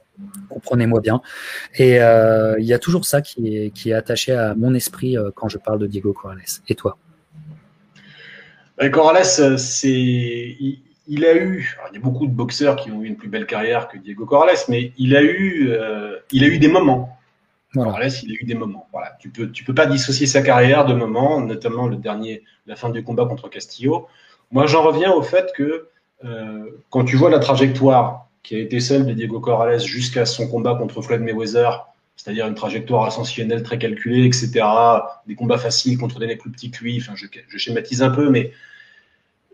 comprenez-moi 0.48 1.00
bien. 1.00 1.20
Et 1.76 2.00
euh, 2.00 2.56
il 2.58 2.66
y 2.66 2.72
a 2.72 2.78
toujours 2.78 3.04
ça 3.04 3.22
qui 3.22 3.56
est, 3.56 3.70
qui 3.70 3.90
est 3.90 3.94
attaché 3.94 4.32
à 4.32 4.54
mon 4.54 4.74
esprit 4.74 5.16
euh, 5.16 5.30
quand 5.34 5.48
je 5.48 5.58
parle 5.58 5.78
de 5.78 5.86
Diego 5.86 6.12
Corrales. 6.12 6.42
Et 6.68 6.74
toi? 6.74 6.98
Ben, 8.76 8.90
Corrales, 8.90 9.24
euh, 9.40 9.56
c'est, 9.56 9.88
il, 9.88 11.24
a 11.24 11.34
eu, 11.34 11.76
il 11.90 11.94
y 11.94 11.98
a 11.98 12.00
beaucoup 12.00 12.26
de 12.26 12.32
boxeurs 12.32 12.76
qui 12.76 12.90
ont 12.90 13.02
eu 13.02 13.06
une 13.06 13.16
plus 13.16 13.28
belle 13.28 13.46
carrière 13.46 13.88
que 13.88 13.98
Diego 13.98 14.26
Corrales, 14.26 14.56
mais 14.68 14.92
il 14.98 15.16
a 15.16 15.22
eu, 15.22 15.72
il 16.32 16.44
a 16.44 16.46
eu 16.46 16.58
des 16.58 16.68
moments. 16.68 17.16
Corrales, 17.74 18.10
il 18.22 18.32
a 18.32 18.34
eu 18.40 18.44
des 18.44 18.54
moments. 18.54 18.88
Voilà, 18.92 19.16
tu 19.20 19.28
peux, 19.30 19.50
tu 19.50 19.62
peux 19.64 19.74
pas 19.74 19.86
dissocier 19.86 20.26
sa 20.26 20.42
carrière 20.42 20.86
de 20.86 20.94
moments, 20.94 21.40
notamment 21.40 21.86
le 21.86 21.96
dernier, 21.96 22.42
la 22.66 22.76
fin 22.76 22.88
du 22.88 23.04
combat 23.04 23.26
contre 23.26 23.48
Castillo. 23.48 24.06
Moi, 24.50 24.66
j'en 24.66 24.82
reviens 24.82 25.12
au 25.12 25.22
fait 25.22 25.52
que 25.54 25.88
quand 26.90 27.04
tu 27.04 27.16
vois 27.16 27.30
la 27.30 27.38
trajectoire 27.38 28.27
qui 28.42 28.54
a 28.54 28.58
été 28.58 28.80
celle 28.80 29.06
de 29.06 29.12
Diego 29.12 29.40
Corrales 29.40 29.80
jusqu'à 29.80 30.26
son 30.26 30.48
combat 30.48 30.74
contre 30.74 31.02
Floyd 31.02 31.20
Mayweather, 31.20 31.86
c'est-à-dire 32.16 32.46
une 32.46 32.54
trajectoire 32.54 33.04
ascensionnelle 33.04 33.62
très 33.62 33.78
calculée, 33.78 34.24
etc. 34.24 34.64
Des 35.26 35.34
combats 35.34 35.58
faciles 35.58 35.98
contre 35.98 36.18
des 36.18 36.26
mecs 36.26 36.40
plus 36.40 36.50
petits 36.50 36.70
que 36.70 36.82
lui. 36.82 36.98
Enfin, 37.00 37.14
je, 37.14 37.58
schématise 37.58 38.02
un 38.02 38.10
peu, 38.10 38.28
mais 38.28 38.52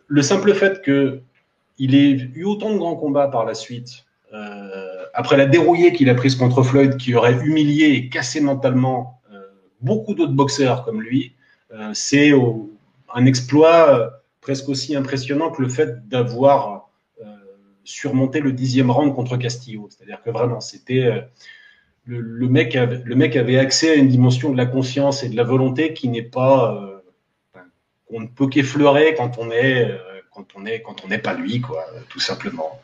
le 0.07 0.22
simple 0.22 0.55
fait 0.55 0.82
qu'il 0.82 1.95
ait 1.95 2.30
eu 2.35 2.45
autant 2.45 2.72
de 2.72 2.78
grands 2.78 2.97
combats 2.97 3.28
par 3.28 3.45
la 3.45 3.55
suite, 3.55 4.05
euh, 4.32 5.05
après 5.12 5.37
la 5.37 5.47
dérouillée 5.47 5.93
qu'il 5.93 6.09
a 6.09 6.14
prise 6.14 6.37
contre 6.37 6.62
Floyd, 6.62 6.97
qui 6.97 7.14
aurait 7.14 7.39
humilié 7.45 7.87
et 7.91 8.09
cassé 8.09 8.41
mentalement 8.41 9.20
euh, 9.32 9.41
beaucoup 9.80 10.14
d'autres 10.14 10.32
boxeurs 10.32 10.85
comme 10.85 11.03
lui, 11.03 11.35
euh, 11.72 11.91
c'est 11.93 12.32
un 13.14 13.26
exploit 13.26 14.20
presque 14.41 14.68
aussi 14.68 14.97
impressionnant 14.97 15.51
que 15.51 15.62
le 15.62 15.68
fait 15.68 16.09
d'avoir 16.09 16.84
surmonté 17.85 18.41
le 18.41 18.53
dixième 18.53 18.91
round 18.91 19.14
contre 19.14 19.37
Castillo. 19.37 19.89
C'est-à-dire 19.91 20.22
que 20.22 20.30
vraiment, 20.30 20.61
c'était 20.61 21.28
le, 22.07 22.49
mec 22.49 22.76
avait, 22.76 23.01
le 23.05 23.14
mec 23.14 23.37
avait 23.37 23.59
accès 23.59 23.93
à 23.93 23.95
une 23.95 24.09
dimension 24.09 24.51
de 24.51 24.57
la 24.57 24.66
conscience 24.66 25.22
et 25.22 25.28
de 25.28 25.37
la 25.37 25.45
volonté 25.45 25.95
qui 25.95 26.09
n'est 26.09 26.22
pas 26.22 26.95
qu'on 28.09 28.20
ne 28.20 28.26
peut 28.26 28.49
qu'effleurer 28.49 29.14
quand 29.14 29.39
on 29.39 29.51
est 29.51 29.91
euh, 29.91 29.99
quand 30.30 30.47
on 30.57 30.66
est 30.66 30.82
quand 30.82 31.05
on 31.05 31.09
n'est 31.09 31.18
pas 31.18 31.35
lui 31.35 31.61
quoi 31.61 31.85
tout 32.09 32.20
simplement. 32.20 32.80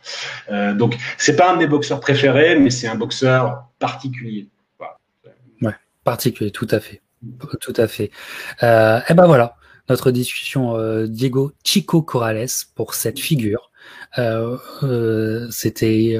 Euh, 0.50 0.74
donc 0.74 0.96
c'est 1.18 1.36
pas 1.36 1.52
un 1.52 1.56
des 1.56 1.66
boxeurs 1.66 2.00
préférés 2.00 2.58
mais 2.58 2.70
c'est 2.70 2.88
un 2.88 2.94
boxeur 2.94 3.64
particulier. 3.78 4.48
Ouais 5.62 5.74
particulier 6.04 6.50
tout 6.50 6.68
à 6.70 6.80
fait. 6.80 7.02
Tout 7.60 7.74
à 7.76 7.86
fait. 7.86 8.10
Euh, 8.62 9.00
et 9.08 9.14
ben 9.14 9.26
voilà 9.26 9.56
notre 9.88 10.10
discussion 10.10 10.76
euh, 10.76 11.06
Diego 11.06 11.52
Chico 11.64 12.02
Corrales 12.02 12.46
pour 12.74 12.94
cette 12.94 13.18
figure. 13.18 13.69
euh, 13.69 13.69
euh, 13.69 13.69
c'était 15.50 16.18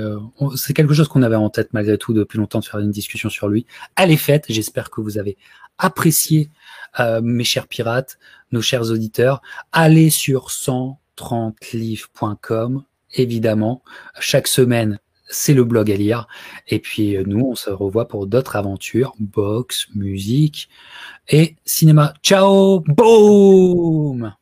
c'est 0.57 0.75
quelque 0.75 0.95
chose 0.95 1.09
qu'on 1.09 1.23
avait 1.23 1.37
en 1.37 1.51
tête 1.51 1.73
malgré 1.73 1.99
tout 1.99 2.12
depuis 2.12 2.39
longtemps 2.39 2.61
de 2.61 2.64
faire 2.64 2.81
une 2.81 2.91
discussion 2.91 3.29
sur 3.29 3.49
lui 3.49 3.66
elle 3.97 4.11
est 4.11 4.16
faite 4.16 4.47
j'espère 4.49 4.91
que 4.91 5.01
vous 5.01 5.18
avez 5.18 5.37
apprécié 5.79 6.51
mes 6.99 7.45
chers 7.45 7.66
pirates 7.66 8.18
nos 8.53 8.62
chers 8.62 8.91
auditeurs, 8.91 9.43
allez 9.73 10.11
sur 10.11 10.51
130livres.com, 10.51 12.85
évidemment. 13.14 13.83
Chaque 14.18 14.49
semaine, 14.49 14.99
c'est 15.29 15.55
le 15.55 15.64
blog 15.64 15.91
à 15.91 15.97
lire. 15.97 16.29
Et 16.68 16.81
puis 16.81 17.16
euh, 17.16 17.25
nous, 17.27 17.41
on 17.41 17.55
se 17.55 17.71
revoit 17.71 18.09
pour 18.09 18.27
d'autres 18.27 18.57
aventures, 18.57 19.14
boxe, 19.18 19.87
musique 19.95 20.68
et 21.29 21.57
cinéma. 21.64 22.12
Ciao, 22.23 22.81
boom 22.81 24.35